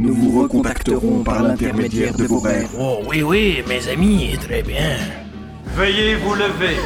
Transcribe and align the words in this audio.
Nous 0.00 0.14
vous 0.14 0.42
recontacterons 0.42 1.24
par 1.24 1.42
l'intermédiaire 1.42 2.14
de 2.14 2.24
vos 2.24 2.38
rêves. 2.38 2.70
Oh 2.78 3.00
oui, 3.08 3.22
oui, 3.22 3.64
mes 3.66 3.88
amis, 3.88 4.38
très 4.40 4.62
bien. 4.62 4.96
Veuillez 5.74 6.14
vous 6.14 6.34
lever. 6.34 6.76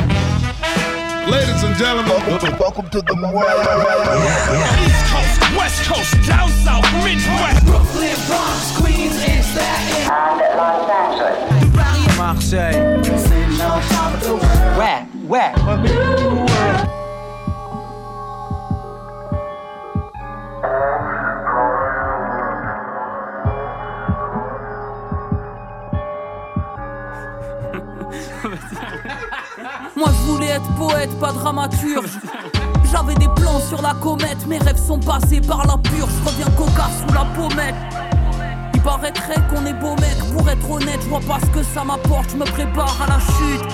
Ladies 1.30 1.62
and 1.62 1.76
gentlemen, 1.76 2.10
welcome 2.58 2.88
to 2.88 3.02
the 3.02 3.12
East 3.12 5.04
Coast, 5.12 5.40
West 5.58 5.86
Coast, 5.86 6.14
down 6.26 6.48
south, 6.64 6.90
Midwest. 7.04 7.64
Brooklyn, 7.66 8.16
Bronx, 8.26 8.72
Queens, 8.80 9.16
and 9.28 9.44
Staten 9.44 10.08
And 10.10 10.40
Los 10.56 10.88
Angeles. 10.90 12.16
Marseille. 12.16 12.80
Ouais, 14.78 15.04
ouais. 15.28 15.52
Moi 30.02 30.10
je 30.10 30.32
voulais 30.32 30.48
être 30.48 30.68
poète, 30.74 31.16
pas 31.20 31.30
dramaturge. 31.30 32.18
J'avais 32.90 33.14
des 33.14 33.28
plans 33.36 33.60
sur 33.60 33.80
la 33.80 33.94
comète, 33.94 34.44
mes 34.48 34.58
rêves 34.58 34.84
sont 34.84 34.98
passés 34.98 35.40
par 35.40 35.64
la 35.64 35.78
purge. 35.78 36.10
Je 36.24 36.28
reviens 36.28 36.50
coca 36.56 36.88
sous 36.98 37.14
la 37.14 37.24
pommette. 37.36 37.76
Il 38.74 38.80
paraîtrait 38.82 39.40
qu'on 39.48 39.64
est 39.64 39.74
beau 39.74 39.94
mec, 40.00 40.18
pour 40.32 40.50
être 40.50 40.68
honnête, 40.68 40.98
je 41.04 41.08
vois 41.08 41.20
pas 41.20 41.38
ce 41.38 41.46
que 41.56 41.62
ça 41.62 41.84
m'apporte, 41.84 42.30
je 42.30 42.36
me 42.36 42.44
prépare 42.44 42.96
à 43.00 43.10
la 43.10 43.20
chute. 43.20 43.64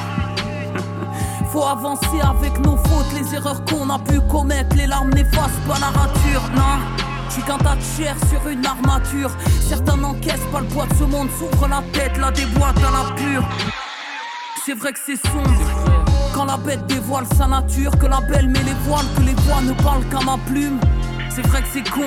Faut 1.51 1.65
avancer 1.65 2.21
avec 2.21 2.59
nos 2.61 2.77
fautes, 2.77 3.11
les 3.19 3.35
erreurs 3.35 3.65
qu'on 3.65 3.89
a 3.89 3.99
pu 3.99 4.21
commettre, 4.21 4.77
les 4.77 4.87
larmes 4.87 5.15
n'effacent 5.15 5.63
pas 5.67 5.79
la 5.81 5.87
rature, 5.99 6.43
non. 6.55 6.79
Qu'un 7.47 7.57
tas 7.57 7.77
de 7.77 7.81
chair 7.97 8.17
sur 8.29 8.47
une 8.51 8.67
armature. 8.67 9.31
Certains 9.67 9.97
n'encaissent 9.97 10.47
pas 10.53 10.61
le 10.61 10.67
poids 10.67 10.87
de 10.87 10.95
ce 10.95 11.05
monde, 11.05 11.29
s'ouvrent 11.39 11.69
la 11.69 11.83
tête, 11.93 12.19
la 12.19 12.33
déboîte 12.33 12.77
à 12.79 12.91
la 12.91 13.15
pure. 13.15 13.49
C'est 14.67 14.75
vrai 14.75 14.93
que 14.93 14.99
c'est 15.07 15.17
sombre. 15.29 15.88
Quand 16.39 16.45
la 16.45 16.57
bête 16.57 16.87
dévoile 16.87 17.27
sa 17.37 17.49
nature, 17.49 17.91
que 17.99 18.07
la 18.07 18.21
belle 18.21 18.47
met 18.47 18.63
les 18.63 18.77
voiles, 18.87 19.05
que 19.17 19.23
les 19.23 19.35
voix 19.43 19.61
ne 19.61 19.73
parlent 19.83 20.05
qu'à 20.05 20.25
ma 20.25 20.37
plume. 20.47 20.79
C'est 21.31 21.45
vrai 21.45 21.63
que 21.63 21.67
c'est 21.73 21.91
con. 21.91 22.05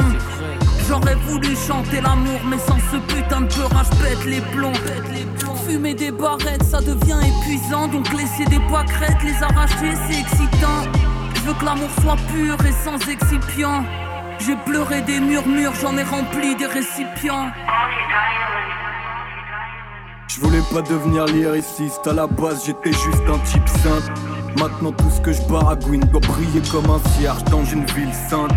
J'aurais 0.88 1.16
voulu 1.16 1.54
chanter 1.54 2.00
l'amour, 2.00 2.40
mais 2.50 2.58
sans 2.58 2.78
ce 2.78 2.96
putain 3.14 3.42
de 3.42 3.54
peurage, 3.54 3.90
pète 4.02 4.24
les 4.26 4.40
plombs. 4.40 4.72
Fumer 5.68 5.96
des 5.96 6.12
barrettes, 6.12 6.64
ça 6.64 6.80
devient 6.80 7.20
épuisant. 7.28 7.90
Donc 7.90 8.10
laisser 8.14 8.46
des 8.46 8.62
pâquerettes, 8.72 9.22
les 9.22 9.44
arracher, 9.44 9.98
c'est 10.08 10.22
excitant. 10.22 10.80
Je 11.36 11.42
veux 11.42 11.54
que 11.54 11.66
l'amour 11.66 11.90
soit 12.00 12.16
pur 12.32 12.56
et 12.66 12.72
sans 12.72 13.06
excipient. 13.10 13.84
J'ai 14.40 14.56
pleuré 14.66 15.02
des 15.02 15.20
murmures, 15.20 15.74
j'en 15.82 15.98
ai 15.98 16.04
rempli 16.04 16.56
des 16.56 16.68
récipients. 16.68 17.52
Je 20.34 20.40
pas 20.74 20.82
devenir 20.82 21.26
lyriciste, 21.26 22.08
à 22.08 22.14
la 22.14 22.26
base 22.26 22.64
j'étais 22.66 22.94
juste 22.94 23.24
un 23.28 23.38
type 23.40 23.68
simple. 23.68 24.14
Maintenant 24.58 24.94
tout 24.94 25.10
ce 25.10 25.20
que 25.20 25.34
je 25.34 25.42
baragouine 25.42 26.00
doit 26.06 26.22
briller 26.22 26.62
comme 26.72 26.90
un 26.90 27.02
cierge 27.10 27.44
dans 27.46 27.66
une 27.66 27.84
ville 27.88 28.14
sainte. 28.30 28.56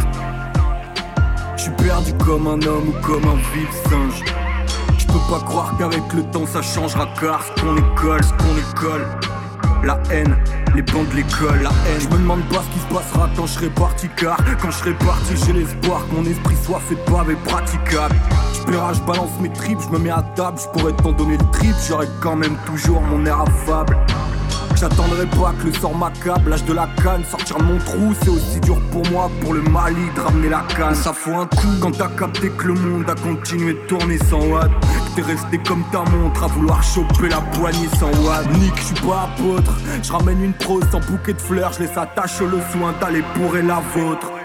Je 1.56 1.62
suis 1.62 1.72
perdu 1.72 2.14
comme 2.24 2.46
un 2.46 2.62
homme 2.62 2.90
ou 2.90 3.04
comme 3.04 3.24
un 3.24 3.34
vil 3.52 3.66
singe. 3.90 4.22
Je 4.96 5.06
peux 5.06 5.18
pas 5.28 5.40
croire 5.44 5.76
qu'avec 5.76 6.12
le 6.12 6.22
temps 6.30 6.46
ça 6.46 6.62
changera 6.62 7.08
car 7.20 7.42
ce 7.42 7.60
qu'on 7.60 7.76
école, 7.76 8.22
ce 8.22 8.32
qu'on 8.34 8.70
école. 8.70 9.33
La 9.84 10.00
haine, 10.10 10.34
les 10.74 10.80
bancs 10.80 11.06
de 11.10 11.16
l'école, 11.16 11.60
la 11.62 11.68
haine. 11.68 12.00
Je 12.00 12.08
me 12.08 12.18
demande 12.18 12.42
pas 12.48 12.62
ce 12.62 12.74
qui 12.74 12.78
se 12.78 12.94
passera 12.94 13.28
quand 13.36 13.46
je 13.46 13.52
serai 13.52 13.68
parti 13.68 14.08
car 14.16 14.38
quand 14.62 14.70
je 14.70 14.78
serai 14.78 14.94
parti 14.94 15.34
j'ai 15.44 15.52
l'espoir 15.52 16.08
que 16.08 16.14
mon 16.14 16.24
esprit 16.24 16.56
soit 16.64 16.80
fait 16.80 16.94
de 16.94 17.00
pavé 17.00 17.36
praticable. 17.44 18.14
Je 18.54 18.72
je 18.94 19.00
balance 19.02 19.30
mes 19.42 19.52
tripes, 19.52 19.80
je 19.80 19.90
me 19.90 19.98
mets 19.98 20.10
à 20.10 20.22
table, 20.34 20.58
je 20.58 20.68
pourrais 20.68 20.94
t'en 20.94 21.12
donner 21.12 21.36
le 21.36 21.50
trip, 21.52 21.74
j'aurais 21.86 22.08
quand 22.22 22.36
même 22.36 22.56
toujours 22.64 23.02
mon 23.02 23.26
air 23.26 23.42
affable. 23.42 23.98
J'attendrai 24.84 25.24
pas 25.24 25.54
que 25.58 25.68
le 25.68 25.72
sort 25.72 25.96
m'accable, 25.96 26.50
l'âge 26.50 26.66
de 26.66 26.74
la 26.74 26.86
canne, 27.02 27.24
sortir 27.24 27.58
mon 27.58 27.78
trou, 27.78 28.12
c'est 28.20 28.28
aussi 28.28 28.60
dur 28.60 28.78
pour 28.92 29.00
moi 29.10 29.30
pour 29.40 29.54
le 29.54 29.62
Mali 29.62 30.10
de 30.14 30.20
ramener 30.20 30.50
la 30.50 30.62
canne. 30.76 30.94
Ça 30.94 31.14
faut 31.14 31.32
un 31.32 31.46
coup 31.46 31.74
quand 31.80 31.92
t'as 31.92 32.08
capté 32.08 32.50
que 32.50 32.66
le 32.66 32.74
monde 32.74 33.08
a 33.08 33.14
continué 33.14 33.72
de 33.72 33.78
tourner 33.86 34.18
sans 34.18 34.44
watt. 34.46 34.70
T'es 35.16 35.22
resté 35.22 35.56
comme 35.66 35.84
ta 35.90 36.00
montre 36.10 36.44
à 36.44 36.48
vouloir 36.48 36.82
choper 36.82 37.30
la 37.30 37.40
poignée 37.40 37.88
sans 37.98 38.12
watt. 38.26 38.46
Nick, 38.58 38.76
je 38.76 38.82
suis 38.82 39.06
pas 39.06 39.30
apôtre, 39.32 39.72
je 40.02 40.12
ramène 40.12 40.44
une 40.44 40.52
prose 40.52 40.84
sans 40.92 41.00
bouquet 41.00 41.32
de 41.32 41.40
fleurs, 41.40 41.72
je 41.72 41.84
laisse 41.84 41.96
attache 41.96 42.40
le 42.40 42.60
soin 42.70 42.92
pour 43.34 43.56
et 43.56 43.62
la 43.62 43.80
vôtre. 43.94 44.43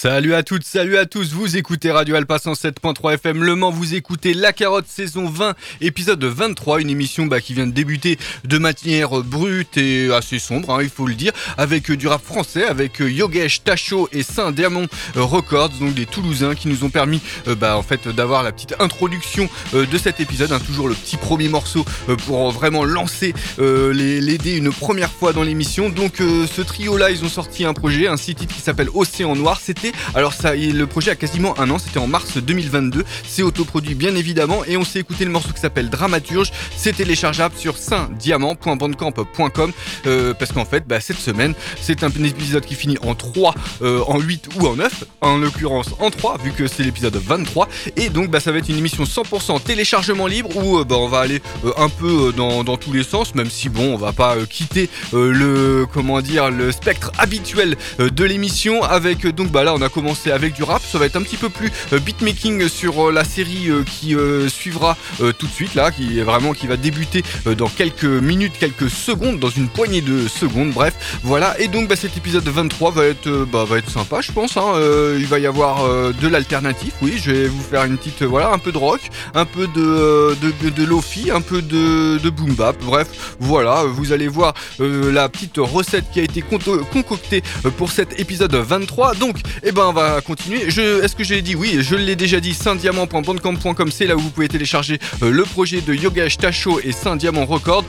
Salut 0.00 0.34
à 0.34 0.44
toutes, 0.44 0.62
salut 0.62 0.96
à 0.96 1.06
tous, 1.06 1.32
vous 1.32 1.56
écoutez 1.56 1.90
Radio 1.90 2.14
Alpa 2.14 2.36
107.3 2.36 3.14
FM 3.14 3.42
Le 3.42 3.56
Mans, 3.56 3.72
vous 3.72 3.96
écoutez 3.96 4.32
La 4.32 4.52
Carotte 4.52 4.86
saison 4.86 5.28
20, 5.28 5.56
épisode 5.80 6.22
23, 6.22 6.82
une 6.82 6.90
émission 6.90 7.26
bah, 7.26 7.40
qui 7.40 7.52
vient 7.52 7.66
de 7.66 7.72
débuter 7.72 8.16
de 8.44 8.58
manière 8.58 9.10
brute 9.24 9.76
et 9.76 10.14
assez 10.14 10.38
sombre, 10.38 10.72
hein, 10.72 10.84
il 10.84 10.88
faut 10.88 11.08
le 11.08 11.16
dire, 11.16 11.32
avec 11.56 11.90
du 11.90 12.06
rap 12.06 12.24
français, 12.24 12.64
avec 12.64 13.00
euh, 13.00 13.10
Yogesh, 13.10 13.64
Tacho 13.64 14.08
et 14.12 14.22
Saint-Diamond 14.22 14.86
euh, 15.16 15.24
Records, 15.24 15.70
donc 15.80 15.94
des 15.94 16.06
Toulousains 16.06 16.54
qui 16.54 16.68
nous 16.68 16.84
ont 16.84 16.90
permis 16.90 17.20
euh, 17.48 17.56
bah, 17.56 17.76
en 17.76 17.82
fait 17.82 18.06
d'avoir 18.06 18.44
la 18.44 18.52
petite 18.52 18.76
introduction 18.78 19.48
de 19.72 19.98
cet 19.98 20.20
épisode, 20.20 20.52
hein, 20.52 20.60
toujours 20.64 20.86
le 20.86 20.94
petit 20.94 21.16
premier 21.16 21.48
morceau 21.48 21.84
pour 22.24 22.52
vraiment 22.52 22.84
lancer 22.84 23.34
les, 23.58 24.56
une 24.56 24.72
première 24.72 25.10
fois 25.10 25.32
dans 25.32 25.42
l'émission. 25.42 25.88
Donc 25.88 26.18
ce 26.18 26.62
trio-là, 26.62 27.10
ils 27.10 27.24
ont 27.24 27.28
sorti 27.28 27.64
un 27.64 27.74
projet, 27.74 28.06
un 28.06 28.16
site 28.16 28.46
qui 28.46 28.60
s'appelle 28.60 28.90
Océan 28.94 29.34
Noir. 29.34 29.60
C'était, 29.60 29.87
alors 30.14 30.32
ça, 30.32 30.54
le 30.54 30.86
projet 30.86 31.10
a 31.10 31.16
quasiment 31.16 31.58
un 31.58 31.70
an, 31.70 31.78
c'était 31.78 31.98
en 31.98 32.06
mars 32.06 32.36
2022. 32.36 33.04
C'est 33.26 33.42
autoproduit 33.42 33.94
bien 33.94 34.14
évidemment. 34.14 34.64
Et 34.66 34.76
on 34.76 34.84
s'est 34.84 35.00
écouté 35.00 35.24
le 35.24 35.30
morceau 35.30 35.52
qui 35.52 35.60
s'appelle 35.60 35.90
Dramaturge. 35.90 36.52
C'est 36.76 36.94
téléchargeable 36.94 37.54
sur 37.56 37.76
saintdiamant.bandcamp.com 37.76 39.72
euh, 40.06 40.34
parce 40.34 40.52
qu'en 40.52 40.64
fait, 40.64 40.86
bah, 40.86 41.00
cette 41.00 41.18
semaine, 41.18 41.54
c'est 41.80 42.04
un 42.04 42.08
épisode 42.08 42.64
qui 42.64 42.74
finit 42.74 42.98
en 43.02 43.14
3, 43.14 43.54
euh, 43.82 44.02
en 44.06 44.18
8 44.18 44.48
ou 44.58 44.66
en 44.66 44.76
9, 44.76 45.04
en 45.20 45.38
l'occurrence 45.38 45.88
en 46.00 46.10
3 46.10 46.38
vu 46.38 46.52
que 46.52 46.66
c'est 46.66 46.82
l'épisode 46.82 47.16
23 47.16 47.68
et 47.96 48.08
donc 48.08 48.30
bah, 48.30 48.40
ça 48.40 48.52
va 48.52 48.58
être 48.58 48.68
une 48.68 48.78
émission 48.78 49.04
100% 49.04 49.62
téléchargement 49.62 50.26
libre 50.26 50.56
où 50.56 50.78
euh, 50.78 50.84
bah, 50.84 50.96
on 50.98 51.08
va 51.08 51.20
aller 51.20 51.40
un 51.76 51.88
peu 51.88 52.32
dans, 52.36 52.64
tous 52.76 52.92
les 52.92 53.02
sens. 53.02 53.34
Même 53.34 53.50
si 53.50 53.68
bon 53.68 53.94
on 53.94 53.96
va 53.96 54.12
pas 54.12 54.36
quitter 54.48 54.88
le 55.12 55.86
comment 55.92 56.20
dire 56.20 56.50
le 56.50 56.70
spectre 56.70 57.12
habituel 57.18 57.76
de 57.98 58.24
l'émission 58.24 58.82
avec 58.82 59.26
donc 59.26 59.50
bah 59.50 59.64
là 59.64 59.74
on 59.78 59.82
a 59.82 59.88
commencé 59.88 60.30
avec 60.30 60.54
du 60.54 60.62
rap, 60.62 60.82
ça 60.84 60.98
va 60.98 61.06
être 61.06 61.16
un 61.16 61.22
petit 61.22 61.36
peu 61.36 61.48
plus 61.48 61.70
beatmaking 61.92 62.68
sur 62.68 63.12
la 63.12 63.24
série 63.24 63.68
qui 63.86 64.16
suivra 64.48 64.96
tout 65.18 65.46
de 65.46 65.52
suite 65.52 65.74
là, 65.74 65.90
qui 65.90 66.18
est 66.18 66.22
vraiment 66.22 66.52
qui 66.52 66.66
va 66.66 66.76
débuter 66.76 67.22
dans 67.56 67.68
quelques 67.68 68.04
minutes, 68.04 68.54
quelques 68.58 68.90
secondes, 68.90 69.38
dans 69.38 69.50
une 69.50 69.68
poignée 69.68 70.00
de 70.00 70.26
secondes, 70.26 70.70
bref, 70.70 71.18
voilà. 71.22 71.58
Et 71.60 71.68
donc 71.68 71.88
bah, 71.88 71.96
cet 71.96 72.16
épisode 72.16 72.46
23 72.48 72.90
va 72.90 73.04
être, 73.04 73.28
bah, 73.50 73.64
va 73.64 73.78
être 73.78 73.90
sympa, 73.90 74.20
je 74.20 74.32
pense. 74.32 74.56
Hein. 74.56 74.72
il 75.18 75.26
va 75.26 75.38
y 75.38 75.46
avoir 75.46 75.84
de 76.12 76.28
l'alternatif, 76.28 76.94
oui, 77.02 77.20
je 77.22 77.30
vais 77.30 77.48
vous 77.48 77.62
faire 77.62 77.84
une 77.84 77.96
petite, 77.96 78.22
voilà, 78.22 78.50
un 78.50 78.58
peu 78.58 78.72
de 78.72 78.78
rock, 78.78 79.00
un 79.34 79.44
peu 79.44 79.66
de, 79.68 80.36
de, 80.40 80.70
de, 80.70 80.84
lofi, 80.84 81.30
un 81.30 81.40
peu 81.40 81.62
de, 81.62 82.18
de 82.18 82.30
boom 82.30 82.54
bap, 82.54 82.76
bref, 82.84 83.36
voilà, 83.38 83.84
vous 83.84 84.12
allez 84.12 84.28
voir 84.28 84.54
la 84.78 85.28
petite 85.28 85.58
recette 85.58 86.06
qui 86.12 86.20
a 86.20 86.22
été 86.22 86.42
concoctée 86.42 87.42
pour 87.76 87.90
cet 87.90 88.18
épisode 88.18 88.54
23. 88.54 89.14
Donc, 89.14 89.36
eh 89.68 89.72
ben, 89.72 89.84
on 89.86 89.92
va 89.92 90.22
continuer. 90.22 90.70
Je, 90.70 91.04
est-ce 91.04 91.14
que 91.14 91.24
j'ai 91.24 91.42
dit 91.42 91.54
oui? 91.54 91.80
Je 91.82 91.94
l'ai 91.94 92.16
déjà 92.16 92.40
dit. 92.40 92.54
Saint-Diamant.bandcamp.com, 92.54 93.90
c'est 93.92 94.06
là 94.06 94.16
où 94.16 94.18
vous 94.18 94.30
pouvez 94.30 94.48
télécharger 94.48 94.98
le 95.20 95.42
projet 95.42 95.82
de 95.82 95.92
Yogesh 95.92 96.38
Tacho 96.38 96.80
et 96.82 96.92
Saint 96.92 97.16
Diamant 97.16 97.44
Record. 97.44 97.84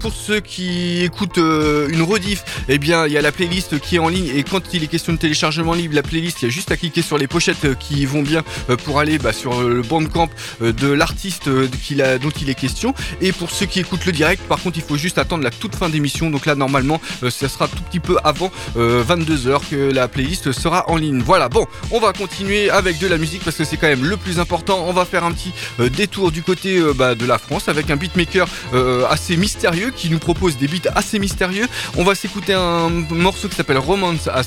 pour 0.00 0.14
ceux 0.14 0.40
qui 0.40 1.02
écoutent 1.02 1.36
une 1.36 2.00
rediff, 2.00 2.44
eh 2.70 2.78
bien, 2.78 3.06
il 3.06 3.12
y 3.12 3.18
a 3.18 3.20
la 3.20 3.30
playlist 3.30 3.78
qui 3.78 3.96
est 3.96 3.98
en 3.98 4.08
ligne 4.08 4.30
et 4.34 4.42
quand 4.42 4.62
il 4.72 4.84
est 4.84 4.86
question 4.86 5.12
de 5.12 5.18
téléchargement 5.18 5.74
libre, 5.74 5.94
la 5.94 6.02
playlist, 6.02 6.40
il 6.40 6.46
y 6.46 6.48
a 6.48 6.50
juste 6.50 6.72
à 6.72 6.78
cliquer 6.78 7.02
sur 7.02 7.18
les 7.18 7.26
pochettes 7.26 7.78
qui 7.78 8.06
vont 8.06 8.22
bien 8.22 8.42
pour 8.84 8.98
aller 8.98 9.18
bah, 9.18 9.34
sur 9.34 9.62
le 9.62 9.82
bandcamp 9.82 10.30
de 10.62 10.88
l'artiste 10.88 11.50
dont 11.50 12.30
il 12.40 12.48
est 12.48 12.54
question. 12.54 12.94
Et 13.20 13.32
pour 13.32 13.50
ceux 13.50 13.66
qui 13.66 13.80
écoutent 13.80 14.06
le 14.06 14.12
direct, 14.12 14.42
par 14.48 14.62
contre, 14.62 14.78
il 14.78 14.82
faut 14.82 14.96
juste 14.96 15.18
attendre 15.18 15.44
la 15.44 15.50
toute 15.50 15.76
fin 15.76 15.90
d'émission. 15.90 16.30
Donc 16.30 16.46
là, 16.46 16.54
normalement, 16.54 17.02
ça 17.20 17.50
sera 17.50 17.68
tout 17.68 17.82
petit 17.90 18.00
peu 18.00 18.16
avant 18.24 18.50
22h 18.76 19.60
que 19.70 19.92
la 19.92 20.08
playlist 20.08 20.52
sera 20.52 20.88
en 20.88 20.96
ligne. 20.96 21.01
Voilà, 21.24 21.48
bon, 21.48 21.66
on 21.90 21.98
va 21.98 22.12
continuer 22.12 22.70
avec 22.70 22.98
de 22.98 23.08
la 23.08 23.18
musique 23.18 23.42
parce 23.42 23.56
que 23.56 23.64
c'est 23.64 23.76
quand 23.76 23.88
même 23.88 24.04
le 24.04 24.16
plus 24.16 24.38
important. 24.38 24.84
On 24.86 24.92
va 24.92 25.04
faire 25.04 25.24
un 25.24 25.32
petit 25.32 25.52
détour 25.96 26.30
du 26.30 26.42
côté 26.42 26.80
bah, 26.94 27.14
de 27.14 27.26
la 27.26 27.38
France 27.38 27.68
avec 27.68 27.90
un 27.90 27.96
beatmaker 27.96 28.46
assez 29.10 29.36
mystérieux 29.36 29.92
qui 29.94 30.10
nous 30.10 30.18
propose 30.18 30.56
des 30.56 30.68
beats 30.68 30.90
assez 30.94 31.18
mystérieux. 31.18 31.66
On 31.96 32.04
va 32.04 32.14
s'écouter 32.14 32.54
un 32.54 32.88
morceau 33.10 33.48
qui 33.48 33.56
s'appelle 33.56 33.78
Romance 33.78 34.28
at 34.28 34.44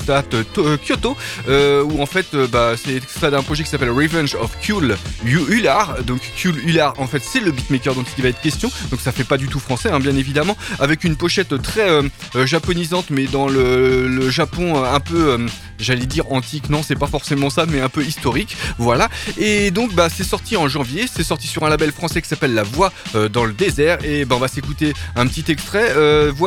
Kyoto, 0.86 1.16
où 1.48 2.02
en 2.02 2.06
fait, 2.06 2.34
bah, 2.50 2.74
c'est 2.82 3.06
ça 3.06 3.30
d'un 3.30 3.42
projet 3.42 3.62
qui 3.62 3.70
s'appelle 3.70 3.90
Revenge 3.90 4.34
of 4.36 4.56
Kul 4.60 4.96
Ular. 5.24 6.02
Donc 6.04 6.20
Kul 6.36 6.56
Ular, 6.66 6.94
en 6.98 7.06
fait, 7.06 7.22
c'est 7.22 7.40
le 7.40 7.50
beatmaker 7.50 7.94
dont 7.94 8.04
il 8.16 8.22
va 8.22 8.30
être 8.30 8.40
question. 8.40 8.70
Donc 8.90 9.00
ça 9.00 9.12
fait 9.12 9.24
pas 9.24 9.36
du 9.36 9.48
tout 9.48 9.60
français, 9.60 9.90
hein, 9.90 10.00
bien 10.00 10.16
évidemment, 10.16 10.56
avec 10.78 11.04
une 11.04 11.16
pochette 11.16 11.60
très 11.60 12.00
japonisante, 12.46 13.10
mais 13.10 13.26
dans 13.26 13.48
le 13.48 14.30
Japon 14.30 14.82
un 14.84 15.00
peu 15.00 15.46
j'allais 15.78 16.06
dire 16.06 16.32
antique, 16.32 16.68
non, 16.70 16.82
c'est 16.82 16.96
pas 16.96 17.06
forcément 17.06 17.50
ça, 17.50 17.66
mais 17.66 17.80
un 17.80 17.88
peu 17.88 18.04
historique. 18.04 18.56
Voilà. 18.78 19.08
Et 19.38 19.70
donc, 19.70 19.94
bah, 19.94 20.08
c'est 20.14 20.24
sorti 20.24 20.56
en 20.56 20.68
janvier. 20.68 21.06
C'est 21.12 21.24
sorti 21.24 21.46
sur 21.46 21.64
un 21.64 21.68
label 21.68 21.92
français 21.92 22.22
qui 22.22 22.28
s'appelle 22.28 22.54
La 22.54 22.62
Voix 22.62 22.92
dans 23.32 23.44
le 23.44 23.52
désert. 23.52 23.98
Et 24.04 24.24
bah, 24.24 24.36
on 24.36 24.40
va 24.40 24.48
s'écouter 24.48 24.92
un 25.14 25.26
petit 25.26 25.50
extrait. 25.50 25.94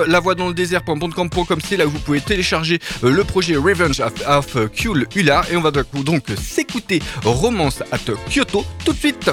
la 0.08 0.20
Voix 0.20 0.36
dans 0.36 0.48
le 0.48 0.54
désert.bandcamp.com, 0.54 1.60
c'est 1.64 1.78
là 1.78 1.88
où 1.88 1.92
vous 1.92 2.00
pouvez 2.00 2.22
télécharger 2.22 2.80
le 3.02 3.24
projet 3.24 3.56
Revenge 3.56 4.00
of, 4.00 4.14
of 4.28 4.72
Kul 4.72 5.08
Ular. 5.16 5.46
Et 5.52 5.58
on 5.58 5.62
va 5.62 5.72
donc 5.72 6.26
s'écouter 6.42 7.02
Romance 7.24 7.82
at 7.92 8.00
Kyoto 8.30 8.66
tout 8.86 8.94
de 8.94 8.98
suite. 8.98 9.30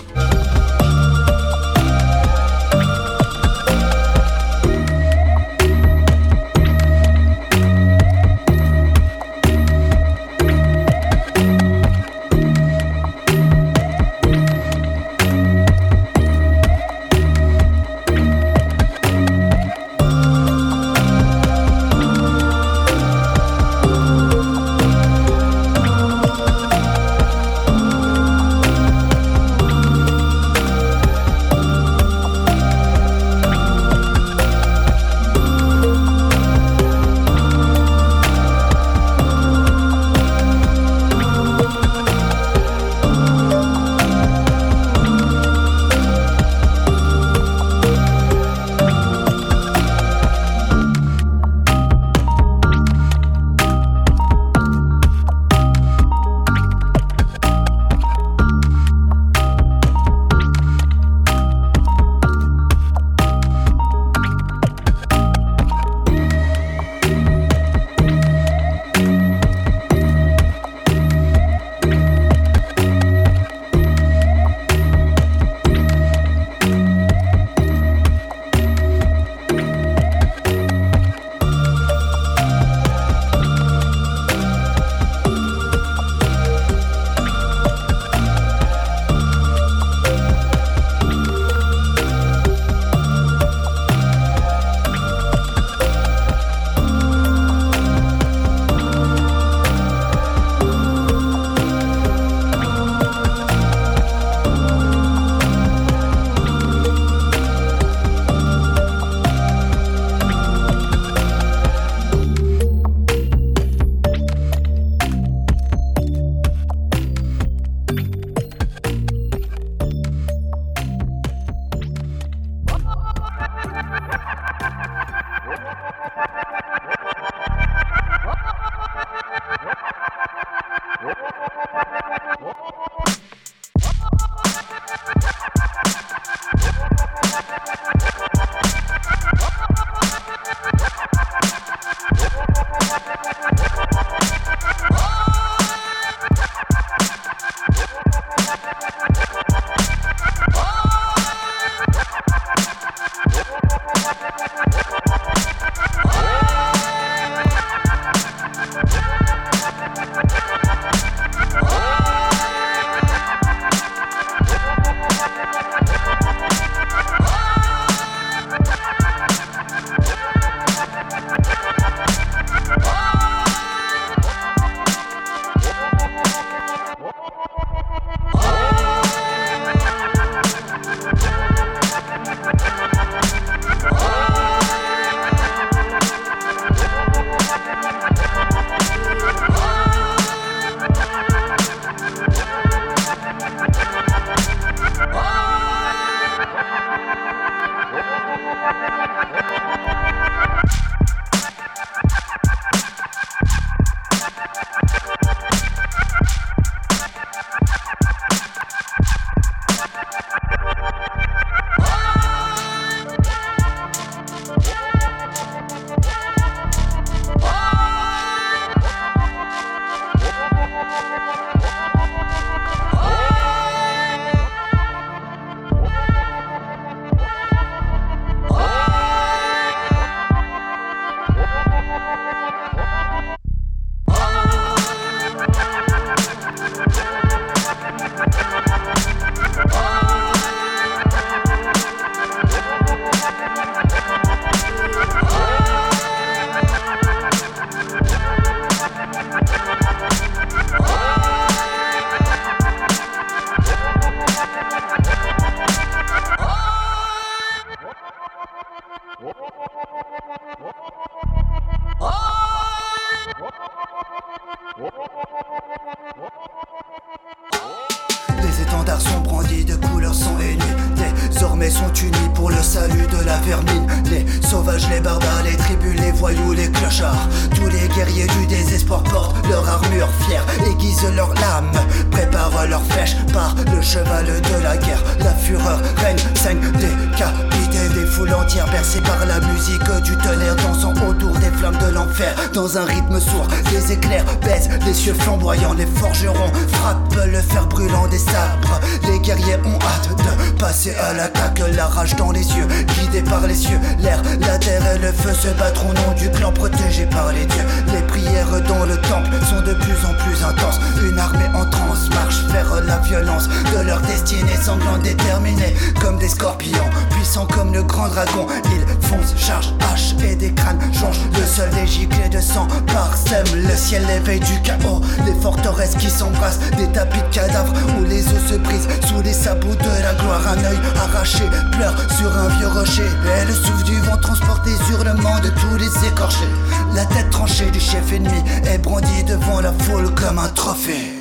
Et 332.99 333.45
le 333.47 333.53
souffle 333.53 333.85
du 333.85 334.01
vent 334.01 334.17
transporte 334.17 334.67
les 334.67 334.91
hurlements 334.91 335.39
de 335.41 335.51
tous 335.51 335.77
les 335.77 336.09
écorchés. 336.09 336.49
La 336.95 337.05
tête 337.05 337.29
tranchée 337.31 337.71
du 337.71 337.81
chef 337.81 338.11
ennemi 338.13 338.43
Est 338.65 338.79
brandie 338.79 339.25
devant 339.25 339.61
la 339.61 339.73
foule 339.73 340.15
comme 340.15 340.39
un 340.39 340.49
trophée 340.49 341.16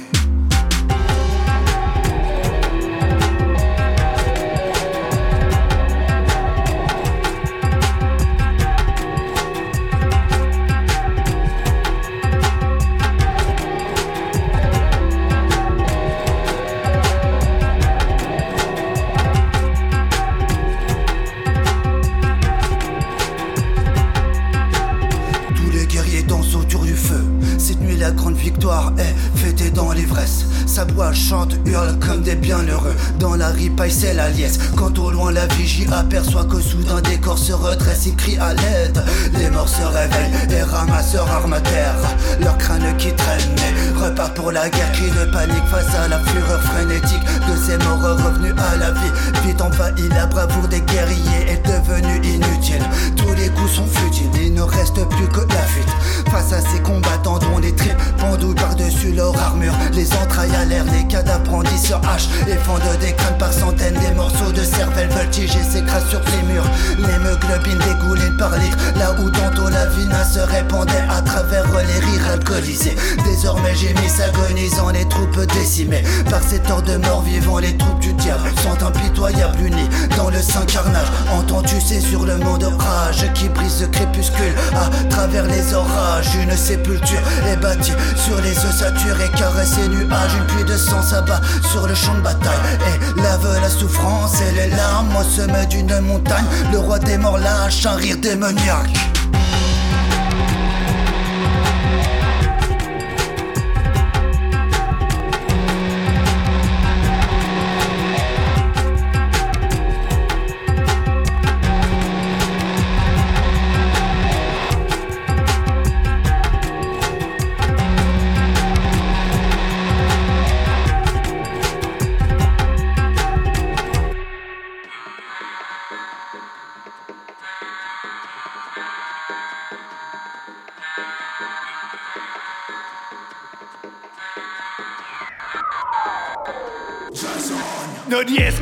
Ripaille, 33.75 33.91
c'est 33.91 34.13
la 34.13 34.29
liesse. 34.29 34.57
Quand 34.77 34.97
au 34.99 35.11
loin, 35.11 35.33
la 35.33 35.47
vigie 35.47 35.85
aperçoit 35.91 36.45
que 36.45 36.61
soudain 36.61 37.01
des 37.01 37.17
corps 37.17 37.37
se 37.37 37.51
redressent 37.51 38.07
et 38.07 38.13
crient 38.13 38.37
à 38.37 38.53
l'aide. 38.53 39.03
Les 39.37 39.49
morts 39.49 39.67
se 39.67 39.83
réveillent 39.83 40.57
et 40.57 40.63
ramassent 40.63 41.13
leur 41.13 41.29
arme 41.29 41.51
à 41.51 41.59
terre. 41.59 41.97
Leurs 42.39 42.57
crânes 42.57 42.95
qui 42.97 43.11
traînent 43.11 43.41
et 43.57 44.01
repartent 44.01 44.35
pour 44.35 44.53
la 44.53 44.69
guerre. 44.69 44.91
Cris 44.93 45.11
de 45.11 45.29
panique 45.29 45.67
face 45.69 45.93
à 45.93 46.07
la 46.07 46.19
fureur 46.19 46.61
frénétique 46.61 47.23
de 47.23 47.57
ces 47.65 47.77
morts 47.79 47.99
revenus 47.99 48.53
à 48.57 48.77
la 48.77 48.91
vie. 48.91 49.11
Vite 49.45 49.61
envahi, 49.61 50.07
la 50.09 50.25
bravoure 50.25 50.69
des 50.69 50.79
guerriers 50.79 51.49
est 51.49 51.65
devenue 51.65 52.21
inutile. 52.23 52.83
Tous 53.17 53.33
les 53.33 53.49
coups 53.49 53.71
sont 53.71 53.87
futiles, 53.87 54.29
il 54.41 54.53
ne 54.53 54.61
reste 54.61 55.05
plus 55.09 55.27
que 55.27 55.41
la 55.41 55.63
fuite. 55.63 55.89
Face 56.31 56.53
à 56.53 56.61
ces 56.61 56.79
combattants 56.81 57.39
dont 57.39 57.59
les 57.59 57.75
tripes 57.75 57.97
pendouillent 58.19 58.55
par-dessus 58.55 59.11
leur 59.11 59.37
armure, 59.37 59.73
les 59.93 60.13
entrailles 60.13 60.55
à 60.55 60.65
l'air, 60.65 60.85
les 60.93 61.05
cadavres 61.07 61.43
brandissent 61.43 61.89
leur 61.89 62.01
hache 62.07 62.27
et 62.47 62.55
fondent 62.55 62.81
des 63.01 63.13
crânes 63.13 63.37
par 63.37 63.51
Des 63.65 64.13
morceaux 64.15 64.51
de 64.51 64.63
cervelle 64.63 65.09
voltigés 65.09 65.63
s'écrasent 65.63 66.09
sur 66.09 66.19
les 66.19 66.53
murs. 66.53 66.65
L'hémoglobine 66.97 67.79
dégouline 67.79 68.37
par 68.37 68.55
litre, 68.57 68.77
là 68.95 69.15
où 69.19 69.29
tantôt 69.29 69.69
la 69.69 69.87
vina 69.87 70.23
se 70.23 70.39
répandait 70.39 71.03
à 71.09 71.21
travers 71.21 71.65
les 71.65 72.05
rires 72.05 72.31
alcoolisés. 72.31 72.95
Désormais 73.23 73.75
gémissent 73.75 74.21
agonisant 74.21 74.89
les 74.89 75.07
troupes 75.07 75.39
décimées 75.53 76.03
par 76.29 76.41
ces 76.43 76.59
torts 76.59 76.83
de 76.83 76.97
morts 76.97 77.23
vivants. 77.23 77.57
Les 77.57 77.75
troupes 77.75 77.99
du 77.99 78.13
diable 78.13 78.49
sont 78.63 78.85
impitoyables 78.85 79.59
unis 79.59 79.89
dans 80.15 80.29
le 80.29 80.41
saint 80.41 80.65
carnage. 80.65 81.07
Entends-tu 81.31 81.81
c'est 81.81 82.01
sur 82.01 82.25
le 82.25 82.37
monde 82.37 82.63
rage 82.63 83.31
qui 83.33 83.49
brise 83.49 83.79
ce 83.79 83.85
crépuscule 83.85 84.53
à 84.75 84.89
travers 85.09 85.45
les 85.47 85.73
orages. 85.73 86.35
Une 86.35 86.55
sépulture 86.55 87.21
est 87.47 87.57
bâtie 87.57 87.93
sur 88.15 88.39
les 88.41 88.57
œufs 88.57 88.77
saturés, 88.79 89.31
caresse 89.35 89.77
et 89.83 89.87
nuages. 89.89 90.35
Une 90.35 90.45
pluie 90.47 90.65
de 90.65 90.77
sang 90.77 91.01
s'abat 91.01 91.41
sur 91.71 91.87
le 91.87 91.95
champ 91.95 92.15
de 92.15 92.21
bataille 92.21 92.51
et 92.87 93.21
lave 93.21 93.54
la 93.59 93.69
souffrance 93.69 94.41
et 94.41 94.51
les 94.53 94.75
larmes 94.75 95.15
au 95.15 95.23
sommet 95.23 95.65
d'une 95.67 95.99
montagne. 95.99 96.45
Le 96.71 96.79
roi 96.79 96.99
des 96.99 97.17
morts 97.17 97.37
lâche 97.37 97.85
un 97.85 97.95
rire 97.95 98.17
démoniaque. 98.17 98.93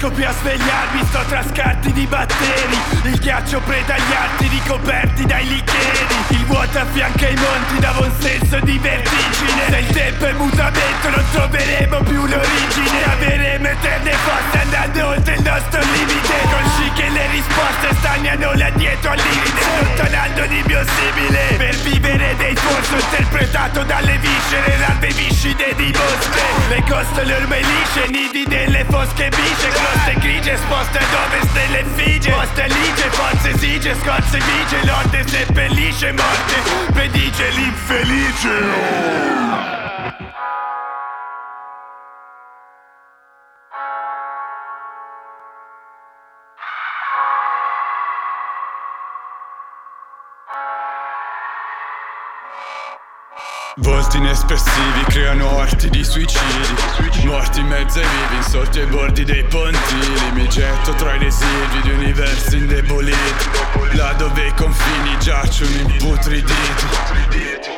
Riesco 0.04 0.12
più 0.12 0.28
a 0.28 0.34
svegliarmi, 0.34 1.04
sto 1.06 1.24
tra 1.28 1.44
scarti 1.44 1.92
di 1.94 2.06
batteri. 2.06 2.78
Il 3.04 3.20
ghiaccio 3.20 3.60
preda 3.62 3.96
gli 3.96 4.14
atti 4.14 4.48
ricoperti 4.48 5.26
dai 5.26 5.48
licheni 5.48 6.16
Il 6.30 6.46
vuoto 6.46 6.80
affianca 6.80 7.28
i 7.28 7.36
monti 7.36 7.80
dava 7.80 8.06
un 8.06 8.12
senso 8.20 8.60
di 8.60 8.78
vertigine. 8.80 9.70
Se 9.70 9.78
il 9.78 9.88
tempo 9.88 10.26
è 10.26 10.34
mutamento 10.34 11.10
non 11.10 11.24
troveremo 11.32 11.98
più 12.04 12.26
l'origine. 12.26 13.04
Avremo 13.06 13.68
eterne 13.68 14.12
fosse 14.12 14.58
andando 14.60 15.08
oltre 15.08 15.36
il 15.36 15.42
nostro 15.42 15.80
limite. 15.80 16.34
Consci 16.52 16.92
che 16.96 17.10
le 17.10 17.28
risposte 17.32 17.96
stagnano 18.00 18.54
là 18.54 18.70
dietro 18.72 19.12
al 19.12 19.18
limite. 19.18 19.64
Allontanando 19.64 20.46
di 20.48 20.64
biosimile 20.66 21.56
Per 21.58 21.76
vivere 21.78 22.36
dei 22.38 22.56
forzo 22.56 22.96
interpretato 22.96 23.84
dalle 23.84 24.18
viscere 24.18 24.78
Larve 24.80 25.08
viscide 25.14 25.74
di 25.76 25.94
mostre. 25.96 26.42
Le 26.68 26.84
costole 26.90 27.36
ormai 27.36 27.64
lisce, 27.64 28.08
nidi 28.10 28.44
delle 28.48 28.86
fosche 28.90 29.30
bice 29.30 29.93
Poste 29.94 30.14
grige, 30.22 30.58
sposte 30.58 31.00
dove, 31.14 31.40
stele 31.52 31.86
fige 31.98 32.32
Poste 32.32 32.64
lige, 32.76 33.06
forze 33.18 33.60
sige, 33.60 33.96
scorze 34.02 34.40
vice 34.48 34.80
Lotte, 34.88 35.22
se 35.32 35.54
pellisce, 35.54 36.12
morte 36.12 36.58
pedice, 36.96 37.48
l'infelice 37.58 38.50
oh. 38.50 39.83
Volti 53.78 54.18
inespressivi 54.18 55.04
creano 55.08 55.56
orti 55.56 55.90
di 55.90 56.04
suicidi. 56.04 57.26
Morti 57.26 57.60
in 57.60 57.66
mezzo 57.66 58.00
ai 58.00 58.06
vivi, 58.06 58.44
sotto 58.44 58.80
ai 58.80 58.86
bordi 58.86 59.24
dei 59.24 59.44
pontili. 59.46 60.32
Mi 60.34 60.48
getto 60.48 60.94
tra 60.94 61.16
i 61.16 61.18
residui 61.18 61.82
di 61.82 61.90
universi 61.90 62.58
indeboliti. 62.58 63.18
Là 63.94 64.14
dove 64.14 64.46
i 64.46 64.54
confini 64.54 65.18
giacciono 65.18 65.76
imputriditi 65.76 67.73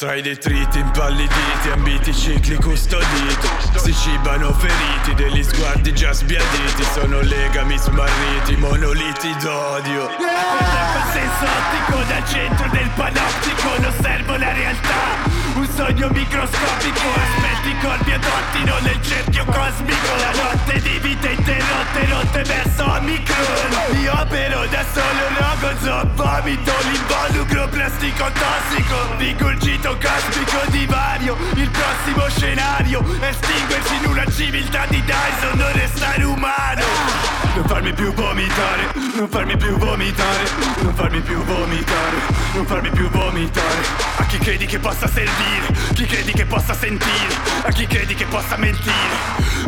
tra 0.00 0.14
i 0.14 0.22
detriti 0.22 0.78
impalliditi, 0.78 1.68
ambiti 1.70 2.14
cicli 2.14 2.56
custoditi. 2.56 3.48
Si 3.76 3.92
cibano 3.92 4.50
feriti 4.54 5.14
degli 5.14 5.42
sguardi 5.42 5.92
già 5.92 6.12
sbiaditi. 6.12 6.82
Sono 6.94 7.20
legami 7.20 7.76
smarriti, 7.76 8.56
monoliti 8.56 9.28
d'odio. 9.42 10.08
Yeah! 10.18 10.90
senso 11.12 11.44
ottico 11.44 12.02
dal 12.08 12.24
centro 12.26 12.68
del 12.70 12.88
panoptico 12.94 13.68
Non 13.76 13.84
osservo 13.84 14.36
la 14.36 14.52
realtà 14.52 15.29
un 15.60 15.68
sogno 15.76 16.08
microscopico 16.08 17.08
Aspetti 17.14 17.76
colpi 17.82 18.12
adottino 18.12 18.78
nel 18.80 19.02
cerchio 19.02 19.44
cosmico. 19.44 20.08
La 20.18 20.32
notte 20.42 20.80
di 20.80 20.98
vita 20.98 21.28
interrotte, 21.28 22.06
rotte 22.08 22.42
verso 22.44 22.84
Omicron. 22.90 23.92
Mi 23.92 24.06
opero 24.08 24.66
da 24.66 24.84
solo, 24.92 25.24
rogo, 25.38 26.10
vomito 26.14 26.72
L'involucro 26.90 27.68
plastico 27.68 28.30
tossico. 28.32 28.96
Rigurgito 29.18 29.98
cosmico 30.00 30.60
divario 30.70 31.36
Il 31.54 31.70
prossimo 31.70 32.28
scenario. 32.30 33.04
Estinguersi 33.20 33.94
in 33.96 34.10
una 34.10 34.24
civiltà 34.30 34.86
di 34.88 35.02
Dyson 35.02 35.58
Non 35.58 35.72
restare 35.72 36.24
umano. 36.24 37.30
Non 37.54 37.66
farmi 37.66 37.92
più 37.92 38.12
vomitare 38.14 38.92
Non 39.16 39.28
farmi 39.28 39.56
più 39.56 39.76
vomitare 39.76 40.44
Non 40.82 40.94
farmi 40.94 41.20
più 41.20 41.36
vomitare 41.42 42.16
Non 42.54 42.64
farmi 42.64 42.90
più 42.90 43.08
vomitare. 43.10 43.82
A 44.16 44.24
chi 44.26 44.38
credi 44.38 44.66
che 44.66 44.78
possa 44.78 45.08
servire 45.08 45.49
chi 45.94 46.06
credi 46.06 46.32
che 46.32 46.46
possa 46.46 46.74
sentire? 46.74 47.34
A 47.62 47.70
chi 47.70 47.86
credi 47.86 48.14
che 48.14 48.26
possa 48.26 48.56
mentire? 48.56 48.94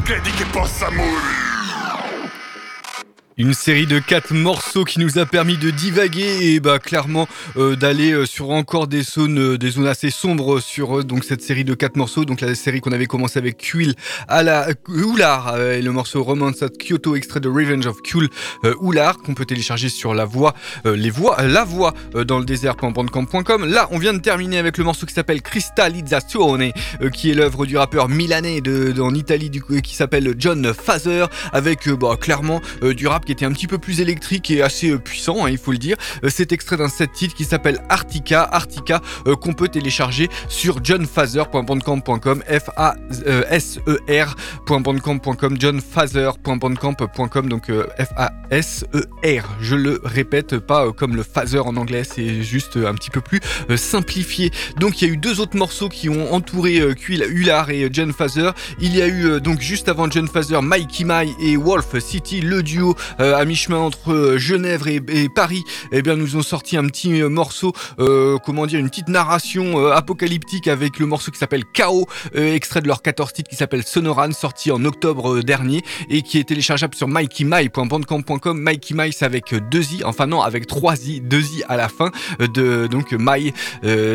Credi 0.03 0.31
che 0.31 0.45
possa 0.47 0.91
morire? 0.91 1.62
Une 3.43 3.55
série 3.55 3.87
de 3.87 3.99
quatre 3.99 4.33
morceaux 4.33 4.85
qui 4.85 5.01
nous 5.01 5.19
a 5.19 5.27
permis 5.27 5.57
de 5.57 5.71
divaguer 5.71 6.39
et 6.43 6.61
bah 6.61 6.79
clairement 6.79 7.27
euh, 7.57 7.75
d'aller 7.75 8.13
euh, 8.13 8.25
sur 8.25 8.51
encore 8.51 8.87
des 8.87 9.03
zones, 9.03 9.55
euh, 9.55 9.59
des 9.59 9.71
zones 9.71 9.89
assez 9.89 10.11
sombres 10.11 10.61
sur 10.61 11.05
donc 11.05 11.25
cette 11.25 11.43
série 11.43 11.65
de 11.65 11.75
quatre 11.75 11.97
morceaux. 11.97 12.25
Donc 12.25 12.41
la 12.41 12.55
série 12.55 12.81
qu'on 12.81 12.93
avait 12.93 13.07
commencé 13.07 13.41
avec 13.41 13.57
Quill 13.59 13.97
à 14.29 14.45
la 14.45 14.69
Oulard 14.87 15.61
et 15.61 15.83
le 15.83 15.91
morceau 15.91 16.23
Romance 16.23 16.63
at 16.63 16.69
Kyoto 16.69 17.17
extrait 17.17 17.41
de 17.41 17.49
Revenge 17.49 17.85
of 17.85 18.01
Kull 18.03 18.29
Oulard 18.79 19.19
qu'on 19.19 19.35
peut 19.35 19.45
télécharger 19.45 19.89
sur 19.89 20.15
la 20.15 20.25
voix, 20.25 20.55
les 20.85 21.11
voix, 21.11 21.43
la 21.43 21.65
voix 21.65 21.95
dans 22.15 22.39
le 22.39 22.45
désert.bandcamp.com. 22.45 23.65
Là, 23.65 23.89
on 23.91 23.99
vient 23.99 24.15
de 24.15 24.21
terminer 24.21 24.59
avec 24.59 24.79
le 24.79 24.85
morceau 24.85 25.05
qui 25.05 25.15
s'appelle 25.15 25.43
Cristallizzazione, 25.43 26.71
qui 27.13 27.33
est 27.33 27.35
l'œuvre 27.35 27.67
du 27.67 27.77
rappeur 27.77 28.09
milanais 28.09 28.61
de, 28.61 28.95
en 29.01 29.17
Italie 29.17 29.51
du, 29.51 29.63
qui 29.83 29.97
s'appelle 29.97 30.37
John 30.39 30.73
Fazer 30.73 31.27
avec 31.53 31.89
bah, 31.89 32.17
clairement 32.21 32.61
du 32.83 33.09
rap 33.09 33.25
qui 33.25 33.32
était 33.33 33.45
un 33.45 33.53
petit 33.53 33.67
peu 33.67 33.79
plus 33.79 34.01
électrique 34.01 34.51
et 34.51 34.63
assez 34.63 34.91
euh, 34.91 34.99
puissant, 34.99 35.45
hein, 35.45 35.51
il 35.51 35.59
faut 35.59 35.73
le 35.73 35.79
dire. 35.79 35.97
Euh, 36.23 36.29
c'est 36.31 36.53
extrait 36.53 36.77
d'un 36.77 36.89
set 36.89 37.13
titre 37.13 37.35
qui 37.35 37.45
s'appelle 37.45 37.83
Artica, 37.89 38.43
Artica 38.43 39.01
euh, 39.27 39.35
qu'on 39.35 39.55
peut 39.55 39.69
télécharger 39.69 40.29
sur 40.49 40.85
johnfazer.bandcamp.com, 40.85 42.43
f 42.47 42.71
a 42.77 42.95
s 43.51 43.79
e 43.87 43.99
r.bandcamp.com, 44.09 45.61
johnfazer.bandcamp.com, 45.61 47.49
donc 47.49 47.71
f 47.71 48.09
a 48.17 48.33
s 48.51 48.85
e 48.95 49.05
r. 49.25 49.49
Je 49.61 49.75
le 49.75 50.01
répète, 50.05 50.59
pas 50.59 50.93
comme 50.93 51.17
le 51.17 51.23
phaser 51.23 51.59
en 51.59 51.77
anglais, 51.77 52.05
c'est 52.05 52.43
juste 52.43 52.77
un 52.77 52.95
petit 52.95 53.11
peu 53.11 53.21
plus 53.21 53.41
simplifié. 53.77 54.51
Donc 54.79 55.01
il 55.01 55.09
y 55.09 55.11
a 55.11 55.15
eu 55.15 55.17
deux 55.17 55.41
autres 55.41 55.57
morceaux 55.57 55.89
qui 55.89 56.09
ont 56.09 56.33
entouré 56.33 56.81
Hullard 57.09 57.71
et 57.71 57.89
John 57.93 58.13
Fazer. 58.13 58.51
Il 58.79 58.95
y 58.95 59.03
a 59.03 59.09
eu 59.09 59.41
donc 59.41 59.61
juste 59.61 59.89
avant 59.89 60.11
John 60.11 60.29
Fazer, 60.29 60.61
Mikey 60.63 61.05
Mai 61.05 61.29
et 61.41 61.57
Wolf 61.57 61.99
City, 61.99 62.41
le 62.41 62.63
duo 62.63 62.95
euh, 63.21 63.37
à 63.37 63.45
mi-chemin 63.45 63.79
entre 63.79 64.13
euh, 64.13 64.39
Genève 64.39 64.87
et, 64.89 65.29
Paris, 65.29 65.65
eh 65.93 66.03
bien 66.03 66.17
nous 66.17 66.37
ont 66.37 66.43
sorti 66.43 66.77
un 66.77 66.87
petit 66.87 67.21
euh, 67.21 67.29
morceau, 67.29 67.73
comment 68.45 68.67
dire, 68.67 68.81
une 68.81 68.89
petite 68.89 69.09
narration 69.09 69.87
apocalyptique 69.89 70.69
avec 70.69 70.99
le 70.99 71.07
morceau 71.07 71.31
qui 71.31 71.39
s'appelle 71.39 71.65
Chaos, 71.73 72.07
extrait 72.35 72.81
de 72.81 72.89
leur 72.89 73.03
14 73.03 73.33
titres 73.33 73.51
qui 73.51 73.57
s'appelle 73.57 73.85
Sonoran, 73.85 74.33
sorti 74.33 74.71
en 74.71 74.85
octobre 74.85 75.41
dernier 75.41 75.83
et 76.11 76.23
qui 76.23 76.39
est 76.39 76.45
téléchargeable 76.45 76.95
sur 76.95 77.09
MikeyMai.bandcamp.com. 77.09 78.61
Mikey 78.61 78.95
avec 79.21 79.55
deux 79.71 79.95
i, 79.95 80.05
enfin 80.05 80.27
non, 80.27 80.43
avec 80.43 80.67
trois 80.67 80.97
i, 81.07 81.21
deux 81.21 81.43
i 81.43 81.63
à 81.69 81.77
la 81.77 81.89
fin 81.89 82.11
de 82.39 82.87
donc 82.87 83.13
Mai. 83.13 83.53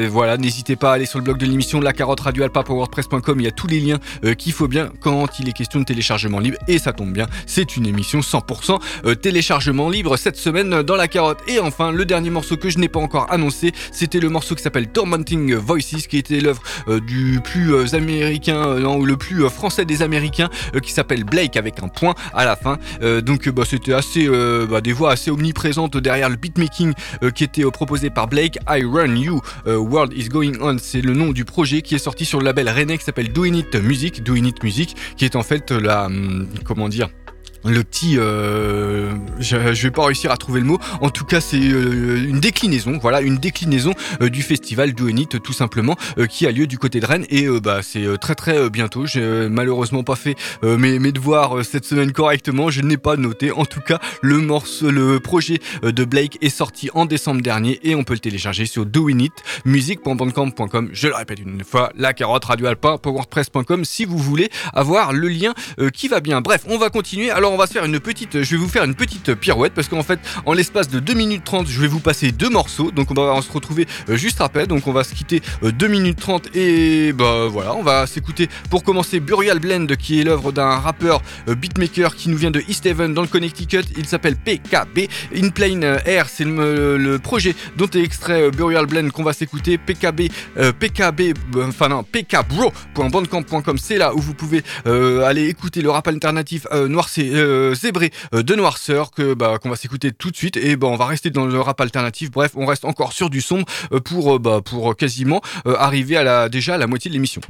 voilà, 0.09 0.37
n'hésitez 0.37 0.75
pas 0.75 0.91
à 0.91 0.95
aller 0.95 1.05
sur 1.05 1.19
le 1.19 1.23
blog 1.23 1.37
de 1.37 1.45
l'émission 1.45 1.79
La 1.79 1.93
Carotte 1.93 2.21
Radio 2.21 2.43
Alpa 2.43 2.63
WordPress.com. 2.67 3.39
Il 3.39 3.45
y 3.45 3.47
a 3.47 3.51
tous 3.51 3.67
les 3.67 3.79
liens 3.79 3.99
qu'il 4.37 4.53
faut 4.53 4.67
bien 4.67 4.91
quand 5.01 5.39
il 5.39 5.49
est 5.49 5.53
question 5.53 5.79
de 5.79 5.85
téléchargement 5.85 6.39
libre 6.39 6.57
et 6.67 6.79
ça 6.79 6.93
tombe 6.93 7.11
bien, 7.11 7.27
c'est 7.45 7.77
une 7.77 7.85
émission 7.85 8.19
100% 8.19 8.73
euh, 8.73 8.77
téléchargement 9.21 9.89
libre 9.89 10.17
cette 10.17 10.37
semaine 10.37 10.81
dans 10.83 10.95
la 10.95 11.07
carotte. 11.07 11.39
Et 11.47 11.59
enfin, 11.59 11.91
le 11.91 12.05
dernier 12.05 12.29
morceau 12.29 12.57
que 12.57 12.69
je 12.69 12.77
n'ai 12.77 12.89
pas 12.89 12.99
encore 12.99 13.31
annoncé, 13.31 13.71
c'était 13.91 14.19
le 14.19 14.29
morceau 14.29 14.55
qui 14.55 14.63
s'appelle 14.63 14.87
Tormenting 14.87 15.55
Voices, 15.55 16.07
qui 16.07 16.17
était 16.17 16.39
l'œuvre 16.39 16.61
euh, 16.87 16.99
du 16.99 17.39
plus 17.43 17.73
euh, 17.73 17.85
américain, 17.93 18.79
non, 18.79 19.03
le 19.03 19.17
plus 19.17 19.47
français 19.49 19.85
des 19.85 20.01
américains, 20.01 20.49
qui 20.83 20.91
s'appelle 20.91 21.23
Blake 21.23 21.57
avec 21.57 21.81
un 21.81 21.87
point 21.87 22.13
à 22.33 22.45
la 22.45 22.55
fin. 22.55 22.77
donc 23.21 23.49
bah, 23.49 23.63
c'était 23.65 23.93
assez 23.93 24.27
bah, 24.69 24.81
des 24.81 24.93
voix 24.93 25.11
assez 25.11 25.31
omniprésentes 25.31 25.97
derrière 25.97 26.29
le 26.29 26.35
beatmaking 26.35 26.93
qui 27.33 27.43
était 27.43 27.63
proposé 27.71 28.09
par 28.09 28.27
Blake. 28.27 28.57
I 28.69 28.83
Run 28.83 29.15
You, 29.15 29.41
World 29.65 30.13
is 30.13 30.29
Going 30.29 30.53
On, 30.61 30.77
c'est 30.79 31.01
le 31.01 31.13
nom 31.13 31.31
du 31.31 31.45
projet 31.45 31.81
qui 31.81 31.95
est 31.95 31.99
sorti 31.99 32.25
sur 32.25 32.39
le 32.39 32.45
label 32.45 32.69
Rennais 32.69 32.97
qui 32.97 33.03
s'appelle 33.03 33.31
Doing 33.31 33.55
It 33.55 33.75
Music, 33.75 34.23
Doing 34.23 34.45
It 34.45 34.63
Music, 34.63 34.95
qui 35.15 35.25
est 35.25 35.35
en 35.35 35.43
fait 35.43 35.71
la 35.71 36.05
hum, 36.05 36.47
comment 36.65 36.89
dire 36.89 37.09
le 37.67 37.83
petit, 37.83 38.17
euh, 38.17 39.11
je, 39.39 39.57
vais 39.57 39.91
pas 39.91 40.05
réussir 40.05 40.31
à 40.31 40.37
trouver 40.37 40.59
le 40.59 40.65
mot. 40.65 40.79
En 41.01 41.09
tout 41.09 41.25
cas, 41.25 41.41
c'est 41.41 41.59
euh, 41.59 42.25
une 42.27 42.39
déclinaison, 42.39 42.97
voilà, 43.01 43.21
une 43.21 43.37
déclinaison 43.37 43.93
euh, 44.21 44.29
du 44.29 44.41
festival 44.41 44.93
Duenit, 44.93 45.27
tout 45.27 45.53
simplement, 45.53 45.95
qui 46.29 46.47
a 46.47 46.51
lieu 46.51 46.67
du 46.67 46.77
côté 46.77 46.99
de 46.99 47.05
Rennes. 47.05 47.25
Et 47.29 47.47
bah, 47.59 47.81
c'est 47.83 48.05
très 48.19 48.35
très 48.35 48.69
bientôt. 48.69 49.05
J'ai 49.05 49.49
malheureusement 49.49 50.03
pas 50.03 50.15
fait 50.15 50.35
mes, 50.63 51.11
devoirs 51.11 51.63
cette 51.65 51.85
semaine 51.85 52.11
correctement. 52.11 52.69
Je 52.69 52.81
n'ai 52.81 52.97
pas 52.97 53.17
noté. 53.17 53.51
En 53.51 53.65
tout 53.65 53.81
cas, 53.81 53.99
le 54.21 54.37
morceau, 54.37 54.91
le 54.91 55.19
projet 55.19 55.59
de 55.83 56.05
Blake 56.05 56.37
est 56.41 56.49
sorti 56.49 56.89
en 56.93 57.05
décembre 57.05 57.41
dernier 57.41 57.79
et 57.83 57.95
on 57.95 58.03
peut 58.03 58.13
le 58.13 58.19
télécharger 58.19 58.65
sur 58.65 58.85
Doinit, 58.85 59.31
musique.bandcamp.com. 59.65 60.89
Je 60.93 61.07
le 61.07 61.15
répète 61.15 61.39
une 61.39 61.63
fois, 61.63 61.91
la 61.97 62.13
carotte 62.13 62.45
radio 62.45 62.67
alpin, 62.67 62.97
powerpress.com 62.97 63.85
si 63.85 64.05
vous 64.05 64.17
voulez 64.17 64.49
avoir 64.73 65.13
le 65.13 65.27
lien 65.27 65.53
qui 65.93 66.07
va 66.07 66.19
bien. 66.19 66.41
Bref, 66.41 66.65
on 66.67 66.77
va 66.77 66.89
continuer. 66.89 67.29
Alors 67.29 67.56
on 67.57 67.61
va 67.61 67.65
se 67.65 67.73
faire 67.73 67.85
une 67.85 67.99
petite, 67.99 68.43
je 68.43 68.51
vais 68.51 68.57
vous 68.57 68.69
faire 68.69 68.83
une 68.83 68.93
petite 68.93 69.33
pirouette 69.33 69.73
parce 69.73 69.87
qu'en 69.87 70.03
fait, 70.03 70.19
en 70.45 70.53
l'espace 70.53 70.89
de 70.89 70.99
2 70.99 71.15
minutes 71.15 71.43
30, 71.43 71.67
je 71.67 71.81
vais 71.81 71.87
vous 71.87 71.99
passer 71.99 72.31
deux 72.31 72.49
morceaux. 72.49 72.91
Donc 72.91 73.09
on 73.09 73.15
va 73.15 73.41
se 73.41 73.51
retrouver 73.51 73.87
euh, 74.09 74.15
juste 74.15 74.41
après. 74.41 74.67
Donc 74.67 74.85
on 74.85 74.93
va 74.93 75.03
se 75.03 75.15
quitter 75.15 75.41
2 75.63 75.85
euh, 75.85 75.89
minutes 75.89 76.19
30 76.19 76.55
et 76.55 77.13
bah 77.13 77.47
voilà, 77.49 77.73
on 77.73 77.81
va 77.81 78.05
s'écouter 78.05 78.47
pour 78.69 78.83
commencer 78.83 79.19
Burial 79.19 79.57
Blend 79.57 79.87
qui 79.97 80.21
est 80.21 80.23
l'œuvre 80.23 80.51
d'un 80.51 80.69
rappeur 80.69 81.23
euh, 81.47 81.55
beatmaker 81.55 82.15
qui 82.15 82.29
nous 82.29 82.37
vient 82.37 82.51
de 82.51 82.61
East 82.67 82.85
Haven 82.85 83.15
dans 83.15 83.23
le 83.23 83.27
Connecticut. 83.27 83.85
Il 83.97 84.05
s'appelle 84.05 84.35
PKB. 84.35 85.09
In 85.35 85.49
Plain 85.49 85.81
Air, 86.05 86.29
c'est 86.29 86.45
le, 86.45 87.17
projet 87.17 87.55
dont 87.75 87.87
est 87.87 88.03
extrait 88.03 88.51
Burial 88.51 88.85
Blend 88.85 89.09
qu'on 89.09 89.23
va 89.23 89.33
s'écouter. 89.33 89.79
PKB, 89.79 90.29
PKB, 90.79 91.33
enfin 91.57 91.89
non, 91.89 92.03
pkbro.bandcamp.com, 92.03 93.77
c'est 93.79 93.97
là 93.97 94.13
où 94.13 94.19
vous 94.19 94.35
pouvez 94.35 94.61
aller 94.85 95.47
écouter 95.47 95.81
le 95.81 95.89
rap 95.89 96.07
alternatif 96.07 96.67
noir 96.71 97.09
c'est 97.09 97.31
euh, 97.37 97.75
Zébré 97.75 98.11
euh, 98.33 98.43
de 98.43 98.55
Noirceur 98.55 99.11
que 99.11 99.33
bah, 99.33 99.57
qu'on 99.61 99.69
va 99.69 99.75
s'écouter 99.75 100.11
tout 100.11 100.31
de 100.31 100.35
suite 100.35 100.57
et 100.57 100.75
bah, 100.75 100.87
on 100.87 100.95
va 100.95 101.05
rester 101.05 101.29
dans 101.29 101.45
le 101.45 101.59
rap 101.59 101.79
alternatif. 101.81 102.31
Bref, 102.31 102.51
on 102.55 102.65
reste 102.65 102.85
encore 102.85 103.13
sur 103.13 103.29
du 103.29 103.41
sombre 103.41 103.65
euh, 103.91 103.99
pour 103.99 104.39
bah, 104.39 104.61
pour 104.63 104.95
quasiment 104.95 105.41
arriver 105.65 106.17
à 106.17 106.23
la 106.23 106.49
déjà 106.49 106.75
à 106.75 106.77
la 106.77 106.87
moitié 106.87 107.09
de 107.09 107.13
l'émission. 107.13 107.41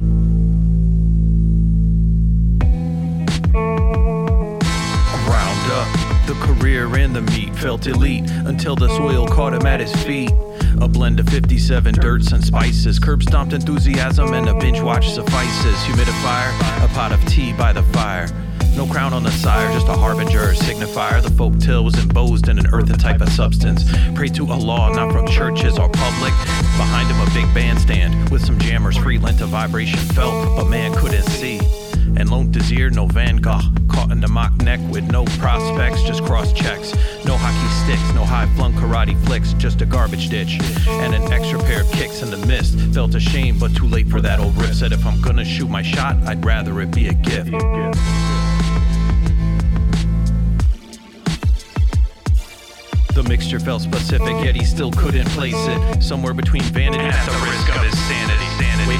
The 6.28 6.34
career 6.44 6.94
and 6.98 7.16
the 7.16 7.22
meat 7.22 7.56
felt 7.56 7.86
elite 7.86 8.30
until 8.44 8.76
the 8.76 8.88
soil 8.88 9.26
caught 9.26 9.54
him 9.54 9.64
at 9.64 9.80
his 9.80 9.94
feet. 10.04 10.30
A 10.78 10.86
blend 10.86 11.18
of 11.20 11.28
57 11.30 11.94
dirts 11.94 12.32
and 12.32 12.44
spices, 12.44 12.98
curb 12.98 13.22
stomped 13.22 13.54
enthusiasm, 13.54 14.34
and 14.34 14.46
a 14.46 14.52
binge 14.52 14.82
watch 14.82 15.08
suffices. 15.08 15.76
Humidifier, 15.86 16.84
a 16.84 16.88
pot 16.88 17.12
of 17.12 17.24
tea 17.24 17.54
by 17.54 17.72
the 17.72 17.82
fire. 17.82 18.28
No 18.78 18.86
crown 18.86 19.12
on 19.12 19.24
the 19.24 19.32
sire, 19.32 19.72
just 19.72 19.88
a 19.88 19.92
harbinger 19.92 20.38
or 20.38 20.52
signifier. 20.52 21.20
The 21.20 21.32
folk 21.32 21.58
tale 21.58 21.82
was 21.82 21.98
embossed 21.98 22.46
in 22.46 22.60
an 22.60 22.68
earthen 22.68 22.96
type 22.96 23.20
of 23.20 23.28
substance. 23.28 23.82
Pray 24.14 24.28
to 24.28 24.48
Allah, 24.52 24.94
not 24.94 25.10
from 25.10 25.26
churches 25.26 25.80
or 25.80 25.88
public. 25.88 26.32
Behind 26.78 27.10
him, 27.10 27.20
a 27.20 27.28
big 27.34 27.52
bandstand 27.52 28.30
with 28.30 28.46
some 28.46 28.56
jammers, 28.60 28.96
free 28.96 29.18
lent 29.18 29.40
a 29.40 29.46
vibration 29.46 29.98
felt, 29.98 30.56
but 30.56 30.66
man 30.66 30.94
couldn't 30.94 31.24
see. 31.24 31.58
and 32.16 32.30
loaned 32.30 32.54
his 32.54 32.70
no 32.94 33.06
Van 33.06 33.38
Gogh. 33.38 33.58
Caught 33.88 34.12
in 34.12 34.20
the 34.20 34.28
mock 34.28 34.54
neck 34.62 34.78
with 34.92 35.10
no 35.10 35.24
prospects, 35.40 36.04
just 36.04 36.22
cross 36.22 36.52
checks. 36.52 36.94
No 37.24 37.36
hockey 37.36 37.68
sticks, 37.82 38.14
no 38.14 38.24
high 38.24 38.46
flung 38.54 38.74
karate 38.74 39.20
flicks, 39.26 39.54
just 39.54 39.82
a 39.82 39.86
garbage 39.86 40.28
ditch. 40.28 40.60
And 40.86 41.16
an 41.16 41.32
extra 41.32 41.58
pair 41.58 41.80
of 41.80 41.90
kicks 41.90 42.22
in 42.22 42.30
the 42.30 42.46
mist. 42.46 42.78
Felt 42.94 43.16
ashamed, 43.16 43.58
but 43.58 43.74
too 43.74 43.88
late 43.88 44.08
for 44.08 44.20
that 44.20 44.38
old 44.38 44.56
riff. 44.56 44.74
Said 44.74 44.92
if 44.92 45.04
I'm 45.04 45.20
gonna 45.20 45.44
shoot 45.44 45.68
my 45.68 45.82
shot, 45.82 46.16
I'd 46.28 46.44
rather 46.44 46.80
it 46.80 46.92
be 46.92 47.08
a 47.08 47.14
gift. 47.14 47.52
The 53.18 53.28
mixture 53.28 53.58
felt 53.58 53.82
specific, 53.82 54.44
yet 54.44 54.54
he 54.54 54.64
still 54.64 54.92
couldn't 54.92 55.26
place 55.30 55.56
it. 55.56 56.02
Somewhere 56.04 56.34
between 56.34 56.62
vanity 56.62 57.02
and 57.02 57.28
the 57.28 57.50
risk 57.50 57.68
of 57.74 57.82
his 57.82 57.98
sanity. 58.06 58.47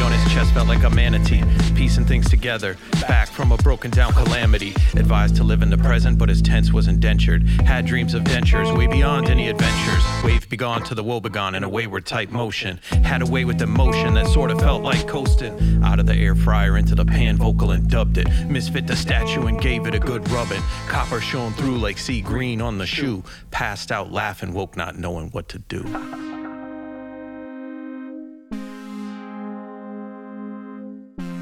On 0.09 0.15
his 0.15 0.33
chest 0.33 0.55
felt 0.55 0.69
like 0.69 0.85
a 0.85 0.89
manatee, 0.89 1.43
piecing 1.75 2.07
things 2.07 2.31
together. 2.31 2.79
Back 3.03 3.29
from 3.29 3.53
a 3.53 3.59
broken 3.59 3.91
down 3.91 4.15
calamity. 4.15 4.71
Advised 4.97 5.37
to 5.37 5.45
live 5.45 5.61
in 5.61 5.69
the 5.69 5.77
present, 5.77 6.17
but 6.17 6.31
his 6.31 6.41
tense 6.41 6.73
was 6.73 6.89
indentured. 6.89 7.47
Had 7.67 7.85
dreams 7.85 8.15
of 8.15 8.23
dentures, 8.25 8.75
way 8.75 8.87
beyond 8.87 9.29
any 9.29 9.51
adventures. 9.51 10.03
Wave 10.25 10.49
begone 10.49 10.83
to 10.85 10.95
the 10.95 11.05
woe 11.05 11.21
begone 11.21 11.55
in 11.55 11.63
a 11.63 11.69
wayward 11.69 12.07
type 12.07 12.31
motion. 12.31 12.81
Had 13.05 13.21
a 13.21 13.27
way 13.27 13.45
with 13.45 13.61
emotion 13.61 14.15
that 14.15 14.27
sort 14.29 14.51
of 14.51 14.59
felt 14.61 14.83
like 14.83 15.07
coasting. 15.07 15.85
Out 15.85 16.01
of 16.01 16.07
the 16.07 16.17
air 16.17 16.35
fryer 16.35 16.79
into 16.79 16.95
the 16.95 17.05
pan 17.05 17.37
vocal 17.37 17.73
and 17.73 17.91
dubbed 17.91 18.17
it. 18.17 18.29
Misfit 18.49 18.87
the 18.87 18.97
statue 18.97 19.45
and 19.45 19.61
gave 19.61 19.87
it 19.87 19.95
a 19.95 19.99
good 19.99 20.27
rubbing. 20.31 20.63
Copper 20.87 21.21
shone 21.21 21.53
through 21.53 21.77
like 21.77 21.99
sea 21.99 22.23
green 22.23 22.63
on 22.63 22.79
the 22.79 22.87
shoe. 22.87 23.23
Passed 23.51 23.93
out 23.93 24.11
laughing, 24.11 24.55
woke 24.55 24.75
not 24.75 24.99
knowing 24.99 25.29
what 25.33 25.51
to 25.51 25.59
do. 25.59 26.38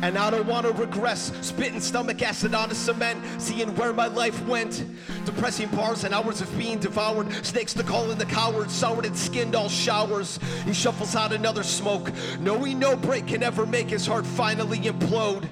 And 0.02 0.18
I 0.18 0.30
don't 0.30 0.46
wanna 0.46 0.70
regress, 0.72 1.32
spitting 1.40 1.80
stomach 1.80 2.22
acid 2.22 2.54
on 2.54 2.68
the 2.68 2.74
cement, 2.74 3.22
seeing 3.38 3.74
where 3.76 3.92
my 3.92 4.06
life 4.06 4.44
went. 4.46 4.84
Depressing 5.24 5.68
bars 5.68 6.04
and 6.04 6.14
hours 6.14 6.40
of 6.40 6.58
being 6.58 6.78
devoured, 6.78 7.32
snakes 7.44 7.74
to 7.74 7.82
call 7.82 8.10
in 8.10 8.18
the 8.18 8.26
coward, 8.26 8.70
soured 8.70 9.06
and 9.06 9.16
skinned 9.16 9.54
all 9.54 9.68
showers. 9.68 10.38
He 10.64 10.72
shuffles 10.72 11.16
out 11.16 11.32
another 11.32 11.62
smoke, 11.62 12.12
knowing 12.40 12.78
no 12.78 12.96
break 12.96 13.26
can 13.26 13.42
ever 13.42 13.66
make 13.66 13.88
his 13.88 14.06
heart 14.06 14.26
finally 14.26 14.78
implode. 14.80 15.48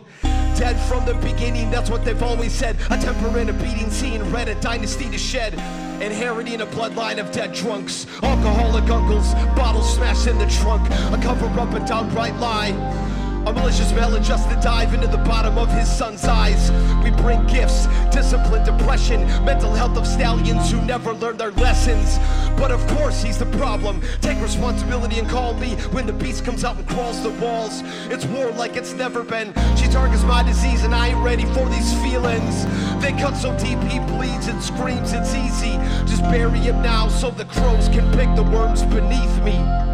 Dead 0.57 0.79
from 0.89 1.05
the 1.05 1.15
beginning, 1.15 1.69
that's 1.71 1.91
what 1.91 2.05
they've 2.05 2.23
always 2.23 2.53
said. 2.53 2.77
A 2.91 2.99
temper 2.99 3.37
and 3.39 3.51
a 3.51 3.53
beating, 3.55 3.91
seeing 3.91 4.31
red, 4.31 4.49
a 4.49 4.55
dynasty 4.61 5.11
to 5.11 5.19
shed. 5.19 5.55
Inheriting 6.01 6.61
a 6.61 6.67
bloodline 6.67 7.19
of 7.19 7.33
dead 7.33 7.53
drunks, 7.53 8.07
alcoholic 8.23 8.89
uncles, 8.89 9.35
bottles 9.57 9.95
smashed 9.95 10.29
in 10.29 10.39
the 10.39 10.47
trunk, 10.47 10.89
a 11.13 11.21
cover 11.21 11.47
up, 11.59 11.73
a 11.75 11.81
downright 11.87 12.37
lie. 12.37 13.04
A 13.47 13.53
malicious 13.53 13.91
villain 13.93 14.23
just 14.23 14.49
to 14.49 14.57
dive 14.57 14.95
into 14.95 15.07
the 15.07 15.19
bottom 15.19 15.59
of 15.59 15.71
his 15.71 15.91
son's 15.91 16.25
eyes. 16.25 16.71
We 17.05 17.11
bring 17.11 17.47
gifts, 17.47 17.87
discipline, 18.11 18.65
depression, 18.65 19.27
mental 19.45 19.75
health 19.75 19.99
of 19.99 20.07
stallions 20.07 20.71
who 20.71 20.81
never 20.83 21.13
learn 21.13 21.37
their 21.37 21.51
lessons. 21.53 22.19
But 22.57 22.71
of 22.71 22.87
course, 22.97 23.23
he's 23.23 23.39
the 23.39 23.47
problem. 23.59 24.01
Take 24.23 24.41
responsibility 24.41 25.19
and 25.19 25.29
call 25.29 25.53
me 25.55 25.75
when 25.93 26.07
the 26.07 26.13
beast 26.13 26.45
comes 26.45 26.65
out 26.65 26.77
and 26.77 26.89
crawls 26.89 27.23
the 27.23 27.31
walls. 27.31 27.83
It's 28.09 28.25
war 28.25 28.51
like 28.53 28.77
it's 28.77 28.95
never 28.95 29.23
been. 29.23 29.53
She 29.77 29.89
targets 29.89 30.23
my 30.23 30.43
disease, 30.43 30.83
and 30.85 30.95
I 30.95 31.09
ain't 31.09 31.23
ready 31.23 31.45
for 31.47 31.69
these 31.69 31.93
feelings. 32.03 32.65
They 33.03 33.13
cut 33.13 33.37
so 33.37 33.57
deep, 33.59 33.79
he 33.81 33.99
bleeds 33.99 34.49
and 34.49 34.63
screams. 34.63 35.13
It's 35.13 35.35
easy. 35.35 35.77
Just 36.07 36.23
bury 36.23 36.61
him 36.61 36.81
now 36.81 37.09
so 37.09 37.31
the 37.31 37.45
crows 37.45 37.89
can 37.89 38.11
pick 38.13 38.35
the 38.37 38.43
worms 38.43 38.83
beneath 38.85 39.43
me. 39.45 39.94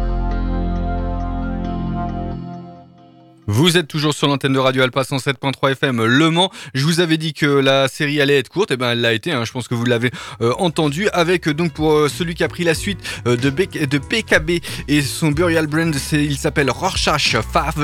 Vous 3.53 3.75
êtes 3.75 3.89
toujours 3.89 4.13
sur 4.13 4.29
l'antenne 4.29 4.53
de 4.53 4.59
Radio 4.59 4.81
Alpa 4.81 5.01
107.3 5.01 5.73
FM 5.73 6.05
Le 6.05 6.29
Mans. 6.29 6.49
Je 6.73 6.85
vous 6.85 7.01
avais 7.01 7.17
dit 7.17 7.33
que 7.33 7.45
la 7.45 7.89
série 7.89 8.21
allait 8.21 8.37
être 8.37 8.47
courte, 8.47 8.71
et 8.71 8.77
ben 8.77 8.91
elle 8.91 9.01
l'a 9.01 9.11
été. 9.11 9.33
Hein. 9.33 9.43
Je 9.43 9.51
pense 9.51 9.67
que 9.67 9.75
vous 9.75 9.83
l'avez 9.83 10.09
euh, 10.39 10.53
entendu. 10.57 11.09
Avec 11.09 11.49
euh, 11.49 11.53
donc 11.53 11.73
pour 11.73 11.91
euh, 11.91 12.07
celui 12.07 12.33
qui 12.33 12.45
a 12.45 12.47
pris 12.47 12.63
la 12.63 12.73
suite 12.73 12.99
de, 13.25 13.35
de 13.35 13.97
PKB 13.97 14.63
et 14.87 15.01
son 15.01 15.31
burial 15.31 15.67
brand, 15.67 15.93
il 16.13 16.37
s'appelle 16.37 16.71
Rorschach 16.71 17.35
5 17.53 17.75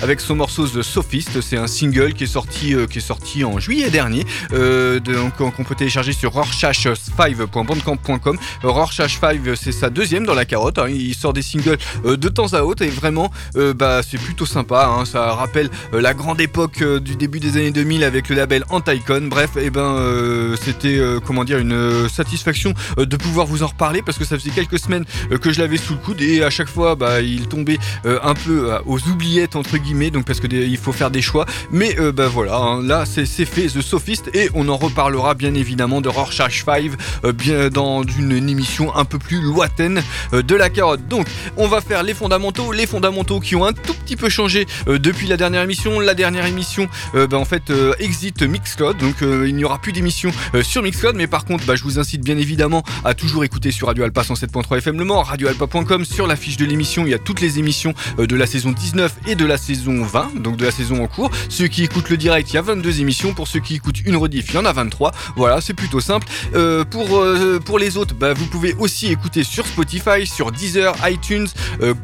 avec 0.00 0.20
son 0.20 0.36
morceau 0.36 0.68
The 0.68 0.82
Sophist. 0.82 1.40
C'est 1.40 1.56
un 1.56 1.66
single 1.66 2.12
qui 2.12 2.22
est 2.22 2.28
sorti 2.28 2.76
qui 2.88 2.98
est 2.98 3.00
sorti 3.00 3.42
en 3.42 3.58
juillet 3.58 3.90
dernier, 3.90 4.24
qu'on 4.50 5.64
peut 5.64 5.74
télécharger 5.74 6.12
sur 6.12 6.32
rorschach5.bandcamp.com. 6.34 8.38
Rorschach 8.62 9.18
5 9.18 9.40
c'est 9.56 9.72
sa 9.72 9.90
deuxième 9.90 10.24
dans 10.24 10.34
la 10.34 10.44
carotte. 10.44 10.78
Hein. 10.78 10.86
Il 10.88 11.16
sort 11.16 11.32
des 11.32 11.42
singles 11.42 11.78
de 12.04 12.28
temps 12.28 12.52
à 12.52 12.62
autre 12.62 12.84
et 12.84 12.90
vraiment 12.90 13.32
bah 13.74 14.00
c'est 14.08 14.18
plutôt 14.18 14.46
sympa. 14.46 14.83
Hein, 14.88 15.04
ça 15.04 15.32
rappelle 15.34 15.70
euh, 15.92 16.00
la 16.00 16.14
grande 16.14 16.40
époque 16.40 16.82
euh, 16.82 17.00
du 17.00 17.16
début 17.16 17.40
des 17.40 17.56
années 17.56 17.70
2000 17.70 18.04
avec 18.04 18.28
le 18.28 18.36
label 18.36 18.64
Anticon. 18.70 19.22
Bref, 19.28 19.56
et 19.56 19.64
eh 19.66 19.70
ben 19.70 19.80
euh, 19.80 20.56
c'était 20.60 21.00
comment 21.24 21.44
dire 21.44 21.58
une 21.58 22.08
satisfaction 22.08 22.74
de 22.96 23.16
pouvoir 23.16 23.46
vous 23.46 23.62
en 23.62 23.68
reparler 23.68 24.02
parce 24.02 24.18
que 24.18 24.24
ça 24.24 24.38
faisait 24.38 24.50
quelques 24.50 24.78
semaines 24.78 25.04
que 25.40 25.52
je 25.52 25.60
l'avais 25.60 25.76
sous 25.76 25.94
le 25.94 25.98
coude 25.98 26.20
et 26.20 26.42
à 26.42 26.50
chaque 26.50 26.68
fois 26.68 26.94
bah, 26.94 27.20
il 27.20 27.46
tombait 27.48 27.78
un 28.04 28.34
peu 28.34 28.70
aux 28.86 29.00
oubliettes 29.08 29.56
entre 29.56 29.76
guillemets 29.78 30.10
donc 30.10 30.24
parce 30.24 30.40
que 30.40 30.46
il 30.46 30.76
faut 30.76 30.92
faire 30.92 31.10
des 31.10 31.22
choix. 31.22 31.46
Mais 31.70 31.96
bah 32.14 32.28
voilà, 32.28 32.56
hein, 32.56 32.82
là 32.82 33.04
c'est 33.06 33.26
fait 33.26 33.66
The 33.66 33.80
Sophist 33.80 34.30
et 34.34 34.50
on 34.54 34.68
en 34.68 34.76
reparlera 34.76 35.34
bien 35.34 35.54
évidemment 35.54 36.00
de 36.00 36.08
Rorschach 36.08 36.64
5 36.64 36.90
bien 37.34 37.68
dans 37.68 38.02
une 38.02 38.48
émission 38.48 38.94
un 38.94 39.04
peu 39.04 39.18
plus 39.18 39.40
lointaine 39.40 40.02
de 40.32 40.54
la 40.54 40.70
carotte. 40.70 41.06
Donc 41.08 41.26
on 41.56 41.68
va 41.68 41.80
faire 41.80 42.02
les 42.02 42.14
fondamentaux, 42.14 42.72
les 42.72 42.86
fondamentaux 42.86 43.40
qui 43.40 43.56
ont 43.56 43.64
un 43.64 43.72
tout 43.72 43.94
petit 43.94 44.16
peu 44.16 44.28
changé 44.28 44.63
euh, 44.88 44.98
depuis 44.98 45.26
la 45.26 45.36
dernière 45.36 45.62
émission. 45.62 46.00
La 46.00 46.14
dernière 46.14 46.46
émission, 46.46 46.88
euh, 47.14 47.26
bah, 47.26 47.38
en 47.38 47.44
fait, 47.44 47.70
euh, 47.70 47.94
exit 47.98 48.42
Mixcloud, 48.42 48.96
donc 48.96 49.16
il 49.20 49.54
n'y 49.54 49.64
aura 49.64 49.78
plus 49.78 49.92
d'émission 49.92 50.30
sur 50.62 50.82
Mixcloud, 50.82 51.16
mais 51.16 51.26
par 51.26 51.44
contre, 51.44 51.64
bah, 51.64 51.76
je 51.76 51.82
vous 51.82 51.98
incite 51.98 52.22
bien 52.22 52.36
évidemment 52.36 52.82
à 53.04 53.14
toujours 53.14 53.44
écouter 53.44 53.70
sur 53.70 53.88
Radio 53.88 54.04
Alpa 54.04 54.22
107.3 54.22 54.78
FM 54.78 54.98
Le 54.98 55.04
Mans, 55.04 55.22
radioalpa.com. 55.22 56.04
Sur 56.04 56.26
la 56.26 56.36
fiche 56.36 56.56
de 56.56 56.64
l'émission, 56.64 57.04
il 57.06 57.10
y 57.10 57.14
a 57.14 57.18
toutes 57.18 57.40
les 57.40 57.58
émissions 57.58 57.94
de 58.18 58.36
la 58.36 58.46
saison 58.46 58.72
19 58.72 59.14
et 59.28 59.34
de 59.34 59.44
la 59.46 59.56
saison 59.56 60.04
20, 60.04 60.40
donc 60.40 60.56
de 60.56 60.64
la 60.64 60.70
saison 60.70 61.02
en 61.02 61.06
cours. 61.06 61.30
Ceux 61.48 61.68
qui 61.68 61.84
écoutent 61.84 62.10
le 62.10 62.16
direct, 62.16 62.50
il 62.50 62.54
y 62.54 62.58
a 62.58 62.62
22 62.62 63.00
émissions. 63.00 63.34
Pour 63.34 63.48
ceux 63.48 63.60
qui 63.60 63.76
écoutent 63.76 64.00
une 64.04 64.16
rediff, 64.16 64.46
il 64.50 64.54
y 64.54 64.58
en 64.58 64.64
a 64.64 64.72
23. 64.72 65.12
Voilà, 65.36 65.60
c'est 65.60 65.74
plutôt 65.74 66.00
simple. 66.00 66.26
pour, 66.90 67.24
pour 67.64 67.78
les 67.78 67.96
autres, 67.96 68.14
bah, 68.14 68.32
vous 68.32 68.46
pouvez 68.46 68.74
aussi 68.78 69.08
écouter 69.08 69.44
sur 69.44 69.66
Spotify, 69.66 70.26
sur 70.26 70.52
Deezer, 70.52 70.94
iTunes, 71.08 71.48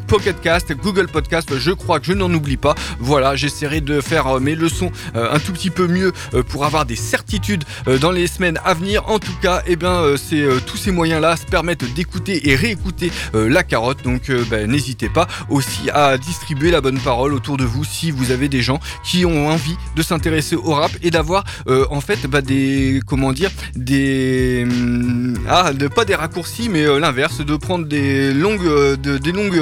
Pocket 0.06 0.40
Cast, 0.40 0.72
Google 0.72 1.08
Podcast. 1.08 1.58
Je 1.58 1.70
crois 1.72 2.00
que 2.00 2.06
je 2.06 2.12
n'en 2.12 2.32
oublie 2.32 2.49
pas. 2.56 2.74
Voilà, 2.98 3.36
j'essaierai 3.36 3.80
de 3.80 4.00
faire 4.00 4.26
euh, 4.26 4.40
mes 4.40 4.54
leçons 4.54 4.90
euh, 5.14 5.32
un 5.32 5.38
tout 5.38 5.52
petit 5.52 5.70
peu 5.70 5.86
mieux 5.86 6.12
euh, 6.34 6.42
pour 6.42 6.64
avoir 6.64 6.86
des 6.86 6.96
certitudes 6.96 7.64
dans 8.00 8.10
les 8.10 8.26
semaines 8.26 8.58
à 8.64 8.74
venir. 8.74 9.08
En 9.08 9.18
tout 9.18 9.34
cas, 9.42 9.62
eh 9.66 9.76
bien, 9.76 10.16
c'est 10.16 10.44
tous 10.66 10.76
ces 10.76 10.90
moyens-là 10.90 11.36
se 11.36 11.46
permettent 11.46 11.92
d'écouter 11.94 12.48
et 12.50 12.54
réécouter 12.54 13.10
la 13.34 13.62
carotte. 13.62 14.02
Donc, 14.02 14.30
ben, 14.50 14.70
n'hésitez 14.70 15.08
pas 15.08 15.26
aussi 15.48 15.90
à 15.90 16.18
distribuer 16.18 16.70
la 16.70 16.80
bonne 16.80 16.98
parole 16.98 17.34
autour 17.34 17.56
de 17.56 17.64
vous 17.64 17.84
si 17.84 18.10
vous 18.10 18.30
avez 18.30 18.48
des 18.48 18.62
gens 18.62 18.80
qui 19.04 19.24
ont 19.24 19.48
envie 19.48 19.76
de 19.96 20.02
s'intéresser 20.02 20.56
au 20.56 20.72
rap 20.72 20.92
et 21.02 21.10
d'avoir 21.10 21.44
en 21.66 22.00
fait 22.00 22.26
bah, 22.26 22.42
des 22.42 23.00
comment 23.06 23.32
dire 23.32 23.50
des 23.74 24.64
hum, 24.64 25.34
ah 25.48 25.72
pas 25.94 26.04
des 26.04 26.14
raccourcis 26.14 26.68
mais 26.68 26.84
l'inverse 26.98 27.44
de 27.44 27.56
prendre 27.56 27.86
des 27.86 28.32
longues 28.32 28.96
des 28.96 29.32
longues 29.32 29.60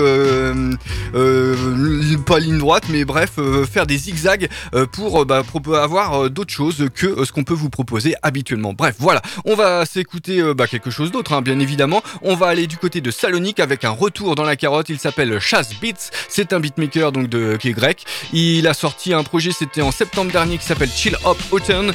pas 2.27 2.39
ligne 2.39 2.59
droite 2.59 2.78
mais 2.89 3.05
bref, 3.05 3.33
euh, 3.39 3.65
faire 3.65 3.87
des 3.87 3.99
zigzags 3.99 4.49
euh, 4.75 4.87
pour 4.87 5.23
euh, 5.23 5.25
bah, 5.25 5.43
avoir 5.75 6.31
d'autres 6.31 6.53
choses 6.53 6.89
que 6.95 7.25
ce 7.25 7.33
qu'on 7.33 7.43
peut 7.45 7.55
vous 7.55 7.71
proposer 7.71 8.15
habituellement. 8.23 8.73
Bref, 8.73 8.97
voilà, 8.99 9.23
on 9.45 9.55
va 9.55 9.87
s'écouter 9.87 10.43
bah, 10.55 10.67
quelque 10.67 10.91
chose 10.91 11.11
d'autre, 11.11 11.33
hein, 11.33 11.41
bien 11.43 11.59
évidemment. 11.59 12.03
On 12.23 12.37
va 12.37 12.47
aller 12.49 12.67
du 12.67 12.77
côté 12.77 13.01
de 13.01 13.11
Salonique 13.11 13.61
avec 13.61 13.85
un 13.85 13.91
retour 13.91 14.35
dans 14.35 14.45
la 14.45 14.57
carotte. 14.57 14.89
Il 14.89 14.99
s'appelle 14.99 15.39
Chaz 15.39 15.69
Beats. 15.81 16.11
C'est 16.29 16.53
un 16.53 16.59
beatmaker 16.61 17.13
donc 17.13 17.29
de 17.29 17.57
qui 17.57 17.69
est 17.69 17.73
grec. 17.73 18.05
Il 18.33 18.67
a 18.67 18.75
sorti 18.75 19.13
un 19.13 19.23
projet, 19.23 19.53
c'était 19.53 19.83
en 19.83 19.93
septembre 19.93 20.33
dernier, 20.33 20.59
qui 20.59 20.67
s'appelle 20.67 20.91
Chill 20.91 21.17
Up 21.27 21.39
Autumn, 21.51 21.93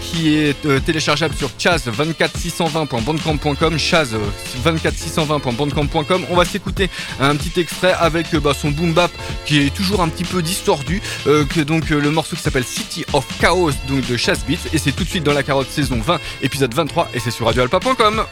qui 0.00 0.34
est 0.34 0.84
téléchargeable 0.84 1.34
sur 1.34 1.50
chaz24620.bandcamp.com. 1.58 3.76
Chaz24620.bandcamp.com. 3.76 6.26
On 6.30 6.36
va 6.36 6.44
s'écouter 6.44 6.90
un 7.20 7.36
petit 7.36 7.60
extrait 7.60 7.94
avec 7.98 8.34
bah, 8.36 8.54
son 8.54 8.70
boom 8.70 8.92
bap 8.92 9.10
qui 9.44 9.58
est 9.58 9.74
toujours 9.74 10.00
un 10.00 10.08
petit 10.16 10.24
peu 10.24 10.40
distordu 10.42 11.02
euh, 11.26 11.44
que 11.44 11.60
donc 11.60 11.90
euh, 11.92 12.00
le 12.00 12.10
morceau 12.10 12.36
qui 12.36 12.42
s'appelle 12.42 12.64
City 12.64 13.04
of 13.12 13.26
Chaos 13.38 13.72
donc 13.86 14.06
de 14.06 14.16
Chas 14.16 14.38
Beats 14.48 14.68
et 14.72 14.78
c'est 14.78 14.92
tout 14.92 15.04
de 15.04 15.08
suite 15.08 15.24
dans 15.24 15.34
la 15.34 15.42
carotte 15.42 15.68
saison 15.68 16.00
20 16.00 16.18
épisode 16.42 16.72
23 16.72 17.10
et 17.12 17.20
c'est 17.20 17.30
sur 17.30 17.46
radioalpa.com. 17.46 18.24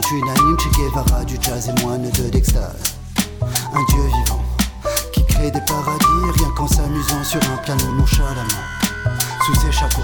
Unanimes, 0.00 0.56
Che 0.58 0.70
Guevara, 0.70 1.24
du 1.24 1.36
jazz 1.40 1.68
et 1.68 1.82
moine 1.82 2.08
de 2.10 2.30
l'extase. 2.32 2.94
Un 3.74 3.84
dieu 3.84 4.02
vivant 4.02 4.44
qui 5.12 5.24
crée 5.26 5.50
des 5.50 5.60
paradis 5.60 6.30
rien 6.36 6.48
qu'en 6.56 6.68
s'amusant 6.68 7.24
sur 7.24 7.40
un 7.50 7.56
piano 7.58 7.84
nonchalamment. 7.96 8.64
Sous 9.44 9.54
ses 9.56 9.72
chapeaux, 9.72 10.00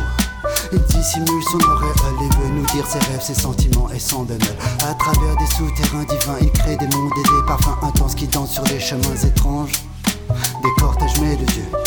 il 0.73 0.81
dissimule 0.81 1.43
son 1.45 1.59
auréole 1.59 2.23
et 2.23 2.37
veut 2.37 2.51
nous 2.55 2.67
dire 2.67 2.87
ses 2.87 2.99
rêves, 2.99 3.23
ses 3.23 3.35
sentiments 3.35 3.89
et 3.91 4.01
son 4.01 4.25
bémol. 4.25 4.57
À 4.89 4.95
travers 4.95 5.37
des 5.37 5.47
souterrains 5.47 6.05
divins, 6.05 6.39
il 6.41 6.51
crée 6.51 6.77
des 6.77 6.89
mondes 6.89 7.13
et 7.17 7.23
des 7.23 7.47
parfums 7.47 7.79
intenses 7.83 8.15
qui 8.15 8.27
dansent 8.27 8.53
sur 8.53 8.65
des 8.65 8.81
chemins 8.81 9.17
étranges. 9.25 9.73
Des 10.63 10.71
cortèges 10.81 11.21
mélodieux 11.21 11.84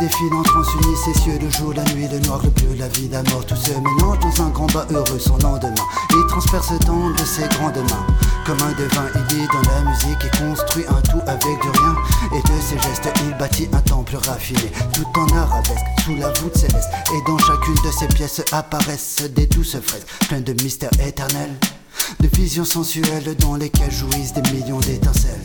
défilent 0.00 0.32
en 0.32 0.42
transe 0.42 0.68
unissent 0.74 1.04
ces 1.04 1.20
cieux, 1.20 1.38
le 1.38 1.50
jour, 1.50 1.74
la 1.74 1.84
nuit, 1.92 2.08
le 2.10 2.18
noir, 2.20 2.40
le 2.42 2.48
bleu, 2.48 2.74
la 2.78 2.88
vie, 2.88 3.08
la 3.08 3.22
mort, 3.24 3.44
tout 3.44 3.54
se 3.54 3.70
mélange 3.70 4.18
dans 4.20 4.42
un 4.42 4.48
grand 4.48 4.66
bas 4.72 4.86
heureux 4.90 5.18
son 5.18 5.36
lendemain. 5.38 5.74
Il 6.10 6.26
transperce 6.26 6.72
tant 6.86 7.10
de 7.10 7.24
ses 7.24 7.46
grandes 7.48 7.76
mains. 7.76 8.06
Comme 8.46 8.60
un 8.62 8.72
devin, 8.72 9.06
il 9.14 9.26
dit 9.26 9.46
dans 9.52 9.70
la 9.70 9.82
musique 9.90 10.24
et 10.24 10.38
construit 10.38 10.84
un 10.88 11.00
tout 11.02 11.20
avec 11.26 11.60
du 11.60 11.68
rien. 11.68 11.94
Et 12.32 12.40
de 12.40 12.60
ses 12.60 12.78
gestes, 12.78 13.12
il 13.26 13.36
bâtit 13.36 13.68
un 13.72 13.80
temple 13.82 14.16
raffiné, 14.16 14.72
tout 14.94 15.20
en 15.20 15.28
arabesque, 15.36 15.84
sous 16.04 16.16
la 16.16 16.32
voûte 16.40 16.56
céleste. 16.56 16.88
Et 17.14 17.30
dans 17.30 17.38
chacune 17.38 17.74
de 17.84 17.90
ses 17.90 18.08
pièces 18.08 18.42
apparaissent 18.52 19.22
des 19.36 19.46
douces 19.46 19.78
fraises, 19.80 20.06
pleines 20.28 20.44
de 20.44 20.54
mystères 20.62 20.90
éternels, 21.06 21.54
de 22.20 22.28
visions 22.34 22.64
sensuelles 22.64 23.36
dans 23.38 23.54
lesquelles 23.54 23.92
jouissent 23.92 24.32
des 24.32 24.50
millions 24.50 24.80
d'étincelles. 24.80 25.44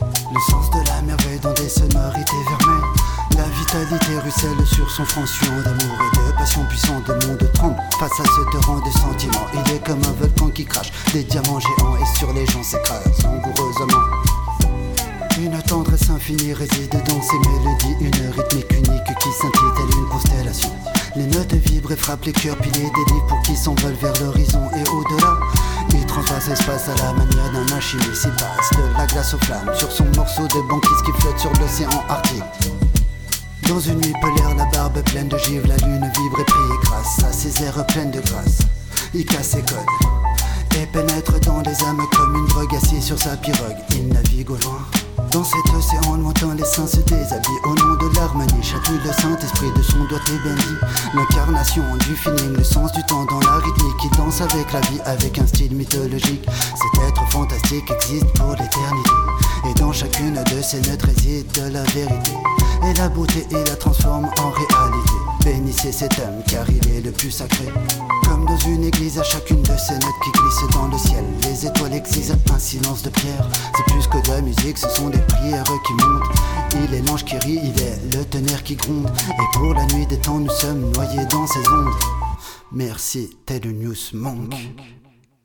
Le 0.00 0.40
sens 0.50 0.70
de 0.70 0.88
la 0.88 1.02
merveille 1.02 1.40
dans 1.40 1.52
des 1.52 1.68
sonorités 1.68 2.32
vermeilles. 2.48 3.01
La 3.36 3.44
vitalité 3.48 4.18
ruisselle 4.18 4.66
sur 4.66 4.90
son 4.90 5.04
front 5.04 5.26
suant 5.26 5.60
d'amour 5.62 5.98
et 6.00 6.16
de 6.16 6.36
passion 6.36 6.64
puissante. 6.66 7.08
Le 7.08 7.26
monde 7.26 7.50
tremble 7.54 7.76
face 7.98 8.20
à 8.20 8.24
ce 8.24 8.50
torrent 8.50 8.80
de 8.80 8.90
sentiments. 8.90 9.46
Il 9.54 9.74
est 9.74 9.84
comme 9.84 10.02
un 10.04 10.12
volcan 10.12 10.48
qui 10.50 10.64
crache 10.64 10.92
des 11.12 11.24
diamants 11.24 11.60
géants 11.60 11.96
et 11.96 12.18
sur 12.18 12.32
les 12.32 12.46
gens 12.46 12.62
s'écrase 12.62 13.22
langoureusement. 13.22 14.02
Une 15.40 15.60
tendresse 15.62 16.10
infinie 16.10 16.52
réside 16.52 16.90
dans 16.90 17.22
ces 17.22 17.38
mélodies, 17.38 17.96
une 18.00 18.30
rythmique 18.30 18.72
unique 18.72 19.18
qui 19.20 19.32
scintille 19.32 19.72
telle 19.76 19.98
une 19.98 20.08
constellation. 20.08 20.70
Les 21.16 21.26
notes 21.26 21.54
vibrent 21.54 21.92
et 21.92 21.96
frappent 21.96 22.24
les 22.24 22.32
cœurs 22.32 22.56
pilés 22.56 22.90
des 22.90 23.12
livres 23.12 23.26
pour 23.28 23.42
qui 23.42 23.56
s'envolent 23.56 23.96
vers 24.00 24.14
l'horizon 24.22 24.62
et 24.76 24.88
au-delà. 24.90 25.38
Il 25.90 26.06
transpasse 26.06 26.48
l'espace 26.48 26.88
à 26.88 26.94
la 26.94 27.12
manière 27.12 27.50
d'un 27.52 27.74
alchimiste. 27.74 28.24
Il 28.24 28.30
passe 28.32 28.70
de 28.72 28.96
la 28.96 29.06
glace 29.06 29.34
aux 29.34 29.38
flammes 29.38 29.70
sur 29.74 29.90
son 29.90 30.04
morceau 30.16 30.46
de 30.46 30.68
banquise 30.68 31.02
qui 31.04 31.12
flotte 31.20 31.38
sur 31.38 31.52
l'océan 31.60 31.90
Arctique. 32.08 32.42
Dans 33.72 33.80
une 33.80 34.00
nuit 34.00 34.12
polaire, 34.20 34.54
la 34.54 34.66
barbe 34.66 35.02
pleine 35.02 35.28
de 35.28 35.38
givre, 35.38 35.66
la 35.66 35.78
lune 35.78 36.10
vibre 36.14 36.40
et 36.40 36.44
prie 36.44 36.78
grâce 36.82 37.24
à 37.24 37.32
ses 37.32 37.64
airs 37.64 37.86
pleines 37.86 38.10
de 38.10 38.20
grâce. 38.20 38.58
Il 39.14 39.24
casse 39.24 39.52
ses 39.52 39.62
codes 39.62 39.78
et 40.76 40.84
pénètre 40.84 41.40
dans 41.40 41.62
les 41.62 41.82
âmes 41.84 42.02
comme 42.14 42.36
une 42.36 42.46
drogue 42.48 42.74
assise 42.74 43.02
sur 43.02 43.18
sa 43.18 43.34
pirogue. 43.34 43.78
Il 43.92 44.08
navigue 44.08 44.50
au 44.50 44.56
loin. 44.56 44.78
Dans 45.32 45.42
cet 45.42 45.74
océan 45.74 46.18
lointain, 46.18 46.54
les 46.54 46.66
saints 46.66 46.86
se 46.86 46.98
déshabillent 46.98 47.64
au 47.64 47.74
nom 47.74 47.94
de 47.94 48.14
l'harmonie. 48.14 48.62
Chatouille 48.62 49.00
le 49.06 49.10
Saint-Esprit 49.10 49.72
de 49.74 49.82
son 49.82 50.04
doigt 50.04 50.20
et 50.28 50.46
béni. 50.46 50.76
L'incarnation 51.14 51.82
du 51.96 52.14
feeling, 52.14 52.52
le 52.54 52.64
sens 52.64 52.92
du 52.92 53.02
temps 53.04 53.24
dans 53.24 53.40
la 53.40 53.56
rythmique. 53.56 53.96
qui 54.02 54.10
danse 54.18 54.42
avec 54.42 54.70
la 54.70 54.80
vie, 54.80 55.00
avec 55.06 55.38
un 55.38 55.46
style 55.46 55.74
mythologique. 55.74 56.44
Cet 56.50 57.08
être 57.08 57.24
fantastique 57.30 57.90
existe 57.90 58.30
pour 58.34 58.50
l'éternité. 58.50 59.10
Et 59.70 59.74
dans 59.80 59.92
chacune 59.92 60.34
de 60.34 60.60
ces 60.60 60.82
notes 60.82 61.04
réside 61.04 61.50
de 61.52 61.72
la 61.72 61.84
vérité. 61.84 62.32
Et 62.84 62.94
la 62.94 63.08
beauté, 63.08 63.46
il 63.50 63.56
la 63.58 63.76
transforme 63.76 64.28
en 64.38 64.50
réalité. 64.50 65.12
Bénissez 65.44 65.92
cet 65.92 66.18
homme 66.18 66.42
car 66.48 66.68
il 66.68 66.88
est 66.92 67.00
le 67.00 67.12
plus 67.12 67.30
sacré. 67.30 67.66
Comme 68.24 68.44
dans 68.46 68.56
une 68.58 68.84
église, 68.84 69.18
à 69.18 69.22
chacune 69.22 69.62
de 69.62 69.76
ces 69.76 69.94
notes 69.94 70.20
qui 70.24 70.30
glissent 70.32 70.72
dans 70.72 70.88
le 70.88 70.98
ciel. 70.98 71.24
Les 71.42 71.66
étoiles 71.66 71.94
exigent 71.94 72.34
un 72.52 72.58
silence 72.58 73.02
de 73.02 73.10
pierre. 73.10 73.48
C'est 73.76 73.84
plus 73.92 74.06
que 74.06 74.26
de 74.26 74.32
la 74.32 74.40
musique, 74.40 74.78
ce 74.78 74.88
sont 74.88 75.10
des 75.10 75.18
prières 75.18 75.64
qui 75.64 75.92
montent. 75.92 76.84
Il 76.84 76.94
est 76.94 77.06
l'ange 77.08 77.24
qui 77.24 77.36
rit, 77.38 77.60
il 77.62 77.82
est 77.82 78.16
le 78.16 78.24
tonnerre 78.24 78.62
qui 78.62 78.76
gronde. 78.76 79.10
Et 79.28 79.58
pour 79.58 79.74
la 79.74 79.84
nuit 79.86 80.06
des 80.06 80.18
temps, 80.18 80.38
nous 80.38 80.50
sommes 80.50 80.90
noyés 80.92 81.26
dans 81.26 81.46
ces 81.46 81.60
ondes. 81.60 81.94
Merci, 82.72 83.36
tel 83.46 83.62
news 83.72 83.94
monk. 84.12 84.54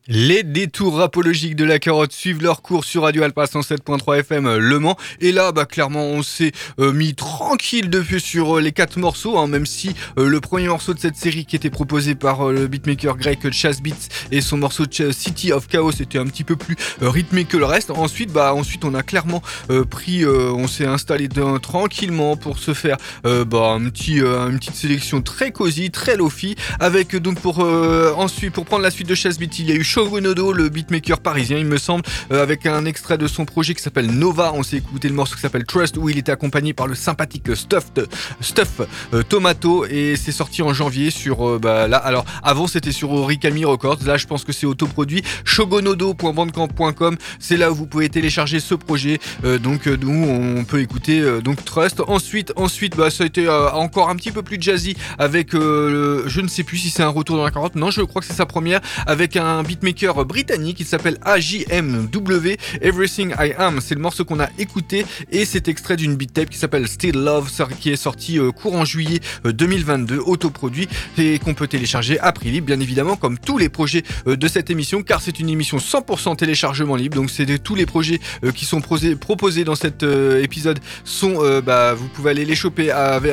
Les 0.09 0.43
détours 0.43 0.95
rapologiques 0.95 1.57
de 1.57 1.65
la 1.65 1.79
carotte 1.79 2.13
suivent 2.13 2.41
leur 2.41 2.61
cours 2.61 2.85
sur 2.85 3.03
Radio 3.03 3.23
Alpa 3.23 3.43
107.3 3.43 4.19
FM 4.19 4.55
Le 4.55 4.79
Mans. 4.79 4.95
Et 5.19 5.33
là, 5.33 5.51
bah, 5.51 5.65
clairement, 5.65 6.05
on 6.05 6.23
s'est 6.23 6.53
euh, 6.79 6.93
mis 6.93 7.13
tranquille 7.13 7.89
depuis 7.89 8.21
sur 8.21 8.55
euh, 8.55 8.61
les 8.61 8.71
quatre 8.71 8.97
morceaux, 8.99 9.37
hein, 9.37 9.47
même 9.47 9.65
si 9.65 9.93
euh, 10.17 10.29
le 10.29 10.39
premier 10.39 10.69
morceau 10.69 10.93
de 10.93 10.99
cette 10.99 11.17
série 11.17 11.45
qui 11.45 11.57
était 11.57 11.69
proposé 11.69 12.15
par 12.15 12.53
le 12.53 12.67
beatmaker 12.67 13.17
grec 13.17 13.51
Chas 13.51 13.79
Beats 13.83 14.07
et 14.31 14.39
son 14.39 14.55
morceau 14.55 14.85
City 15.11 15.51
of 15.51 15.67
Chaos 15.67 15.91
était 15.91 16.19
un 16.19 16.25
petit 16.27 16.45
peu 16.45 16.55
plus 16.55 16.77
rythmé 17.01 17.43
que 17.43 17.57
le 17.57 17.65
reste. 17.65 17.91
Ensuite, 17.91 18.31
bah, 18.31 18.53
ensuite, 18.53 18.85
on 18.85 18.93
a 18.93 19.03
clairement 19.03 19.41
pris, 19.89 20.25
on 20.25 20.67
s'est 20.69 20.85
installé 20.85 21.27
tranquillement 21.61 22.37
pour 22.37 22.59
se 22.59 22.73
faire 22.73 22.95
bah, 23.23 23.73
un 23.73 23.89
petit, 23.89 24.19
une 24.19 24.57
petite 24.57 24.75
sélection 24.75 25.21
très 25.21 25.51
cosy, 25.51 25.91
très 25.91 26.15
lofi, 26.15 26.55
avec 26.79 27.15
donc 27.17 27.41
pour 27.41 27.59
ensuite 27.59 28.53
pour 28.53 28.65
prendre 28.65 28.83
la 28.83 28.91
suite 28.91 29.09
de 29.09 29.15
Chas 29.15 29.35
Beats, 29.37 29.59
il 29.59 29.69
y 29.69 29.71
a 29.71 29.75
eu 29.75 29.83
Shogunodo, 29.97 30.53
le 30.53 30.69
beatmaker 30.69 31.19
parisien, 31.19 31.57
il 31.57 31.65
me 31.65 31.79
semble, 31.79 32.03
euh, 32.31 32.43
avec 32.43 32.67
un 32.67 32.85
extrait 32.85 33.17
de 33.17 33.25
son 33.25 33.45
projet 33.45 33.73
qui 33.73 33.81
s'appelle 33.81 34.11
Nova. 34.11 34.51
On 34.53 34.61
s'est 34.61 34.77
écouté 34.77 35.09
le 35.09 35.15
morceau 35.15 35.33
qui 35.33 35.41
s'appelle 35.41 35.65
Trust, 35.65 35.97
où 35.97 36.07
il 36.07 36.19
était 36.19 36.31
accompagné 36.31 36.71
par 36.75 36.85
le 36.85 36.93
sympathique 36.93 37.55
Stuffed, 37.55 38.07
Stuff 38.39 38.81
euh, 39.15 39.23
Tomato, 39.23 39.87
et 39.87 40.15
c'est 40.15 40.31
sorti 40.31 40.61
en 40.61 40.71
janvier 40.71 41.09
sur 41.09 41.49
euh, 41.49 41.57
bah, 41.59 41.87
là. 41.87 41.97
Alors 41.97 42.25
avant 42.43 42.67
c'était 42.67 42.91
sur 42.91 43.11
Origami 43.11 43.65
Records, 43.65 43.97
là 44.05 44.17
je 44.17 44.27
pense 44.27 44.43
que 44.43 44.53
c'est 44.53 44.67
autoproduit. 44.67 45.23
Shogonodo.bandcamp.com, 45.45 47.17
c'est 47.39 47.57
là 47.57 47.71
où 47.71 47.75
vous 47.75 47.87
pouvez 47.87 48.07
télécharger 48.09 48.59
ce 48.59 48.75
projet. 48.75 49.17
Donc 49.63 49.87
nous 49.87 50.27
on 50.29 50.63
peut 50.63 50.79
écouter 50.81 51.41
donc 51.41 51.65
Trust. 51.65 52.03
Ensuite, 52.05 52.53
ensuite 52.55 52.95
bah, 52.95 53.09
ça 53.09 53.23
a 53.23 53.25
été 53.27 53.49
encore 53.49 54.09
un 54.11 54.15
petit 54.15 54.31
peu 54.31 54.43
plus 54.43 54.57
jazzy 54.61 54.95
avec 55.17 55.53
le- 55.53 56.25
je 56.27 56.41
ne 56.41 56.47
sais 56.47 56.61
plus 56.63 56.77
si 56.77 56.91
c'est 56.91 57.01
un 57.01 57.07
retour 57.09 57.37
dans 57.37 57.43
la 57.43 57.49
carotte. 57.51 57.73
Non, 57.75 57.89
je 57.89 58.01
crois 58.03 58.21
que 58.21 58.27
c'est 58.27 58.33
sa 58.33 58.45
première 58.45 58.79
avec 59.07 59.35
un 59.35 59.63
beatmaker 59.63 59.86
britannique. 60.25 60.77
Qui 60.77 60.83
s'appelle 60.83 61.17
AJMW 61.23 62.55
Everything 62.81 63.33
I 63.39 63.53
Am. 63.57 63.79
C'est 63.81 63.95
le 63.95 64.01
morceau 64.01 64.25
qu'on 64.25 64.39
a 64.39 64.49
écouté. 64.57 65.05
Et 65.31 65.45
c'est 65.45 65.67
extrait 65.67 65.97
d'une 65.97 66.15
beat 66.15 66.33
tape 66.33 66.49
qui 66.49 66.57
s'appelle 66.57 66.87
Still 66.87 67.15
Love 67.15 67.49
qui 67.79 67.91
est 67.91 67.95
sorti 67.95 68.39
euh, 68.39 68.51
courant 68.51 68.85
juillet 68.85 69.19
euh, 69.45 69.51
2022 69.51 70.19
autoproduit 70.19 70.87
et 71.17 71.39
qu'on 71.39 71.53
peut 71.53 71.67
télécharger 71.67 72.19
à 72.19 72.31
prix 72.31 72.51
libre 72.51 72.67
bien 72.67 72.79
évidemment 72.79 73.15
comme 73.15 73.37
tous 73.37 73.57
les 73.57 73.69
projets 73.69 74.03
euh, 74.27 74.35
de 74.35 74.47
cette 74.47 74.69
émission 74.69 75.01
car 75.03 75.21
c'est 75.21 75.39
une 75.39 75.49
émission 75.49 75.77
100% 75.77 76.35
téléchargement 76.35 76.95
libre. 76.95 77.15
Donc 77.15 77.29
c'est 77.29 77.45
tous 77.63 77.75
les 77.75 77.85
projets 77.85 78.19
euh, 78.43 78.51
qui 78.51 78.65
sont 78.65 78.81
proposés 78.81 79.63
dans 79.63 79.75
cet 79.75 80.03
euh, 80.03 80.43
épisode 80.43 80.79
sont 81.03 81.35
euh, 81.39 81.61
bah, 81.61 81.93
vous 81.93 82.07
pouvez 82.07 82.31
aller 82.31 82.45
les 82.45 82.55
choper 82.55 82.91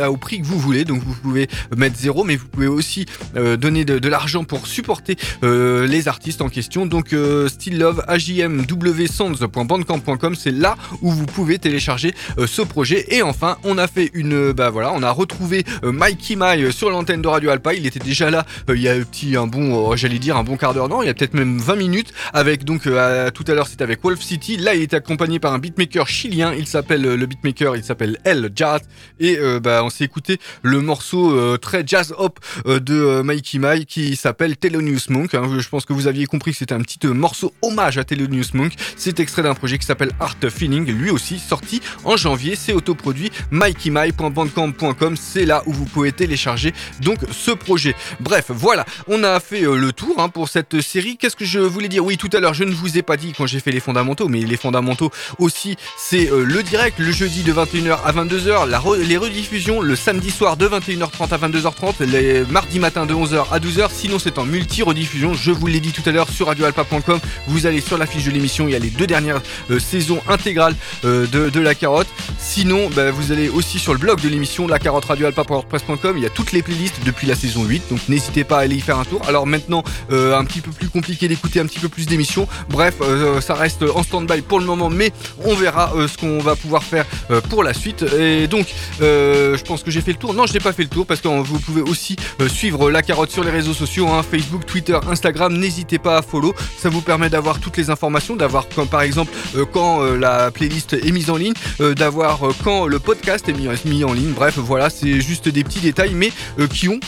au 0.08 0.16
prix 0.16 0.40
que 0.40 0.46
vous 0.46 0.58
voulez. 0.58 0.84
Donc 0.84 1.02
vous 1.02 1.14
pouvez 1.14 1.48
mettre 1.76 1.96
zéro 1.98 2.24
mais 2.24 2.36
vous 2.36 2.46
pouvez 2.46 2.66
aussi 2.66 3.06
euh, 3.36 3.56
donner 3.56 3.84
de, 3.84 4.08
l'argent 4.08 4.44
pour 4.44 4.66
supporter 4.66 5.16
euh, 5.42 5.86
les 5.86 6.08
artistes 6.08 6.33
en 6.42 6.48
question. 6.48 6.86
Donc 6.86 7.12
euh, 7.12 7.48
Still 7.48 7.78
Love 7.78 8.02
ajmwsounds.bandcamp.com 8.08 10.34
c'est 10.34 10.50
là 10.50 10.76
où 11.02 11.10
vous 11.10 11.26
pouvez 11.26 11.58
télécharger 11.58 12.14
euh, 12.38 12.46
ce 12.46 12.62
projet. 12.62 13.06
Et 13.14 13.22
enfin 13.22 13.58
on 13.64 13.78
a 13.78 13.86
fait 13.88 14.10
une 14.14 14.32
euh, 14.34 14.52
bah 14.52 14.70
voilà 14.70 14.92
on 14.92 15.02
a 15.02 15.10
retrouvé 15.10 15.64
euh, 15.84 15.92
Mikey 15.92 16.36
Mai 16.36 16.70
sur 16.72 16.90
l'antenne 16.90 17.22
de 17.22 17.28
Radio 17.28 17.50
Alpa. 17.50 17.74
Il 17.74 17.86
était 17.86 17.98
déjà 18.00 18.30
là 18.30 18.44
euh, 18.70 18.76
il 18.76 18.82
y 18.82 18.88
a 18.88 18.92
un 18.92 19.02
petit 19.02 19.36
un 19.36 19.46
bon 19.46 19.92
euh, 19.92 19.96
j'allais 19.96 20.18
dire 20.18 20.36
un 20.36 20.44
bon 20.44 20.56
quart 20.56 20.74
d'heure. 20.74 20.88
Non 20.88 21.02
il 21.02 21.06
y 21.06 21.08
a 21.08 21.14
peut-être 21.14 21.34
même 21.34 21.58
20 21.58 21.76
minutes 21.76 22.12
avec 22.32 22.64
donc 22.64 22.86
euh, 22.86 23.26
à- 23.26 23.30
tout 23.30 23.44
à 23.48 23.54
l'heure 23.54 23.66
c'était 23.68 23.84
avec 23.84 24.02
Wolf 24.02 24.20
City. 24.20 24.56
Là 24.56 24.74
il 24.74 24.82
est 24.82 24.94
accompagné 24.94 25.38
par 25.38 25.52
un 25.52 25.58
beatmaker 25.58 26.08
chilien. 26.08 26.52
Il 26.56 26.66
s'appelle 26.66 27.04
euh, 27.06 27.16
le 27.16 27.26
beatmaker 27.26 27.76
il 27.76 27.84
s'appelle 27.84 28.18
El 28.24 28.50
Jazz. 28.54 28.80
Et 29.20 29.38
euh, 29.38 29.60
bah 29.60 29.82
on 29.84 29.90
s'est 29.90 30.04
écouté 30.04 30.38
le 30.62 30.80
morceau 30.80 31.32
euh, 31.36 31.56
très 31.58 31.84
jazz 31.86 32.14
hop 32.18 32.38
euh, 32.66 32.80
de 32.80 32.94
euh, 32.94 33.22
Mikey 33.22 33.58
Mai 33.58 33.84
qui 33.84 34.16
s'appelle 34.16 34.56
Thelonious 34.56 35.10
Monk 35.10 35.34
hein. 35.34 35.42
je 35.58 35.68
pense 35.68 35.84
que 35.84 35.92
vous 35.92 36.06
aviez 36.06 36.23
compris 36.26 36.52
que 36.52 36.58
c'était 36.58 36.74
un 36.74 36.80
petit 36.80 36.98
euh, 37.04 37.12
morceau 37.12 37.52
hommage 37.62 37.98
à 37.98 38.04
Thelonious 38.04 38.44
Monk. 38.54 38.72
C'est 38.96 39.20
extrait 39.20 39.42
d'un 39.42 39.54
projet 39.54 39.78
qui 39.78 39.86
s'appelle 39.86 40.12
Art 40.20 40.36
Feeling, 40.50 40.86
lui 40.90 41.10
aussi 41.10 41.38
sorti 41.38 41.80
en 42.04 42.16
janvier. 42.16 42.56
C'est 42.56 42.72
autoproduit 42.72 43.30
mikeymy.bandcamp.com. 43.50 45.16
C'est 45.16 45.44
là 45.44 45.62
où 45.66 45.72
vous 45.72 45.84
pouvez 45.86 46.12
télécharger 46.12 46.72
donc 47.00 47.18
ce 47.32 47.50
projet. 47.50 47.94
Bref, 48.20 48.46
voilà, 48.48 48.84
on 49.08 49.22
a 49.24 49.40
fait 49.40 49.64
euh, 49.64 49.76
le 49.76 49.92
tour 49.92 50.14
hein, 50.18 50.28
pour 50.28 50.48
cette 50.48 50.80
série. 50.80 51.16
Qu'est-ce 51.16 51.36
que 51.36 51.44
je 51.44 51.58
voulais 51.58 51.88
dire? 51.88 52.04
Oui, 52.04 52.16
tout 52.16 52.30
à 52.32 52.40
l'heure, 52.40 52.54
je 52.54 52.64
ne 52.64 52.72
vous 52.72 52.98
ai 52.98 53.02
pas 53.02 53.16
dit 53.16 53.32
quand 53.36 53.46
j'ai 53.46 53.60
fait 53.60 53.70
les 53.72 53.80
fondamentaux, 53.80 54.28
mais 54.28 54.40
les 54.40 54.56
fondamentaux 54.56 55.10
aussi, 55.38 55.76
c'est 55.96 56.30
euh, 56.30 56.44
le 56.44 56.62
direct 56.62 56.98
le 56.98 57.10
jeudi 57.12 57.42
de 57.42 57.52
21h 57.52 57.98
à 58.04 58.12
22h, 58.12 58.68
la 58.68 58.78
re- 58.78 58.98
les 59.00 59.16
rediffusions 59.16 59.80
le 59.80 59.96
samedi 59.96 60.30
soir 60.30 60.56
de 60.56 60.68
21h30 60.68 61.32
à 61.32 61.38
22h30, 61.48 62.04
les 62.04 62.44
mardis 62.44 62.78
matin 62.78 63.06
de 63.06 63.14
11h 63.14 63.46
à 63.52 63.58
12h. 63.58 63.88
Sinon, 63.92 64.18
c'est 64.18 64.38
en 64.38 64.44
multi-rediffusion. 64.44 65.34
Je 65.34 65.50
vous 65.50 65.66
l'ai 65.66 65.80
dit 65.80 65.92
tout 65.92 66.02
à 66.06 66.12
l'heure 66.12 66.13
sur 66.28 66.46
radioalpa.com. 66.46 67.18
Vous 67.48 67.66
allez 67.66 67.80
sur 67.80 67.98
la 67.98 68.06
fiche 68.06 68.24
de 68.24 68.30
l'émission, 68.30 68.68
il 68.68 68.72
y 68.72 68.74
a 68.76 68.78
les 68.78 68.90
deux 68.90 69.06
dernières 69.06 69.40
euh, 69.70 69.78
saisons 69.78 70.20
intégrales 70.28 70.74
euh, 71.04 71.26
de, 71.26 71.60
la 71.60 71.74
carotte. 71.74 72.06
Sinon, 72.38 72.90
bah, 72.94 73.10
vous 73.10 73.32
allez 73.32 73.48
aussi 73.48 73.78
sur 73.78 73.92
le 73.92 73.98
blog 73.98 74.20
de 74.20 74.28
l'émission, 74.28 74.66
la 74.66 74.78
carotte 74.78 75.06
radioalpa.wordpress.com. 75.06 76.16
Il 76.16 76.22
y 76.22 76.26
a 76.26 76.30
toutes 76.30 76.52
les 76.52 76.62
playlists 76.62 77.00
depuis 77.04 77.26
la 77.26 77.34
saison 77.34 77.64
8, 77.64 77.84
donc 77.90 78.00
n'hésitez 78.08 78.44
pas 78.44 78.58
à 78.58 78.60
aller 78.60 78.76
y 78.76 78.80
faire 78.80 78.98
un 78.98 79.04
tour. 79.04 79.22
Alors 79.26 79.46
maintenant, 79.46 79.82
euh, 80.12 80.36
un 80.36 80.44
petit 80.44 80.60
peu 80.60 80.70
plus 80.70 80.88
compliqué 80.88 81.28
d'écouter 81.28 81.60
un 81.60 81.66
petit 81.66 81.78
peu 81.78 81.88
plus 81.88 82.06
d'émissions. 82.06 82.46
Bref, 82.68 82.96
ça 83.40 83.54
reste 83.54 83.82
en 83.82 84.02
stand-by 84.02 84.42
pour 84.42 84.60
le 84.60 84.66
moment, 84.66 84.90
mais 84.90 85.12
on 85.44 85.54
verra 85.54 85.92
ce 86.08 86.16
qu'on 86.18 86.38
va 86.38 86.56
pouvoir 86.56 86.82
faire 86.82 87.06
pour 87.48 87.62
la 87.62 87.72
suite. 87.74 88.04
Et 88.18 88.46
donc, 88.46 88.66
je 89.00 89.62
pense 89.62 89.82
que 89.82 89.90
j'ai 89.90 90.00
fait 90.00 90.12
le 90.12 90.18
tour. 90.18 90.34
Non, 90.34 90.46
je 90.46 90.52
n'ai 90.52 90.60
pas 90.60 90.72
fait 90.72 90.82
le 90.82 90.88
tour 90.88 91.06
parce 91.06 91.20
que 91.20 91.28
vous 91.28 91.58
pouvez 91.58 91.82
aussi 91.82 92.16
suivre 92.48 92.90
la 92.90 93.02
carotte 93.02 93.30
sur 93.30 93.44
les 93.44 93.50
réseaux 93.50 93.74
sociaux, 93.74 94.08
hein, 94.08 94.22
Facebook, 94.22 94.66
Twitter, 94.66 94.98
Instagram. 95.08 95.56
N'hésitez 95.56 95.98
pas 95.98 96.03
à 96.06 96.22
follow. 96.22 96.54
Ça 96.78 96.88
vous 96.88 97.00
permet 97.00 97.30
d'avoir 97.30 97.60
toutes 97.60 97.76
les 97.76 97.90
informations, 97.90 98.36
d'avoir 98.36 98.68
comme 98.68 98.88
par 98.88 99.02
exemple 99.02 99.32
euh, 99.56 99.64
quand 99.70 100.02
euh, 100.02 100.16
la 100.16 100.50
playlist 100.50 100.94
est 100.94 101.12
mise 101.12 101.30
en 101.30 101.36
ligne, 101.36 101.54
euh, 101.80 101.94
d'avoir 101.94 102.40
quand 102.62 102.86
le 102.86 102.98
podcast 102.98 103.48
est 103.48 103.52
mis, 103.52 103.68
mis 103.84 104.04
en 104.04 104.12
ligne. 104.12 104.32
Bref, 104.32 104.58
voilà, 104.58 104.90
c'est 104.90 105.20
juste 105.20 105.48
des 105.48 105.64
petits 105.64 105.80
détails, 105.80 106.14
mais 106.14 106.32
qui 106.70 106.88
ont 106.88 107.00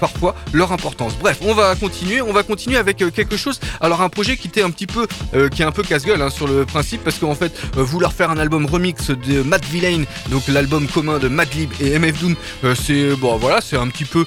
parfois 0.00 0.34
leur 0.52 0.72
importance. 0.72 1.14
Bref, 1.18 1.38
on 1.42 1.54
va 1.54 1.74
continuer. 1.74 2.20
On 2.20 2.32
va 2.32 2.42
continuer 2.42 2.76
avec 2.76 2.96
quelque 2.96 3.36
chose. 3.36 3.60
Alors 3.80 4.02
un 4.02 4.08
projet 4.08 4.36
qui 4.36 4.48
était 4.48 4.62
un 4.62 4.70
petit 4.70 4.86
peu, 4.86 5.06
qui 5.50 5.62
est 5.62 5.64
un 5.64 5.72
peu 5.72 5.82
casse-gueule 5.82 6.20
hein, 6.20 6.30
sur 6.30 6.46
le 6.46 6.64
principe, 6.64 7.02
parce 7.04 7.18
qu'en 7.18 7.34
fait, 7.34 7.52
vouloir 7.74 8.12
faire 8.12 8.30
un 8.30 8.38
album 8.38 8.66
remix 8.66 9.10
de 9.10 9.42
Matt 9.42 9.64
Villain, 9.64 10.04
donc 10.30 10.42
l'album 10.48 10.86
commun 10.86 11.18
de 11.18 11.28
Madlib 11.28 11.70
et 11.80 11.98
MF 11.98 12.20
Doom, 12.20 12.36
c'est 12.74 13.16
bon, 13.16 13.36
voilà, 13.36 13.60
c'est 13.60 13.76
un 13.76 13.88
petit 13.88 14.04
peu 14.04 14.24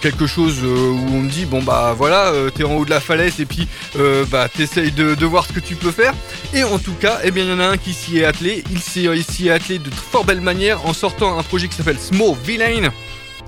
quelque 0.00 0.26
chose 0.26 0.62
où 0.64 1.14
on 1.14 1.20
me 1.22 1.30
dit 1.30 1.44
bon 1.44 1.62
bah 1.62 1.94
voilà, 1.96 2.32
t'es 2.54 2.64
en 2.64 2.74
haut 2.74 2.84
de 2.84 2.90
la 2.90 3.00
falaise 3.00 3.25
et 3.38 3.46
puis 3.46 3.68
euh, 3.98 4.24
bah 4.30 4.48
t'essayes 4.48 4.92
de, 4.92 5.26
voir 5.26 5.46
ce 5.46 5.52
que 5.52 5.60
tu 5.60 5.74
peux 5.74 5.90
faire. 5.90 6.14
Et 6.54 6.64
en 6.64 6.78
tout 6.78 6.94
cas, 6.94 7.20
eh 7.24 7.30
bien 7.30 7.44
il 7.44 7.50
y 7.50 7.52
en 7.52 7.60
a 7.60 7.66
un 7.66 7.76
qui 7.76 7.92
s'y 7.92 8.18
est 8.18 8.24
attelé. 8.24 8.64
Il 8.70 8.80
s'y 8.80 9.04
il 9.04 9.24
s'y 9.24 9.48
est 9.48 9.52
attelé 9.52 9.78
de 9.78 9.90
fort 9.90 10.24
belle 10.24 10.40
manière 10.40 10.86
en 10.86 10.92
sortant 10.92 11.38
un 11.38 11.42
projet 11.42 11.68
qui 11.68 11.76
s'appelle 11.76 11.98
Small 11.98 12.34
Villain. 12.44 12.90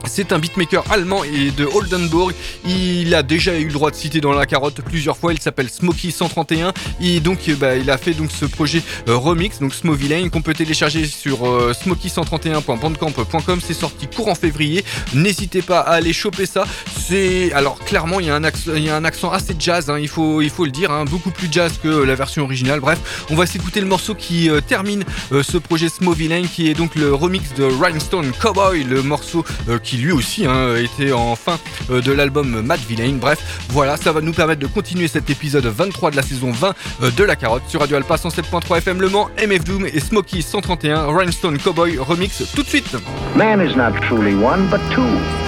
C'est 0.06 0.32
un 0.32 0.38
beatmaker 0.38 0.84
allemand 0.90 1.24
et 1.24 1.50
de 1.50 1.64
Oldenburg. 1.66 2.32
Il 2.66 3.14
a 3.14 3.22
déjà 3.22 3.58
eu 3.58 3.66
le 3.66 3.72
droit 3.72 3.90
de 3.90 3.96
citer 3.96 4.20
dans 4.20 4.32
la 4.32 4.46
carotte 4.46 4.80
plusieurs 4.82 5.16
fois. 5.16 5.32
Il 5.32 5.40
s'appelle 5.40 5.68
Smokey 5.68 6.10
131 6.10 6.72
et 7.00 7.20
donc 7.20 7.48
euh, 7.48 7.56
bah, 7.56 7.76
il 7.76 7.90
a 7.90 7.98
fait 7.98 8.14
donc 8.14 8.30
ce 8.30 8.44
projet 8.44 8.82
euh, 9.08 9.16
remix, 9.16 9.58
donc 9.58 9.74
Small 9.74 9.96
Villain, 9.96 10.28
qu'on 10.28 10.40
peut 10.40 10.54
télécharger 10.54 11.06
sur 11.06 11.46
euh, 11.46 11.72
smokey131.bandcamp.com. 11.84 13.60
C'est 13.64 13.74
sorti 13.74 14.06
courant 14.06 14.34
février. 14.34 14.84
N'hésitez 15.14 15.62
pas 15.62 15.80
à 15.80 15.94
aller 15.94 16.12
choper 16.12 16.46
ça. 16.46 16.64
C'est 17.08 17.54
alors 17.54 17.78
clairement 17.78 18.20
il 18.20 18.26
y 18.26 18.30
a 18.30 18.34
un 18.34 18.44
accent, 18.44 18.74
y 18.74 18.90
assez 18.90 19.56
jazz. 19.58 19.88
hein, 19.88 19.98
il 19.98 20.08
faut 20.08 20.42
le 20.42 20.70
dire, 20.70 20.90
hein, 20.90 21.06
beaucoup 21.06 21.30
plus 21.30 21.48
jazz 21.50 21.72
que 21.82 21.88
la 21.88 22.14
version 22.14 22.44
originale. 22.44 22.80
Bref, 22.80 23.24
on 23.30 23.34
va 23.34 23.46
s'écouter 23.46 23.80
le 23.80 23.86
morceau 23.86 24.14
qui 24.14 24.50
euh, 24.50 24.60
termine 24.60 25.04
euh, 25.32 25.42
ce 25.42 25.56
projet 25.56 25.88
Small 25.88 26.14
Villain, 26.14 26.42
qui 26.42 26.68
est 26.68 26.74
donc 26.74 26.96
le 26.96 27.14
remix 27.14 27.54
de 27.54 27.64
Rhinestone 27.64 28.30
Cowboy, 28.38 28.84
le 28.84 29.02
morceau 29.02 29.42
euh, 29.70 29.78
qui 29.78 29.96
lui 29.96 30.12
aussi 30.12 30.44
hein, 30.44 30.74
était 30.76 31.12
en 31.12 31.34
fin 31.34 31.58
euh, 31.90 32.02
de 32.02 32.12
l'album 32.12 32.60
Mad 32.60 32.80
Villain. 32.86 33.14
Bref, 33.18 33.38
voilà, 33.70 33.96
ça 33.96 34.12
va 34.12 34.20
nous 34.20 34.34
permettre 34.34 34.60
de 34.60 34.66
continuer 34.66 35.08
cet 35.08 35.30
épisode 35.30 35.64
23 35.64 36.10
de 36.10 36.16
la 36.16 36.22
saison 36.22 36.50
20 36.52 36.74
euh, 37.04 37.10
de 37.10 37.24
la 37.24 37.36
carotte 37.36 37.62
sur 37.68 37.80
Radio 37.80 37.96
Alpha 37.96 38.16
107.3 38.16 38.76
FM 38.78 39.00
Le 39.00 39.08
Mans, 39.08 39.30
MF 39.42 39.64
Doom 39.64 39.86
et 39.86 40.00
Smokey 40.00 40.42
131 40.42 41.06
Rhinestone 41.06 41.56
Cowboy 41.56 41.96
remix 41.96 42.42
tout 42.54 42.62
de 42.62 42.68
suite. 42.68 42.94
Man 43.34 43.66
is 43.66 43.74
not 43.76 43.92
truly 44.02 44.34
one, 44.34 44.68
but 44.68 44.80
two. 44.94 45.47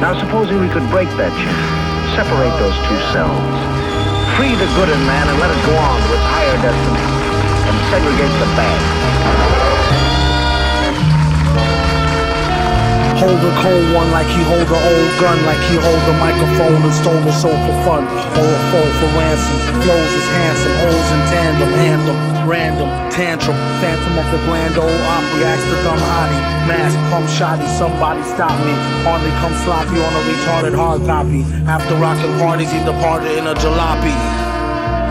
Now, 0.00 0.18
supposing 0.18 0.58
we 0.58 0.68
could 0.72 0.88
break 0.88 1.12
that 1.20 1.28
chain, 1.36 1.60
separate 2.16 2.56
those 2.56 2.72
two 2.88 3.00
selves, 3.12 3.60
free 4.32 4.56
the 4.56 4.64
good 4.72 4.88
in 4.88 4.96
man 5.04 5.28
and 5.28 5.36
let 5.36 5.52
it 5.52 5.60
go 5.68 5.76
on 5.76 6.00
to 6.00 6.10
its 6.16 6.24
higher 6.24 6.56
destiny, 6.64 7.04
and 7.68 7.76
segregate 7.92 8.32
the 8.40 8.48
bad. 8.56 9.19
Hold 13.20 13.36
a 13.36 13.52
cold 13.60 13.84
one 13.92 14.10
like 14.16 14.32
he 14.32 14.40
hold 14.48 14.64
a 14.64 14.80
old 14.80 15.12
gun, 15.20 15.36
like 15.44 15.60
he 15.68 15.76
hold 15.76 16.00
a 16.08 16.16
microphone 16.16 16.80
and 16.80 16.94
stole 16.96 17.20
a 17.20 17.32
soul 17.36 17.52
for 17.68 17.76
fun. 17.84 18.08
Or 18.08 18.48
a 18.48 18.60
foe 18.72 18.90
for 18.96 19.12
ransom. 19.12 19.60
Flows 19.84 20.12
is 20.16 20.28
handsome, 20.40 20.72
holes 20.80 21.08
in 21.12 21.20
tandem, 21.28 21.68
anthem, 21.84 22.16
random, 22.48 22.88
tantrum, 23.12 23.56
phantom 23.84 24.16
of 24.16 24.24
the 24.32 24.40
grand 24.48 24.72
old 24.80 24.88
opry. 24.88 25.44
Ask 25.44 25.68
the 25.68 25.76
dumb 25.84 26.00
hottie, 26.00 26.40
mask, 26.64 26.96
pump 27.12 27.28
shotty, 27.28 27.68
somebody 27.76 28.24
stop 28.24 28.56
me. 28.64 28.72
Hardly 29.04 29.28
come 29.44 29.52
sloppy 29.68 30.00
on 30.00 30.12
a 30.16 30.22
retarded 30.24 30.74
hard 30.74 31.04
copy. 31.04 31.44
After 31.68 31.96
rocking 31.96 32.32
parties, 32.40 32.72
he 32.72 32.78
departed 32.88 33.36
in 33.36 33.46
a 33.46 33.54
jalopy. 33.60 34.39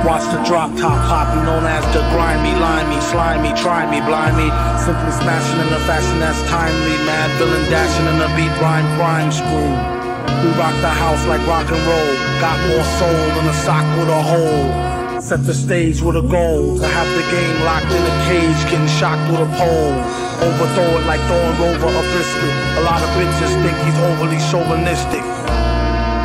Watch 0.07 0.23
the 0.31 0.39
drop 0.47 0.71
top 0.79 0.95
poppy, 1.11 1.43
known 1.43 1.67
as 1.67 1.83
the 1.91 1.99
grimy, 2.15 2.55
limey, 2.55 2.99
slimy, 3.11 3.51
try 3.59 3.83
me, 3.91 3.99
blind 3.99 4.39
me. 4.39 4.47
Simply 4.79 5.11
smashing 5.11 5.59
in 5.59 5.69
a 5.75 5.81
fashion 5.83 6.19
that's 6.23 6.39
timely. 6.47 6.95
Mad 7.03 7.29
villain 7.37 7.67
dashing 7.69 8.07
in 8.07 8.17
a 8.23 8.29
beat 8.31 8.53
rhyme 8.63 8.87
crime 8.95 9.29
screw. 9.29 9.99
We 10.39 10.55
rock 10.55 10.71
the 10.79 10.89
house 10.89 11.19
like 11.27 11.43
rock 11.45 11.67
and 11.67 11.83
roll. 11.83 12.11
Got 12.39 12.57
more 12.71 12.87
soul 12.95 13.23
than 13.35 13.51
a 13.51 13.57
sock 13.59 13.83
with 13.99 14.07
a 14.07 14.21
hole. 14.23 15.21
Set 15.21 15.43
the 15.43 15.53
stage 15.53 16.01
with 16.01 16.15
a 16.15 16.23
goal 16.23 16.79
to 16.79 16.87
have 16.87 17.09
the 17.19 17.25
game 17.27 17.59
locked 17.67 17.91
in 17.91 17.99
a 17.99 18.15
cage, 18.23 18.59
getting 18.71 18.87
shocked 18.87 19.29
with 19.29 19.43
a 19.43 19.51
pole. 19.59 19.99
Overthrow 20.47 20.95
it 20.95 21.05
like 21.11 21.19
throwing 21.27 21.59
over 21.59 21.91
a 21.91 22.03
biscuit. 22.15 22.55
A 22.79 22.81
lot 22.87 23.03
of 23.03 23.09
bitches 23.19 23.51
think 23.61 23.75
he's 23.83 23.99
overly 23.99 24.39
chauvinistic. 24.47 25.48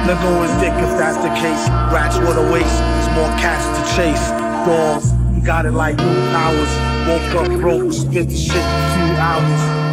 Let 0.06 0.20
go 0.20 0.42
his 0.42 0.52
dick 0.60 0.76
if 0.76 0.92
that's 1.00 1.16
the 1.16 1.32
case. 1.40 1.64
Rats 1.88 2.18
with 2.18 2.36
a 2.36 2.52
waste. 2.52 2.80
it's 3.00 3.08
more 3.16 3.32
cats 3.40 3.64
to 3.72 3.82
chase. 3.96 4.28
Balls, 4.68 5.12
he 5.34 5.40
got 5.40 5.64
it 5.64 5.72
like 5.72 5.96
new 5.96 6.20
powers. 6.28 6.72
Woke 7.08 7.44
up 7.44 7.60
broke, 7.60 7.92
spit 7.92 8.28
the 8.28 8.36
shit 8.36 8.56
in 8.56 8.84
few 8.96 9.16
hours. 9.16 9.84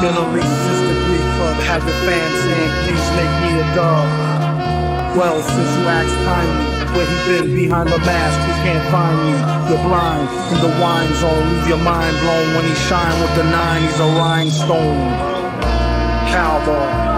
A 0.00 0.08
least 0.32 0.48
since 0.48 0.80
the 0.88 0.96
Glee 1.04 1.24
Club. 1.36 1.56
Had 1.68 1.82
the 1.82 1.92
fans 2.04 2.36
saying, 2.40 2.72
please 2.84 3.06
make 3.16 3.34
me 3.44 3.60
a 3.60 3.66
dog. 3.76 4.08
Well, 5.16 5.42
since 5.42 5.76
you 5.76 5.84
asked 5.88 6.16
kindly, 6.24 6.96
where 6.96 7.06
he 7.06 7.16
been 7.28 7.54
behind 7.54 7.88
the 7.90 7.98
mask, 7.98 8.40
who 8.44 8.52
can't 8.64 8.84
find 8.90 9.16
you? 9.28 9.36
You're 9.68 9.84
blind, 9.88 10.28
and 10.52 10.60
the 10.60 10.72
wine 10.80 11.12
zone 11.20 11.48
leave 11.52 11.68
your 11.68 11.84
mind 11.84 12.16
blown 12.20 12.54
when 12.56 12.64
he 12.64 12.74
shine 12.74 13.20
with 13.20 13.34
the 13.36 13.44
nine. 13.44 13.82
He's 13.82 14.00
a 14.00 14.06
rhinestone 14.06 15.16
cowboy. 16.32 17.09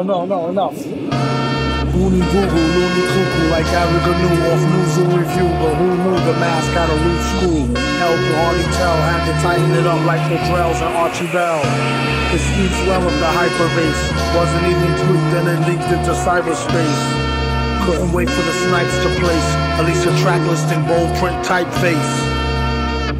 No, 0.00 0.24
no, 0.24 0.24
no, 0.24 0.48
enough. 0.48 0.80
Looney 1.92 2.24
Google, 2.32 2.66
Looney 2.72 3.04
Cuckoo, 3.04 3.52
like 3.52 3.68
Erica 3.68 4.16
knew 4.16 4.48
off 4.48 4.62
Newsel 4.72 5.04
Review, 5.12 5.44
but 5.60 5.76
who 5.76 5.92
knew 5.92 6.16
the 6.24 6.32
mask 6.40 6.72
had 6.72 6.88
a 6.88 6.96
root 7.04 7.20
school? 7.36 7.68
Hell 8.00 8.16
could 8.16 8.36
hardly 8.40 8.64
tell, 8.80 8.96
had 8.96 9.28
to 9.28 9.34
tighten 9.44 9.68
it 9.76 9.84
up 9.84 10.00
like 10.08 10.24
the 10.32 10.40
Drells 10.48 10.80
and 10.80 10.96
Archie 10.96 11.28
Bell. 11.36 11.60
It 12.32 12.40
speaks 12.40 12.80
well 12.88 13.04
of 13.04 13.12
the 13.12 13.28
hyperbase, 13.28 14.00
wasn't 14.32 14.72
even 14.72 14.88
tweaked 15.04 15.36
and 15.36 15.46
it 15.52 15.60
leaked 15.68 15.92
into 15.92 16.16
cyberspace. 16.16 17.00
Couldn't 17.84 18.12
wait 18.16 18.30
for 18.30 18.40
the 18.40 18.56
snipes 18.72 18.96
to 19.04 19.10
place, 19.20 19.48
at 19.76 19.84
least 19.84 20.08
a 20.08 20.16
track 20.24 20.40
listing 20.48 20.80
bold 20.88 21.12
print 21.20 21.36
typeface. 21.44 22.08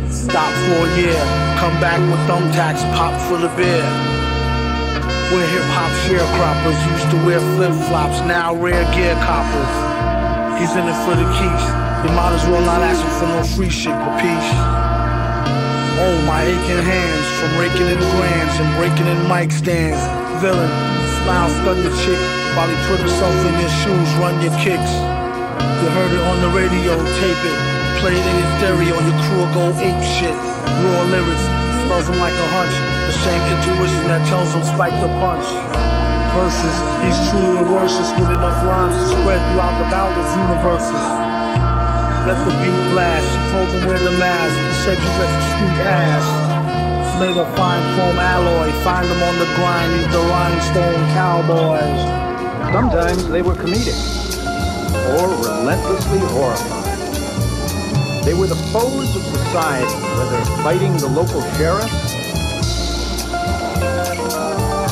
Stop 0.08 0.48
for 0.64 0.88
a 0.88 0.96
year, 0.96 1.20
come 1.60 1.76
back 1.76 2.00
with 2.08 2.24
thumbtacks, 2.24 2.80
pop 2.96 3.12
for 3.28 3.36
the 3.36 3.52
beer. 3.52 4.19
Where 5.30 5.46
hip 5.46 5.62
hop 5.70 5.94
sharecroppers 6.10 6.74
used 6.90 7.08
to 7.14 7.18
wear 7.22 7.38
flip 7.54 7.70
flops, 7.86 8.18
now 8.26 8.50
rare 8.54 8.82
gear 8.90 9.14
coppers. 9.22 9.72
He's 10.58 10.74
in 10.74 10.82
it 10.90 10.98
for 11.06 11.14
the 11.14 11.22
keys. 11.38 11.64
You 12.02 12.10
might 12.18 12.34
as 12.34 12.42
well 12.50 12.66
not 12.66 12.82
ask 12.82 12.98
him 12.98 13.14
for 13.14 13.30
no 13.30 13.40
free 13.54 13.70
shit, 13.70 13.94
capiche? 13.94 14.50
Oh, 16.02 16.16
my 16.26 16.42
aching 16.42 16.82
hands 16.82 17.26
from 17.38 17.54
raking 17.62 17.86
in 17.86 18.00
grams 18.18 18.56
and 18.58 18.68
breaking 18.74 19.06
in 19.06 19.20
mic 19.30 19.54
stands. 19.54 20.02
Villain, 20.42 20.72
smile, 21.22 21.48
stun 21.62 21.78
your 21.78 21.94
chick 22.02 22.18
while 22.58 22.66
he 22.66 22.74
put 22.90 22.98
himself 22.98 23.36
in 23.46 23.54
your 23.54 23.74
shoes, 23.86 24.10
run 24.18 24.34
your 24.42 24.50
kicks. 24.58 24.92
You 25.78 25.86
heard 25.94 26.10
it 26.10 26.22
on 26.26 26.42
the 26.42 26.50
radio, 26.50 26.98
tape 27.22 27.42
it. 27.46 27.58
Play 28.02 28.18
it 28.18 28.26
in 28.26 28.36
your 28.42 28.50
stereo, 28.58 28.94
your 28.98 29.18
crew 29.22 29.46
will 29.46 29.54
go 29.54 29.64
ape 29.78 30.02
shit. 30.02 30.34
Raw 30.34 31.02
lyrics, 31.06 31.59
spells 31.90 32.06
them 32.06 32.22
like 32.22 32.38
a 32.38 32.48
hunch. 32.54 32.70
The 33.10 33.18
same 33.26 33.42
intuition 33.50 34.06
that 34.06 34.22
tells 34.30 34.54
them 34.54 34.62
spike 34.62 34.94
the 35.02 35.10
punch. 35.18 35.42
Verses, 36.38 36.76
he's 37.02 37.18
truly 37.26 37.58
a 37.58 37.66
lyricist 37.66 38.14
with 38.14 38.30
enough 38.30 38.62
rhymes 38.62 38.94
to 38.94 39.18
spread 39.18 39.42
throughout 39.50 39.74
the 39.82 39.90
boundless 39.90 40.30
universes. 40.38 41.04
Let 42.30 42.38
the 42.46 42.54
beat 42.62 42.78
blast, 42.94 43.26
told 43.50 43.66
them 43.74 43.90
wear 43.90 43.98
the 43.98 44.14
mask, 44.22 44.54
said 44.86 45.02
you 45.02 45.10
let 45.18 45.30
the 45.34 45.42
street 45.50 45.78
ass. 45.82 46.26
Of 47.20 47.54
fine 47.54 47.82
chrome 47.94 48.18
alloy, 48.18 48.72
find 48.80 49.06
them 49.06 49.22
on 49.22 49.38
the 49.38 49.44
grind, 49.54 49.92
these 49.92 50.10
the 50.10 50.20
rhinestone 50.20 51.04
cowboys. 51.12 52.00
Sometimes 52.72 53.28
they 53.28 53.42
were 53.42 53.52
comedic 53.52 53.98
or 55.18 55.28
relentlessly 55.28 56.18
horrifying. 56.18 56.79
They 58.30 58.36
were 58.36 58.46
the 58.46 58.54
foes 58.70 59.16
of 59.16 59.24
society, 59.24 59.92
whether 60.16 60.44
fighting 60.62 60.96
the 60.98 61.08
local 61.08 61.42
sheriff 61.58 61.90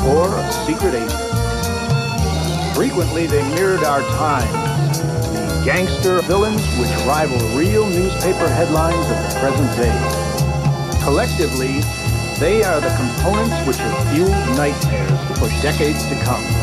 or 0.02 0.26
a 0.34 0.52
secret 0.66 0.94
agent. 0.94 2.74
Frequently, 2.74 3.28
they 3.28 3.48
mirrored 3.54 3.84
our 3.84 4.00
times, 4.18 4.98
the 4.98 5.62
gangster 5.64 6.20
villains 6.22 6.66
which 6.80 6.90
rival 7.06 7.38
real 7.56 7.86
newspaper 7.86 8.48
headlines 8.48 9.06
of 9.06 9.32
the 9.32 9.38
present 9.38 9.70
day. 9.76 9.94
Collectively, 11.04 11.78
they 12.40 12.64
are 12.64 12.80
the 12.80 12.92
components 12.96 13.64
which 13.68 13.76
have 13.76 14.12
fueled 14.12 14.56
nightmares 14.56 15.38
for 15.38 15.48
decades 15.62 16.02
to 16.08 16.20
come. 16.24 16.57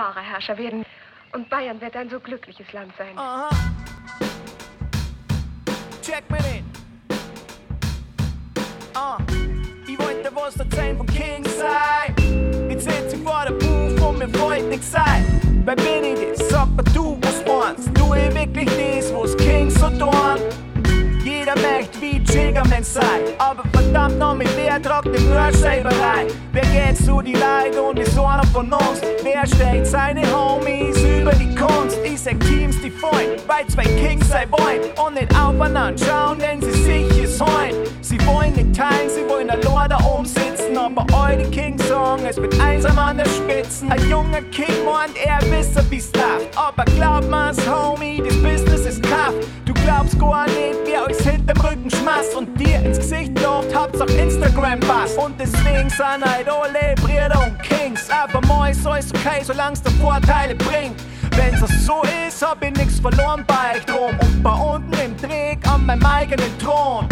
Wahrer 0.00 0.20
Herrscher 0.20 0.56
werden. 0.56 0.84
Und 1.32 1.48
Bayern 1.48 1.80
wird 1.80 1.94
ein 1.94 2.08
so 2.08 2.18
glückliches 2.18 2.72
Land 2.72 2.92
sein. 2.96 3.16
Aha. 3.16 3.50
Check 6.02 6.24
me 6.30 6.38
in. 6.38 6.64
Ah, 8.94 9.18
ich 9.86 9.98
wollte 9.98 10.34
was 10.34 10.56
erzählen 10.56 10.96
vom 10.96 11.06
King 11.06 11.44
sein. 11.44 12.14
Jetzt 12.68 12.84
sitze 12.84 13.16
ich 13.16 13.22
vor 13.22 13.44
der 13.46 13.52
Buch 13.52 14.08
und 14.08 14.18
mir 14.18 14.28
freut 14.30 14.64
nichts 14.64 14.90
sein. 14.90 15.24
Wer 15.64 15.76
bin 15.76 16.04
ich 16.04 16.36
das? 16.36 16.48
Sag 16.48 16.68
mir 16.70 16.84
du, 16.94 17.18
was 17.20 17.44
meinst. 17.46 17.88
Du 17.96 18.14
ich 18.14 18.34
wirklich 18.34 18.70
das, 18.78 19.14
was 19.14 19.36
King 19.36 19.70
so 19.70 19.88
tun? 19.90 20.40
Jeder 21.22 21.54
möchte 21.56 22.00
wie 22.00 22.18
Jiggerman 22.18 22.82
sein. 22.82 23.20
Aber 23.38 23.62
verdammt 23.72 24.18
noch 24.18 24.34
mit 24.34 24.48
wer 24.56 24.82
tragt 24.82 25.08
die 27.30 27.38
Leute 27.38 27.82
und 27.82 27.98
ist 27.98 28.18
einer 28.18 28.44
von 28.46 28.72
uns? 28.72 29.00
Wer 29.22 29.46
stellt 29.46 29.86
seine 29.86 30.22
Homies 30.32 30.96
über 31.02 31.32
die 31.32 31.54
Kunst? 31.54 31.98
Ich 32.04 32.20
sag 32.20 32.40
Teams, 32.40 32.80
die 32.82 32.90
Freund, 32.90 33.42
weil 33.46 33.66
zwei 33.68 33.84
Kings 33.84 34.28
sei 34.28 34.46
wollen 34.50 34.80
und 35.04 35.14
nicht 35.14 35.32
aufeinander 35.34 35.94
schauen, 36.04 36.38
denn 36.38 36.60
sie 36.60 36.82
sich 36.82 37.24
es 37.24 37.40
heuen. 37.40 37.74
Sie 38.00 38.18
wollen 38.26 38.52
nicht 38.54 38.74
teilen, 38.74 39.08
sie 39.08 39.28
wollen 39.28 39.50
allein 39.50 39.90
da 39.90 39.98
oben 40.04 40.26
sitzen. 40.26 40.76
Aber 40.76 41.06
eure 41.12 41.48
King 41.50 41.78
sagen, 41.78 42.24
es 42.28 42.36
wird 42.36 42.58
einsam 42.60 42.98
an 42.98 43.18
der 43.18 43.26
Spitze. 43.26 43.86
Ein 43.88 44.08
junger 44.08 44.42
King 44.50 44.84
meint, 44.84 45.16
er 45.24 45.40
wisse 45.50 45.84
wie's 45.90 46.10
läuft. 46.14 46.56
Aber 46.56 46.84
glaub 46.96 47.28
mal's, 47.28 47.58
Homie, 47.68 48.22
das 48.24 48.36
Business 48.42 48.86
ist 48.86 49.04
tough. 49.04 49.34
Glaubst 49.84 50.18
gar 50.18 50.46
nicht, 50.46 50.78
wer 50.84 51.06
euch 51.06 51.18
hinterm 51.18 51.60
Rücken 51.60 51.90
schmeißt 51.90 52.34
und 52.36 52.58
dir 52.58 52.80
ins 52.80 52.98
Gesicht 52.98 53.38
lobt, 53.42 53.74
habt's 53.74 54.00
auf 54.00 54.10
Instagram 54.18 54.80
passt. 54.80 55.18
Und 55.18 55.38
deswegen 55.38 55.90
sind 55.90 56.24
halt 56.24 56.48
alle 56.48 56.94
Brüder 56.96 57.46
und 57.46 57.60
Kings. 57.62 58.08
Aber 58.10 58.44
moi 58.46 58.70
ist 58.70 58.86
alles 58.86 59.10
okay, 59.14 59.42
solang's 59.42 59.82
der 59.82 59.92
Vorteile 59.92 60.54
bringt. 60.54 60.96
Wenn's 61.36 61.60
das 61.60 61.86
so 61.86 62.02
ist, 62.26 62.42
hab 62.42 62.62
ich 62.62 62.72
nix 62.72 63.00
verloren 63.00 63.44
bei 63.46 63.76
euch 63.76 63.84
drum. 63.86 64.18
Und 64.20 64.42
bei 64.42 64.52
unten 64.52 64.92
im 64.92 65.16
Dreck 65.16 65.58
an 65.66 65.86
meinem 65.86 66.04
eigenen 66.04 66.58
Thron. 66.58 67.06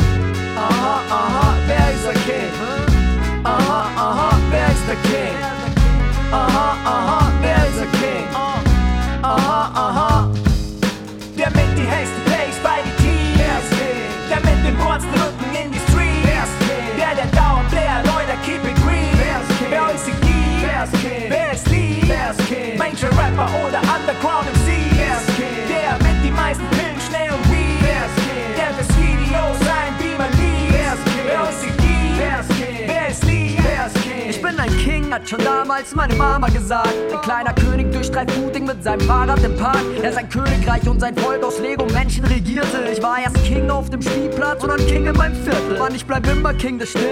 Aha, 0.57 1.01
aha, 1.11 1.55
wer 1.67 1.93
ist 1.95 2.05
der 2.05 2.15
King? 2.15 2.53
Aha, 3.45 3.87
aha, 3.97 4.37
wer 4.51 4.67
ist 4.67 4.89
der 4.89 4.97
King? 5.11 5.37
Aha, 6.33 6.77
aha, 6.85 7.33
wer 7.41 7.57
ist 7.69 7.79
der 7.79 7.87
King? 8.01 8.29
Aha, 9.23 9.71
aha. 9.75 10.18
Rapper 23.39 23.67
oder 23.67 23.81
Underground 23.81 24.47
MC 24.53 24.91
ist. 24.91 25.29
Der 25.69 25.93
mit 26.03 26.25
die 26.25 26.31
meisten 26.31 26.65
Pillen 26.71 27.01
schnell 27.09 27.31
und 27.31 27.45
wie? 27.51 27.79
Wer 27.81 28.05
weed. 28.17 28.57
Der 28.57 28.75
fürs 28.75 28.97
Video 28.99 29.55
sein 29.65 29.95
wie 30.01 30.17
man 30.19 30.31
liest? 30.33 30.99
Wer 31.25 31.49
ist 31.49 33.23
die? 33.25 33.57
Wer 33.57 33.87
ist 33.87 34.05
Lee? 34.05 34.29
Ich 34.29 34.43
bin 34.43 34.59
ein 34.59 34.77
King 34.79 34.98
hat 35.13 35.29
schon 35.29 35.43
damals 35.45 35.95
meine 35.95 36.15
Mama 36.15 36.49
gesagt. 36.49 36.95
Ein 37.13 37.21
kleiner 37.23 37.53
König 37.55 37.93
durchstreift 37.93 38.37
mutig 38.39 38.67
mit 38.67 38.83
seinem 38.83 39.01
Fahrrad 39.01 39.43
im 39.43 39.57
Park. 39.57 39.83
Er 40.03 40.13
sein 40.13 40.29
Königreich 40.29 40.87
und 40.89 41.01
sein 41.01 41.17
Volk 41.17 41.43
aus 41.43 41.59
Lego 41.59 41.87
Menschen 41.87 42.25
regierte. 42.25 42.89
Ich 42.93 43.03
war 43.03 43.19
erst 43.19 43.43
King 43.45 43.71
auf 43.71 43.91
dem 43.91 44.03
Spielplatz 44.03 44.63
und 44.63 44.71
dann 44.71 44.87
King 44.87 45.07
in 45.07 45.17
meinem 45.17 45.35
Viertel. 45.35 45.79
Mann, 45.79 45.95
ich 45.95 46.05
bleib 46.05 46.27
immer 46.27 46.53
King, 46.55 46.79
das 46.79 46.91
stimmt. 46.91 47.07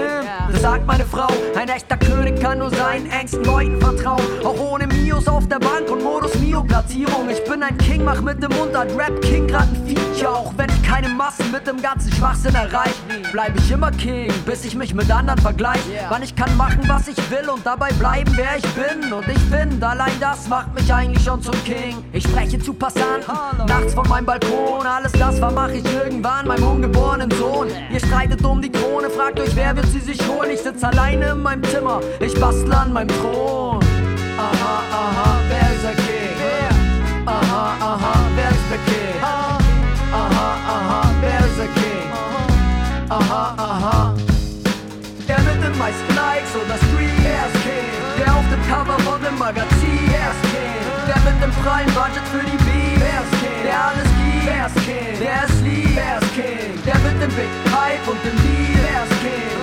Das 0.53 0.61
sagt 0.61 0.87
meine 0.87 1.05
Frau. 1.05 1.29
Ein 1.57 1.69
echter 1.69 1.97
König 1.97 2.41
kann 2.41 2.59
nur 2.59 2.71
seinen 2.71 3.11
engsten 3.11 3.45
Leuten 3.45 3.81
vertrauen. 3.81 4.23
Auch 4.45 4.59
ohne 4.59 4.87
Mios 4.87 5.27
auf 5.29 5.47
der 5.49 5.59
Bank 5.59 5.91
und 5.91 6.03
Modus 6.03 6.35
Mio-Platzierung. 6.37 7.29
Ich 7.31 7.43
bin 7.45 7.63
ein 7.63 7.77
King, 7.79 8.05
mach 8.05 8.21
mit 8.21 8.43
dem 8.43 8.53
Mundart 8.57 8.91
Rap 8.97 9.21
King 9.23 9.47
grad 9.47 9.63
ein 9.63 9.87
Feature. 9.87 10.37
Auch 10.37 10.53
wenn 10.57 10.69
ich 10.69 10.83
keine 10.83 11.09
Massen 11.09 11.51
mit 11.51 11.67
dem 11.67 11.81
ganzen 11.81 12.13
Schwachsinn 12.13 12.55
erreich, 12.55 12.95
bleib 13.33 13.57
ich 13.59 13.71
immer 13.71 13.91
King, 13.91 14.33
bis 14.45 14.65
ich 14.65 14.75
mich 14.75 14.95
mit 14.95 15.11
anderen 15.11 15.41
vergleich. 15.41 15.81
Wann 16.09 16.23
ich 16.23 16.35
kann 16.35 16.55
machen, 16.57 16.81
was 16.87 17.09
ich 17.09 17.17
will 17.31 17.49
und 17.49 17.65
dabei 17.65 17.86
bleiben, 17.95 18.33
wer 18.37 18.57
ich 18.57 18.67
bin. 18.75 19.13
Und 19.13 19.29
ich 19.29 19.39
finde, 19.39 19.87
allein 19.87 20.19
das 20.21 20.49
macht 20.49 20.75
mich 20.75 20.93
eigentlich 20.93 21.25
schon 21.25 21.43
zum 21.43 21.55
King. 21.65 22.05
Ich 22.13 22.25
spreche 22.25 22.59
zu 22.59 22.73
Passanten, 22.73 23.33
nachts 23.67 23.95
von 23.95 24.09
meinem 24.09 24.27
Balkon. 24.27 24.87
Alles 24.87 25.13
das 25.13 25.39
vermach 25.39 25.71
ich 25.71 25.85
irgendwann 25.93 26.47
meinem 26.47 26.65
ungeborenen 26.65 27.31
Sohn. 27.33 27.69
Ihr 27.91 28.01
streitet 28.01 28.45
um 28.45 28.61
die 28.61 28.71
Krone, 28.71 29.11
fragt 29.11 29.41
euch, 29.41 29.55
wer 29.55 29.77
wird 29.77 29.87
sie 29.87 30.01
sich 30.01 30.21
holen? 30.29 30.51
Ich 30.51 30.61
sitz 30.61 30.83
alleine 30.85 31.31
in 31.31 31.43
meinem 31.43 31.65
Zimmer, 31.65 32.01
ich 32.21 32.39
bastel 32.41 32.73
an 32.73 32.93
meinem 32.93 33.09
Thron. 33.09 33.81
Aha, 34.39 34.83
aha, 34.93 35.36
Cover 48.69 48.99
von 49.01 49.23
dem 49.23 49.39
Magazin. 49.39 50.11
Der 51.07 51.21
mit 51.23 51.43
dem 51.43 51.53
freien 51.63 51.87
Budget 51.95 52.27
für 52.33 52.45
die 52.45 52.59
Beats 52.67 53.31
Der 53.63 53.79
alles 53.87 54.11
gibt, 54.19 55.21
der 55.21 55.45
es 55.47 55.61
liebt. 55.63 56.87
Der 56.87 56.99
mit 56.99 57.23
dem 57.23 57.31
Big 57.31 57.53
Pipe 57.65 58.11
und 58.11 58.19
dem 58.25 58.37
Deal 58.43 58.77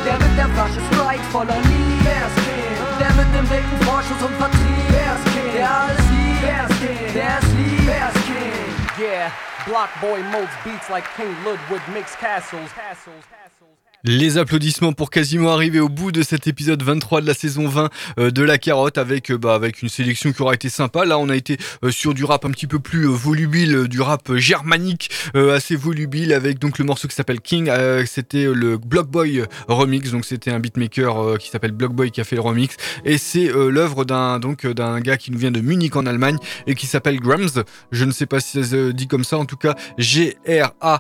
Der 0.06 0.18
mit 0.20 0.38
der 0.38 0.48
Flasche 0.56 0.82
Sprite 0.88 1.24
voller 1.32 1.60
Nie 1.68 2.00
Der 3.00 3.12
mit 3.20 3.30
dem 3.36 3.48
dicken 3.50 3.80
Vorschuss 3.86 4.22
und 4.24 4.36
Vertrieb. 4.38 4.88
Der 5.54 5.70
alles 5.70 5.98
liebt, 6.12 7.16
der 7.16 7.38
es 7.40 7.48
liebt. 7.56 8.54
Yeah, 9.00 9.32
Blockboy 9.66 10.22
molds 10.32 10.54
beats 10.64 10.88
like 10.90 11.04
King 11.16 11.36
Ludwig 11.44 11.82
makes 11.94 12.16
castles. 12.16 12.72
castles. 12.74 13.43
Les 14.06 14.38
applaudissements 14.38 14.92
pour 14.92 15.10
quasiment 15.10 15.54
arriver 15.54 15.80
au 15.80 15.88
bout 15.88 16.12
de 16.12 16.24
cet 16.24 16.46
épisode 16.46 16.84
23 16.84 17.22
de 17.22 17.26
la 17.26 17.34
saison 17.34 17.70
20 17.70 17.90
euh, 18.20 18.32
de 18.32 18.44
la 18.44 18.58
carotte 18.58 18.98
avec 18.98 19.32
euh, 19.32 19.38
bah, 19.38 19.56
avec 19.56 19.82
une 19.82 19.88
sélection 19.88 20.34
qui 20.34 20.42
aura 20.42 20.56
été 20.56 20.68
sympa. 20.68 21.06
Là, 21.06 21.18
on 21.18 21.30
a 21.30 21.38
été 21.38 21.56
euh, 21.86 21.90
sur 21.90 22.14
du 22.14 22.26
rap 22.26 22.44
un 22.44 22.52
petit 22.52 22.68
peu 22.68 22.80
plus 22.80 23.06
volubile, 23.06 23.88
du 23.88 24.02
rap 24.02 24.36
germanique 24.36 25.10
assez 25.34 25.78
volubile 25.78 26.34
avec 26.34 26.60
donc 26.60 26.80
le 26.80 26.86
morceau 26.86 27.08
qui 27.08 27.16
s'appelle 27.16 27.40
King. 27.40 27.72
c'était 28.06 28.44
le 28.44 28.78
Blockboy 28.78 29.44
remix, 29.70 30.12
donc 30.12 30.26
c'était 30.26 30.52
un 30.52 30.60
beatmaker 30.60 31.38
qui 31.38 31.50
s'appelle 31.50 31.72
Blockboy 31.72 32.12
qui 32.12 32.20
a 32.20 32.24
fait 32.24 32.36
le 32.36 32.42
remix 32.42 32.76
et 33.06 33.18
c'est 33.18 33.48
l'œuvre 33.48 34.06
d'un 34.06 34.40
donc 34.40 34.68
d'un 34.68 35.00
gars 35.00 35.18
qui 35.18 35.32
nous 35.32 35.38
vient 35.38 35.52
de 35.52 35.62
Munich 35.62 35.96
en 35.96 36.06
Allemagne 36.06 36.38
et 36.68 36.76
qui 36.76 36.88
s'appelle 36.88 37.20
Grams. 37.20 37.64
Je 37.92 38.06
ne 38.06 38.12
sais 38.12 38.26
pas 38.26 38.42
si 38.42 38.64
ça 38.64 38.70
se 38.70 38.92
dit 38.92 39.08
comme 39.08 39.24
ça, 39.24 39.38
en 39.38 39.46
tout 39.46 39.58
cas 39.58 39.76
G 39.98 40.38
R 40.48 40.72
A 40.82 41.00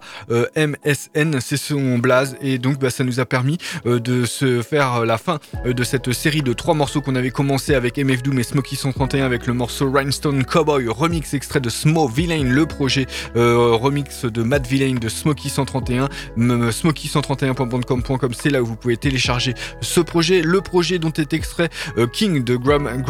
M 0.56 0.78
S 0.84 1.10
N, 1.14 1.40
c'est 1.42 1.58
son 1.58 1.98
blaze 1.98 2.38
et 2.42 2.58
donc 2.58 2.80
bah, 2.80 2.90
ça 2.94 3.04
nous 3.04 3.20
a 3.20 3.26
permis 3.26 3.58
euh, 3.86 4.00
de 4.00 4.26
se 4.26 4.62
faire 4.62 4.94
euh, 4.94 5.06
la 5.06 5.18
fin 5.18 5.40
euh, 5.66 5.74
de 5.74 5.84
cette 5.84 6.14
série 6.14 6.42
de 6.42 6.54
trois 6.54 6.76
morceaux 6.76 7.02
qu'on 7.02 7.16
avait 7.16 7.32
commencé 7.32 7.74
avec 7.74 7.98
MF 7.98 8.24
Doom 8.24 8.40
et 8.40 8.44
Smokey 8.44 8.76
131 8.76 9.26
avec 9.26 9.48
le 9.48 9.54
morceau 9.54 9.92
Rhinestone 9.92 10.46
Cowboy, 10.46 10.88
remix 10.88 11.34
extrait 11.34 11.60
de 11.60 11.70
Smo 11.70 12.08
Villain, 12.08 12.44
le 12.44 12.66
projet 12.66 13.08
remix 13.36 14.26
de 14.26 14.44
Matt 14.44 14.68
Villain 14.68 14.96
de 14.96 15.10
Smokey 15.10 15.50
131, 15.50 16.08
smokey131.bandcamp.com, 16.38 18.34
c'est 18.34 18.50
là 18.50 18.62
où 18.62 18.66
vous 18.66 18.76
pouvez 18.76 18.98
télécharger 18.98 19.56
ce 19.82 20.00
projet, 20.00 20.42
le 20.42 20.62
projet 20.62 21.00
dont 21.00 21.12
est 21.12 21.34
extrait 21.34 21.70
King 22.12 22.44
de 22.44 22.56
Graham, 22.56 23.04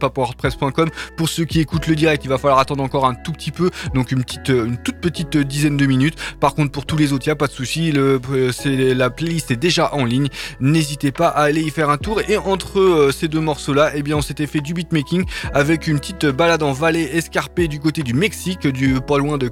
Pour 1.16 1.28
ceux 1.28 1.44
qui 1.44 1.60
écoutent 1.60 1.86
le 1.86 1.94
direct, 1.94 2.24
il 2.24 2.28
va 2.28 2.38
falloir 2.38 2.58
attendre 2.58 2.82
encore 2.82 3.06
un 3.06 3.14
tout 3.14 3.32
petit 3.32 3.50
peu, 3.50 3.70
donc 3.94 4.12
une 4.12 4.24
petite, 4.24 4.48
une 4.48 4.78
toute 4.78 4.96
petite 4.96 5.36
dizaine 5.36 5.76
de 5.76 5.84
minutes. 5.86 6.16
Par 6.40 6.54
contre, 6.54 6.72
pour 6.72 6.86
tous 6.86 6.96
les 6.96 7.12
autres, 7.12 7.26
il 7.26 7.28
n'y 7.28 7.32
a 7.32 7.36
pas 7.36 7.48
de 7.48 7.52
souci. 7.52 7.92
Le, 7.92 8.18
la 8.94 9.10
playlist 9.10 9.50
est 9.50 9.56
déjà 9.56 9.94
en 9.94 10.04
ligne. 10.04 10.28
N'hésitez 10.60 10.91
pas 11.12 11.28
à 11.28 11.42
aller 11.42 11.62
y 11.62 11.70
faire 11.70 11.90
un 11.90 11.98
tour. 11.98 12.20
Et 12.28 12.36
entre 12.36 12.78
euh, 12.78 13.12
ces 13.12 13.28
deux 13.28 13.40
morceaux-là, 13.40 13.92
eh 13.94 14.02
bien, 14.02 14.16
on 14.16 14.22
s'était 14.22 14.46
fait 14.46 14.60
du 14.60 14.74
beatmaking 14.74 15.24
avec 15.54 15.86
une 15.86 15.98
petite 15.98 16.26
balade 16.26 16.62
en 16.62 16.72
vallée 16.72 17.08
escarpée 17.12 17.68
du 17.68 17.80
côté 17.80 18.02
du 18.02 18.14
Mexique, 18.14 18.66
du 18.66 19.00
pas 19.00 19.18
loin 19.18 19.38
de 19.38 19.50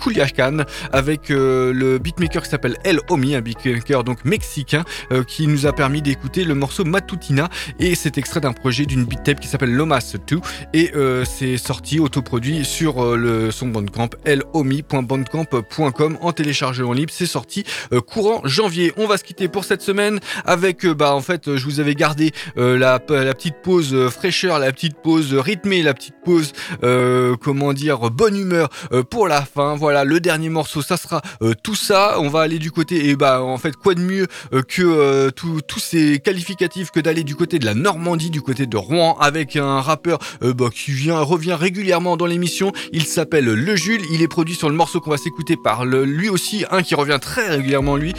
Culiacán, 0.00 0.64
avec 0.92 1.30
euh, 1.30 1.72
le 1.72 1.98
beatmaker 1.98 2.42
qui 2.42 2.50
s'appelle 2.50 2.76
El 2.84 3.00
Omi, 3.10 3.34
un 3.34 3.40
beatmaker 3.40 4.04
donc 4.04 4.24
mexicain, 4.24 4.84
euh, 5.12 5.24
qui 5.24 5.46
nous 5.46 5.66
a 5.66 5.72
permis 5.72 6.02
d'écouter 6.02 6.44
le 6.44 6.54
morceau 6.54 6.84
Matutina. 6.84 7.48
Et 7.78 7.94
c'est 7.94 8.18
extrait 8.18 8.40
d'un 8.40 8.52
projet 8.52 8.86
d'une 8.86 9.04
beat 9.04 9.22
tape 9.22 9.40
qui 9.40 9.48
s'appelle 9.48 9.74
Lomas 9.74 10.14
2 10.26 10.40
et 10.72 10.92
c'est 11.24 11.56
sorti 11.56 11.98
autoproduit 12.00 12.64
sur 12.64 13.16
le 13.16 13.50
son 13.50 13.68
Bandcamp 13.68 14.10
lomi.bandcamp.com 14.26 16.18
en 16.20 16.32
téléchargement 16.32 16.92
libre. 16.92 17.12
C'est 17.14 17.26
sorti 17.26 17.64
courant 18.06 18.40
janvier. 18.44 18.92
On 18.96 19.06
va 19.06 19.16
se 19.16 19.24
quitter 19.24 19.48
pour 19.48 19.64
cette 19.64 19.82
semaine 19.82 20.20
avec 20.44 20.75
bah 20.84 21.14
en 21.14 21.20
fait 21.20 21.56
je 21.56 21.64
vous 21.64 21.80
avais 21.80 21.94
gardé 21.94 22.32
euh, 22.58 22.78
la, 22.78 23.00
la, 23.08 23.34
petite 23.34 23.56
pause 23.62 23.94
euh, 23.94 24.10
fraîcheur, 24.10 24.58
la 24.58 24.72
petite 24.72 24.96
pause 25.02 25.34
rythmée, 25.34 25.82
la 25.82 25.94
petite 25.94 26.14
pause 26.24 26.52
euh, 26.84 27.36
comment 27.40 27.72
dire 27.72 28.10
bonne 28.10 28.36
humeur 28.36 28.68
pour 29.10 29.28
la 29.28 29.42
fin. 29.42 29.76
Voilà 29.76 30.04
le 30.04 30.20
dernier 30.20 30.48
morceau, 30.48 30.82
ça 30.82 30.96
sera 30.96 31.22
tout 31.62 31.74
ça. 31.74 32.16
On 32.18 32.28
va 32.28 32.40
aller 32.40 32.58
du 32.58 32.70
côté 32.70 33.08
et 33.08 33.16
bah 33.16 33.42
en 33.42 33.58
fait 33.58 33.76
quoi 33.76 33.94
de 33.94 34.00
mieux 34.00 34.26
que 34.68 35.30
tous 35.30 35.78
ces 35.78 36.18
qualificatifs 36.18 36.90
que 36.90 37.00
d'aller 37.00 37.24
du 37.24 37.34
côté 37.34 37.58
de 37.58 37.64
la 37.64 37.74
Normandie, 37.74 38.30
du 38.30 38.42
côté 38.42 38.66
de 38.66 38.76
Rouen 38.76 39.16
avec 39.20 39.56
un 39.56 39.80
rappeur 39.80 40.18
bah, 40.40 40.66
qui 40.72 40.92
vient 40.92 41.20
revient 41.20 41.54
régulièrement 41.54 42.16
dans 42.16 42.26
l'émission. 42.26 42.72
Il 42.92 43.04
s'appelle 43.04 43.44
Le 43.44 43.76
Jules. 43.76 44.02
Il 44.12 44.22
est 44.22 44.28
produit 44.28 44.54
sur 44.54 44.68
le 44.68 44.74
morceau 44.74 45.00
qu'on 45.00 45.10
va 45.10 45.18
s'écouter 45.18 45.56
par 45.56 45.84
lui 45.84 46.28
aussi 46.28 46.64
un 46.70 46.82
qui 46.82 46.94
revient 46.94 47.18
très 47.20 47.48
régulièrement 47.48 47.96
lui 47.96 48.14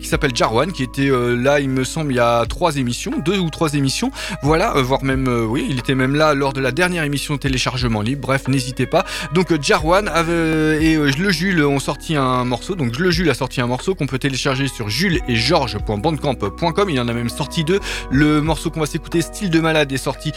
qui 0.00 0.06
s'appelle 0.06 0.34
Jarwan 0.34 0.72
qui 0.72 0.82
était 0.82 1.10
là 1.10 1.60
il 1.60 1.68
me 1.68 1.84
semble 1.88 2.12
il 2.12 2.16
y 2.16 2.20
a 2.20 2.44
trois 2.46 2.76
émissions, 2.76 3.12
deux 3.24 3.38
ou 3.38 3.50
trois 3.50 3.74
émissions. 3.74 4.10
Voilà, 4.42 4.76
euh, 4.76 4.82
voire 4.82 5.02
même, 5.02 5.26
euh, 5.28 5.44
oui, 5.44 5.66
il 5.68 5.78
était 5.78 5.94
même 5.94 6.14
là 6.14 6.34
lors 6.34 6.52
de 6.52 6.60
la 6.60 6.70
dernière 6.70 7.04
émission 7.04 7.38
téléchargement 7.38 8.02
libre. 8.02 8.22
Bref, 8.28 8.48
n'hésitez 8.48 8.86
pas. 8.86 9.04
Donc 9.32 9.50
euh, 9.50 9.58
Jarwan 9.60 10.08
et 10.08 10.96
le 10.96 11.30
Jules 11.30 11.64
ont 11.64 11.80
sorti 11.80 12.14
un 12.14 12.44
morceau. 12.44 12.74
Donc 12.74 12.98
le 12.98 13.10
Jules 13.10 13.30
a 13.30 13.34
sorti 13.34 13.60
un 13.60 13.66
morceau 13.66 13.94
qu'on 13.94 14.06
peut 14.06 14.18
télécharger 14.18 14.68
sur 14.68 14.88
jules 14.88 15.20
et 15.28 15.36
georges.bandcamp.com. 15.36 16.90
Il 16.90 17.00
en 17.00 17.08
a 17.08 17.12
même 17.12 17.28
sorti 17.28 17.64
deux. 17.64 17.80
Le 18.10 18.40
morceau 18.40 18.70
qu'on 18.70 18.80
va 18.80 18.86
s'écouter, 18.86 19.22
Style 19.22 19.50
de 19.50 19.60
malade, 19.60 19.90
est 19.92 19.96
sorti 19.96 20.32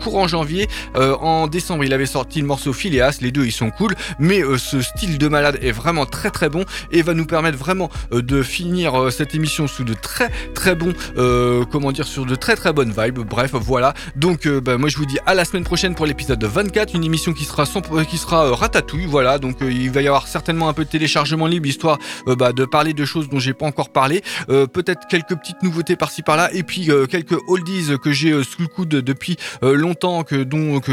courant 0.00 0.26
janvier. 0.26 0.68
en 0.94 1.46
décembre, 1.46 1.84
il 1.84 1.92
avait 1.92 2.06
sorti 2.06 2.40
le 2.40 2.46
morceau 2.46 2.72
Phileas. 2.72 3.18
Les 3.20 3.30
deux, 3.30 3.44
ils 3.44 3.52
sont 3.52 3.70
cool. 3.70 3.94
Mais 4.18 4.42
ce 4.56 4.80
style 4.80 5.18
de 5.18 5.28
malade 5.28 5.58
est 5.62 5.72
vraiment 5.72 6.06
très 6.06 6.30
très 6.30 6.48
bon 6.48 6.64
et 6.90 7.02
va 7.02 7.14
nous 7.14 7.26
permettre 7.26 7.58
vraiment 7.58 7.90
de 8.10 8.42
finir 8.42 9.12
cette 9.12 9.34
émission 9.34 9.66
sous 9.66 9.84
de 9.84 9.94
très 9.94 10.30
très 10.54 10.74
bons 10.74 10.93
euh, 11.16 11.64
comment 11.70 11.92
dire, 11.92 12.06
sur 12.06 12.26
de 12.26 12.34
très 12.34 12.56
très 12.56 12.72
bonnes 12.72 12.92
vibes. 12.96 13.20
Bref, 13.20 13.52
voilà. 13.54 13.94
Donc, 14.16 14.46
euh, 14.46 14.60
bah, 14.60 14.78
moi 14.78 14.88
je 14.88 14.96
vous 14.96 15.06
dis 15.06 15.18
à 15.26 15.34
la 15.34 15.44
semaine 15.44 15.64
prochaine 15.64 15.94
pour 15.94 16.06
l'épisode 16.06 16.42
24, 16.42 16.94
une 16.94 17.04
émission 17.04 17.32
qui 17.32 17.44
sera, 17.44 17.64
euh, 17.92 18.04
qui 18.04 18.18
sera 18.18 18.54
ratatouille. 18.54 19.06
Voilà, 19.06 19.38
donc 19.38 19.56
il 19.60 19.90
va 19.90 20.02
y 20.02 20.06
avoir 20.06 20.28
certainement 20.28 20.68
un 20.68 20.72
peu 20.72 20.84
de 20.84 20.90
téléchargement 20.90 21.46
libre 21.46 21.66
histoire 21.66 21.98
bah, 22.26 22.52
de 22.52 22.64
parler 22.64 22.92
de 22.92 23.04
choses 23.04 23.28
dont 23.28 23.38
j'ai 23.38 23.54
pas 23.54 23.66
encore 23.66 23.90
parlé. 23.90 24.22
Peut-être 24.46 25.06
quelques 25.08 25.34
petites 25.36 25.62
nouveautés 25.62 25.96
par-ci 25.96 26.22
par-là 26.22 26.50
et 26.52 26.62
puis 26.62 26.90
quelques 27.08 27.36
oldies 27.48 27.90
que 28.02 28.12
j'ai 28.12 28.42
sous 28.44 28.62
le 28.62 28.68
coude 28.68 28.88
depuis 28.88 29.36
longtemps 29.62 30.22
que 30.22 30.42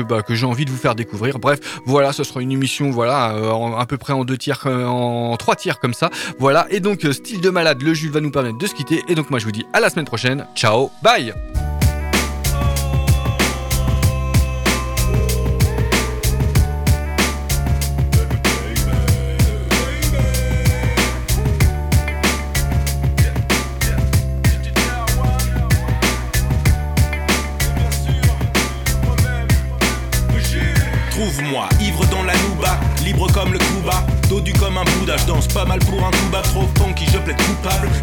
bah, 0.02 0.22
que 0.22 0.36
j'ai 0.36 0.45
envie 0.45 0.66
de 0.66 0.72
vous 0.72 0.78
faire 0.78 0.95
découvrir. 0.95 1.39
Bref, 1.39 1.60
voilà, 1.86 2.14
ce 2.14 2.24
sera 2.24 2.41
une 2.41 2.52
émission 2.52 2.91
voilà 2.91 3.36
à 3.78 3.86
peu 3.86 3.97
près 3.97 4.14
en 4.14 4.24
deux 4.24 4.38
tiers, 4.38 4.66
en 4.66 5.36
trois 5.38 5.56
tiers 5.56 5.80
comme 5.80 5.93
ça. 5.93 6.10
Voilà, 6.39 6.68
et 6.70 6.80
donc 6.80 7.06
style 7.12 7.41
de 7.41 7.49
malade, 7.49 7.82
le 7.82 7.93
Jules 7.93 8.12
va 8.12 8.22
nous 8.22 8.32
permettre 8.32 8.58
de 8.58 8.68
se 8.68 8.74
quitter. 8.74 9.04
Et 9.08 9.16
donc 9.16 9.30
moi 9.30 9.39
je 9.39 9.45
vous 9.45 9.52
dis 9.52 9.66
à 9.74 9.80
la 9.80 9.89
semaine 9.92 10.06
prochaine. 10.06 10.46
Ciao, 10.56 10.89
bye 11.02 11.34
Trouve-moi, 31.12 31.70
ivre 31.82 32.06
dans 32.08 32.24
la 32.24 32.34
nouba, 32.34 32.80
libre 33.04 33.32
comme 33.32 33.54
le 33.54 33.60
Kuba, 33.60 34.04
dodu 34.28 34.54
comme 34.54 34.78
un 34.78 34.84
Bouddha, 34.86 35.18
je 35.18 35.26
danse 35.26 35.48
pas 35.48 35.66
mal 35.66 35.80
pour 35.80 35.91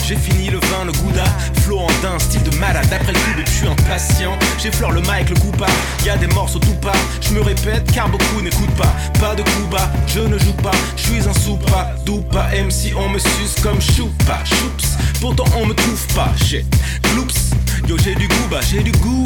j'ai 0.08 0.16
fini 0.16 0.48
le 0.48 0.58
vin, 0.58 0.86
le 0.86 0.92
gouda, 0.92 1.24
flow 1.60 1.80
en 1.80 1.86
d'un 2.02 2.18
style 2.18 2.42
de 2.42 2.56
malade, 2.56 2.86
après 2.90 3.12
le 3.12 3.18
coup 3.18 3.42
je 3.44 3.50
suis 3.50 3.66
impatient, 3.66 4.38
j'effleure 4.58 4.92
le 4.92 5.02
mic, 5.02 5.28
le 5.28 5.36
coupa, 5.38 5.66
y 6.02 6.08
a 6.08 6.16
des 6.16 6.26
morceaux 6.28 6.58
tout 6.58 6.72
part, 6.80 6.96
je 7.20 7.34
me 7.34 7.42
répète 7.42 7.92
car 7.92 8.08
beaucoup 8.08 8.40
n'écoutent 8.40 8.74
pas, 8.74 8.94
pas 9.20 9.34
de 9.34 9.42
Cuba, 9.42 9.92
je 10.06 10.20
ne 10.20 10.38
joue 10.38 10.54
pas, 10.62 10.70
je 10.96 11.02
suis 11.02 11.28
un 11.28 11.34
soupa, 11.34 11.92
doupa, 12.06 12.48
MC 12.54 12.94
on 12.96 13.10
me 13.10 13.18
suce 13.18 13.56
comme 13.62 13.82
choupa, 13.82 14.38
choups, 14.44 14.96
pourtant 15.20 15.44
on 15.60 15.66
me 15.66 15.74
trouve 15.74 16.06
pas, 16.14 16.32
j'ai 16.46 16.64
gloops, 17.12 17.50
Yo 17.86 17.96
j'ai 18.02 18.14
du 18.14 18.28
goût, 18.28 18.56
j'ai 18.70 18.82
du 18.82 18.92
goût 18.92 19.24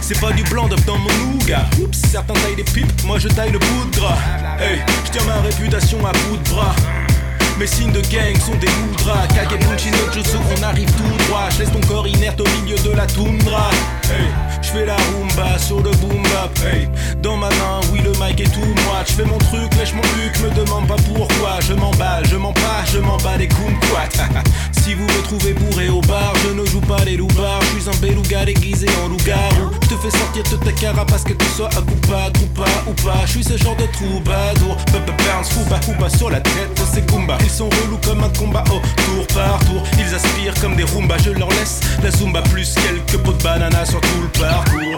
C'est 0.00 0.20
pas 0.20 0.30
du 0.32 0.44
blanc 0.44 0.68
d'œuf 0.68 0.84
dans 0.84 0.98
mon 0.98 1.10
nougat. 1.32 1.64
Oups, 1.82 1.98
certains 2.12 2.34
taillent 2.34 2.54
des 2.54 2.62
pipes, 2.62 3.02
moi 3.04 3.18
je 3.18 3.26
taille 3.26 3.50
le 3.50 3.58
bout 3.58 3.90
de 3.90 3.96
gras 3.96 4.18
Hey, 4.60 4.78
je 5.04 5.10
tiens 5.10 5.24
ma 5.24 5.40
réputation 5.40 5.98
à 6.06 6.12
bout 6.12 6.36
de 6.36 6.48
bras 6.50 6.76
mes 7.58 7.66
signes 7.66 7.92
de 7.92 8.00
gang 8.00 8.36
sont 8.40 8.56
des 8.56 8.68
moudras 8.82 9.26
Kagebuchi 9.34 9.90
no 9.90 10.12
jutsu, 10.12 10.36
on 10.36 10.62
arrive 10.62 10.90
tout 10.92 11.24
droit. 11.26 11.48
Je 11.50 11.60
laisse 11.60 11.70
ton 11.70 11.80
corps 11.86 12.06
inerte 12.06 12.40
au 12.40 12.48
milieu 12.60 12.76
de 12.76 12.90
la 12.90 13.06
toundra. 13.06 13.70
Hey, 14.04 14.28
je 14.62 14.68
fais 14.68 14.86
la 14.86 14.96
rumba 14.96 15.58
sur 15.58 15.76
le 15.76 15.90
boom 15.90 16.22
bap. 16.22 16.58
Hey, 16.64 16.88
dans 17.22 17.36
ma 17.36 17.48
main, 17.48 17.80
oui 17.92 18.00
le 18.02 18.10
mic 18.12 18.40
est 18.40 18.52
tout 18.52 18.60
moi 18.60 19.02
Je 19.06 19.12
fais 19.12 19.24
mon 19.24 19.38
truc, 19.38 19.74
lèche 19.78 19.94
mon 19.94 20.02
luc, 20.02 20.38
me 20.40 20.64
demande 20.64 20.86
pas 20.86 20.96
pourquoi. 20.96 21.58
Je 21.60 21.74
m'emballe, 21.74 22.24
je 22.30 22.36
m'en 22.36 22.52
pas, 22.52 22.84
je 22.92 22.98
m'en 22.98 23.16
bats 23.18 23.36
les 23.36 23.48
kumquats 23.48 24.08
Si 24.72 24.94
vous 24.94 25.04
me 25.04 25.22
trouvez 25.22 25.54
bourré 25.54 25.88
au 25.88 26.00
bar, 26.02 26.32
je 26.44 26.52
ne 26.52 26.64
joue 26.66 26.80
pas 26.80 27.04
les 27.04 27.16
loupards. 27.16 27.60
Je 27.62 27.80
suis 27.80 27.88
un 27.88 28.00
beluga 28.00 28.44
déguisé 28.44 28.86
en 29.02 29.08
loup-garou. 29.08 29.70
Je 29.82 29.88
te 29.88 29.94
fais 29.94 30.10
sortir 30.10 30.42
de 30.42 30.64
ta 30.64 30.72
carapace 30.72 31.24
que 31.24 31.32
tu 31.32 31.46
sois 31.56 31.68
un 31.68 31.82
coupa, 31.82 32.30
coupa 32.38 32.70
ou 32.86 32.92
pas 33.02 33.24
Je 33.26 33.30
suis 33.30 33.44
ce 33.44 33.56
genre 33.56 33.76
de 33.76 33.86
troubadour. 33.86 34.76
Bounce, 35.24 35.48
coupa, 35.54 35.80
coupa 35.80 36.08
sur 36.10 36.30
la 36.30 36.40
tête 36.40 36.74
de 36.74 36.94
ces 36.94 37.00
Goombas 37.02 37.38
ils 37.44 37.50
sont 37.50 37.68
relous 37.68 37.98
comme 38.04 38.22
un 38.24 38.30
combat 38.30 38.64
au 38.68 38.80
tour 39.02 39.26
par 39.34 39.58
tour. 39.66 39.82
Ils 39.98 40.14
aspirent 40.14 40.54
comme 40.60 40.76
des 40.76 40.84
rumbas, 40.84 41.18
je 41.18 41.30
leur 41.30 41.48
laisse 41.50 41.80
la 42.02 42.10
zumba 42.10 42.42
plus 42.42 42.74
quelques 42.74 43.22
pots 43.22 43.32
de 43.32 43.42
banana 43.42 43.84
sur 43.84 44.00
tout 44.00 44.28
parcours. 44.38 44.96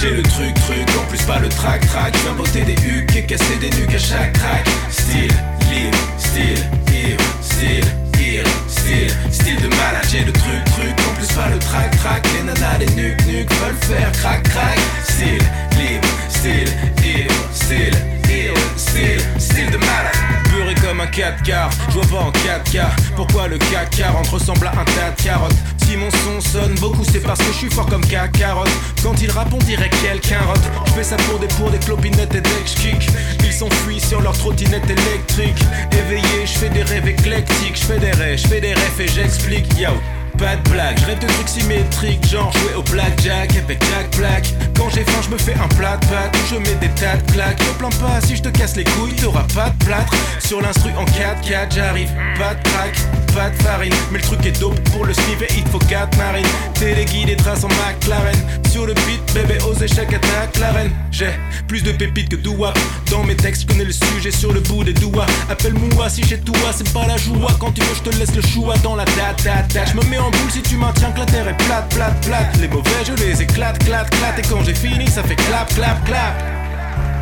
J'ai 0.00 0.10
le 0.10 0.22
truc, 0.22 0.54
truc, 0.66 0.88
en 1.00 1.08
plus 1.08 1.22
pas 1.22 1.38
le 1.38 1.48
track, 1.48 1.86
track. 1.86 2.14
Viens 2.24 2.34
botter 2.34 2.62
des 2.62 2.74
hucs 2.74 3.16
et 3.16 3.24
casser 3.24 3.56
des 3.60 3.70
nuques 3.70 3.94
à 3.94 3.98
chaque 3.98 4.32
track. 4.32 4.68
Style, 4.90 5.32
libre, 5.70 5.98
style, 6.18 6.70
libre, 6.92 7.24
style, 7.40 7.84
style, 8.92 9.32
style 9.32 9.56
de. 9.56 9.72
J'ai 10.10 10.24
le 10.24 10.32
truc, 10.32 10.64
truc, 10.76 10.94
en 11.08 11.14
plus 11.14 11.26
pas 11.34 11.48
le 11.48 11.58
track, 11.58 11.96
track. 11.98 12.26
Les 12.34 12.42
nanas, 12.42 12.78
les 12.78 12.86
nuques, 12.94 13.26
nuques 13.26 13.52
veulent 13.54 13.74
faire 13.80 14.12
crack, 14.12 14.42
crack. 14.42 14.78
Style, 15.04 15.42
libre, 15.78 16.08
style, 16.28 16.68
libre, 17.02 17.34
style, 17.54 17.94
libre, 18.28 18.60
style, 18.76 19.20
style 19.38 19.70
de 19.70 19.78
malade. 19.78 20.31
Comme 20.92 21.00
un 21.00 21.06
4 21.06 21.42
quarts, 21.42 21.70
je 21.88 21.94
vois 21.94 22.20
pas 22.20 22.26
en 22.26 22.30
4K. 22.32 22.84
Pourquoi 23.16 23.48
le 23.48 23.56
CAC 23.56 23.96
40 23.96 24.28
ressemble 24.28 24.66
à 24.66 24.72
un 24.72 24.84
tas 24.84 25.10
de 25.16 25.22
carottes? 25.22 25.56
Si 25.78 25.96
mon 25.96 26.10
son 26.10 26.38
sonne 26.38 26.74
beaucoup, 26.80 27.02
c'est 27.02 27.20
parce 27.20 27.38
que 27.38 27.46
je 27.46 27.56
suis 27.56 27.70
fort 27.70 27.86
comme 27.86 28.04
carotte. 28.04 28.68
Quand 29.02 29.18
il 29.22 29.30
rappe, 29.30 29.54
on 29.54 29.64
dirait 29.64 29.88
quelqu'un 30.02 30.40
rote. 30.46 30.60
Je 30.84 30.92
fais 30.92 31.02
ça 31.02 31.16
pour 31.16 31.38
des 31.38 31.46
pour 31.46 31.70
des 31.70 31.78
clopinettes 31.78 32.34
et 32.34 32.42
des 32.42 32.64
kick. 32.66 33.08
Ils 33.42 33.54
s'enfuient 33.54 34.00
sur 34.00 34.20
leur 34.20 34.36
trottinette 34.36 34.84
électrique. 34.84 35.64
Éveillé, 35.92 36.44
je 36.44 36.58
fais 36.58 36.68
des 36.68 36.82
rêves 36.82 37.08
éclectiques. 37.08 37.78
Je 37.80 37.84
fais 37.86 37.98
des 37.98 38.10
rêves, 38.10 38.38
je 38.38 38.48
fais 38.48 38.60
des 38.60 38.74
rêves 38.74 39.00
et 39.00 39.08
j'explique. 39.08 39.72
Yo 39.78 39.92
pas 40.38 40.56
de 40.56 40.70
blague, 40.70 40.98
je 41.00 41.06
rêve 41.06 41.18
de 41.18 41.26
trucs 41.26 41.48
symétriques, 41.48 42.26
genre 42.28 42.52
jouer 42.52 42.74
au 42.76 42.82
blackjack 42.82 43.56
avec 43.56 43.82
Jack 43.84 44.16
Black. 44.16 44.54
Quand 44.76 44.88
j'ai 44.90 45.04
faim, 45.04 45.20
je 45.22 45.30
me 45.30 45.38
fais 45.38 45.54
un 45.54 45.68
plat 45.68 45.96
de 45.96 46.06
pâtes, 46.06 46.36
je 46.50 46.56
mets 46.56 46.74
des 46.80 46.88
tas 46.90 47.16
de 47.16 47.32
claques. 47.32 47.60
Ne 47.60 47.78
plains 47.78 47.98
pas, 48.00 48.20
si 48.26 48.36
je 48.36 48.42
te 48.42 48.48
casse 48.48 48.76
les 48.76 48.84
couilles, 48.84 49.14
t'auras 49.14 49.46
pas 49.54 49.70
de 49.70 49.84
plâtre. 49.84 50.14
Sur 50.40 50.60
l'instru 50.60 50.90
en 50.98 51.04
4-4, 51.04 51.74
j'arrive, 51.74 52.10
pas 52.38 52.54
de 52.54 52.68
crack, 52.68 52.94
pas 53.34 53.50
de 53.50 53.62
farine. 53.62 53.94
Mais 54.10 54.18
le 54.18 54.24
truc 54.24 54.44
est 54.46 54.58
dope 54.58 54.80
pour 54.90 55.04
le 55.04 55.14
sniffer, 55.14 55.48
il 55.56 55.66
faut 55.70 55.78
4 55.78 56.16
marines. 56.16 56.46
Et 56.84 57.36
traces 57.36 57.62
en 57.62 57.68
McLaren. 57.68 58.36
Sur 58.70 58.86
le 58.86 58.94
beat, 58.94 59.20
bébé, 59.34 59.58
ose 59.68 59.80
échec, 59.82 60.12
attaque 60.12 60.58
la 60.58 60.72
reine. 60.72 60.90
J'ai 61.12 61.30
plus 61.68 61.82
de 61.82 61.92
pépites 61.92 62.28
que 62.28 62.36
doua. 62.36 62.74
Dans 63.08 63.22
mes 63.22 63.36
textes, 63.36 63.68
connais 63.68 63.84
le 63.84 63.92
sujet 63.92 64.32
sur 64.32 64.52
le 64.52 64.60
bout 64.60 64.82
des 64.82 64.92
doigts. 64.92 65.26
Appelle-moi 65.48 66.08
si 66.08 66.24
chez 66.24 66.40
toi, 66.40 66.72
c'est 66.74 66.92
pas 66.92 67.06
la 67.06 67.16
joie. 67.16 67.52
Quand 67.60 67.70
tu 67.70 67.80
veux, 67.82 67.94
je 67.94 68.10
te 68.10 68.16
laisse 68.16 68.34
le 68.34 68.42
choix 68.42 68.76
dans 68.78 68.96
la 68.96 69.04
date. 69.04 69.46
Je 69.86 69.96
me 69.96 70.02
mets 70.10 70.18
si 70.52 70.62
tu 70.62 70.76
maintiens 70.76 71.10
que 71.12 71.20
la 71.20 71.26
terre 71.26 71.48
est 71.48 71.56
plate, 71.64 71.88
plate, 71.94 72.20
plate. 72.26 72.56
Les 72.60 72.68
mauvais, 72.68 72.90
je 73.06 73.14
les 73.24 73.42
éclate, 73.42 73.78
clap, 73.84 74.10
clap. 74.10 74.38
Et 74.38 74.42
quand 74.42 74.62
j'ai 74.62 74.74
fini, 74.74 75.08
ça 75.08 75.22
fait 75.22 75.36
clap, 75.36 75.72
clap, 75.74 76.04
clap. 76.04 76.34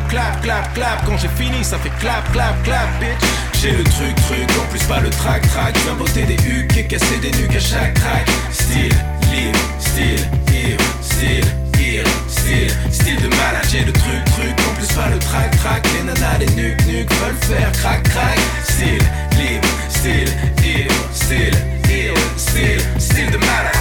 Clap, 0.09 0.41
clap, 0.41 0.73
clap. 0.73 1.05
Quand 1.05 1.17
j'ai 1.17 1.29
fini, 1.29 1.63
ça 1.63 1.77
fait 1.77 1.91
clap, 1.99 2.29
clap, 2.33 2.61
clap, 2.63 2.89
bitch. 2.99 3.29
J'ai 3.61 3.71
le 3.71 3.83
truc, 3.83 4.15
truc, 4.27 4.49
en 4.59 4.67
plus 4.69 4.83
pas 4.83 4.99
le 4.99 5.09
track. 5.09 5.43
Je 5.45 5.79
viens 5.81 5.93
botter 5.93 6.23
des 6.23 6.35
hucs 6.45 6.77
et 6.77 6.85
casser 6.85 7.17
des 7.21 7.31
nuques 7.31 7.55
à 7.55 7.59
chaque 7.59 7.93
track. 7.93 8.27
Style, 8.51 8.95
libre, 9.31 9.59
style, 9.79 10.27
libre, 10.51 10.83
style, 11.01 11.45
libre, 11.77 12.09
style, 12.27 12.71
style 12.91 13.21
de 13.21 13.29
malade. 13.29 13.65
J'ai 13.71 13.85
le 13.85 13.93
truc, 13.93 14.25
truc, 14.35 14.55
en 14.69 14.75
plus 14.75 14.93
pas 14.93 15.09
le 15.09 15.19
track, 15.19 15.57
track. 15.57 15.87
Les 15.93 16.03
nanas, 16.03 16.37
les 16.39 16.49
nuques, 16.61 16.85
nuques 16.87 17.13
veulent 17.13 17.35
faire 17.47 17.71
crack, 17.71 18.03
crack. 18.03 18.39
Style, 18.63 19.05
libre, 19.37 19.67
style, 19.89 20.31
libre, 20.63 20.93
style, 21.13 21.80
Style 22.51 23.31
de 23.31 23.37
malade. 23.37 23.71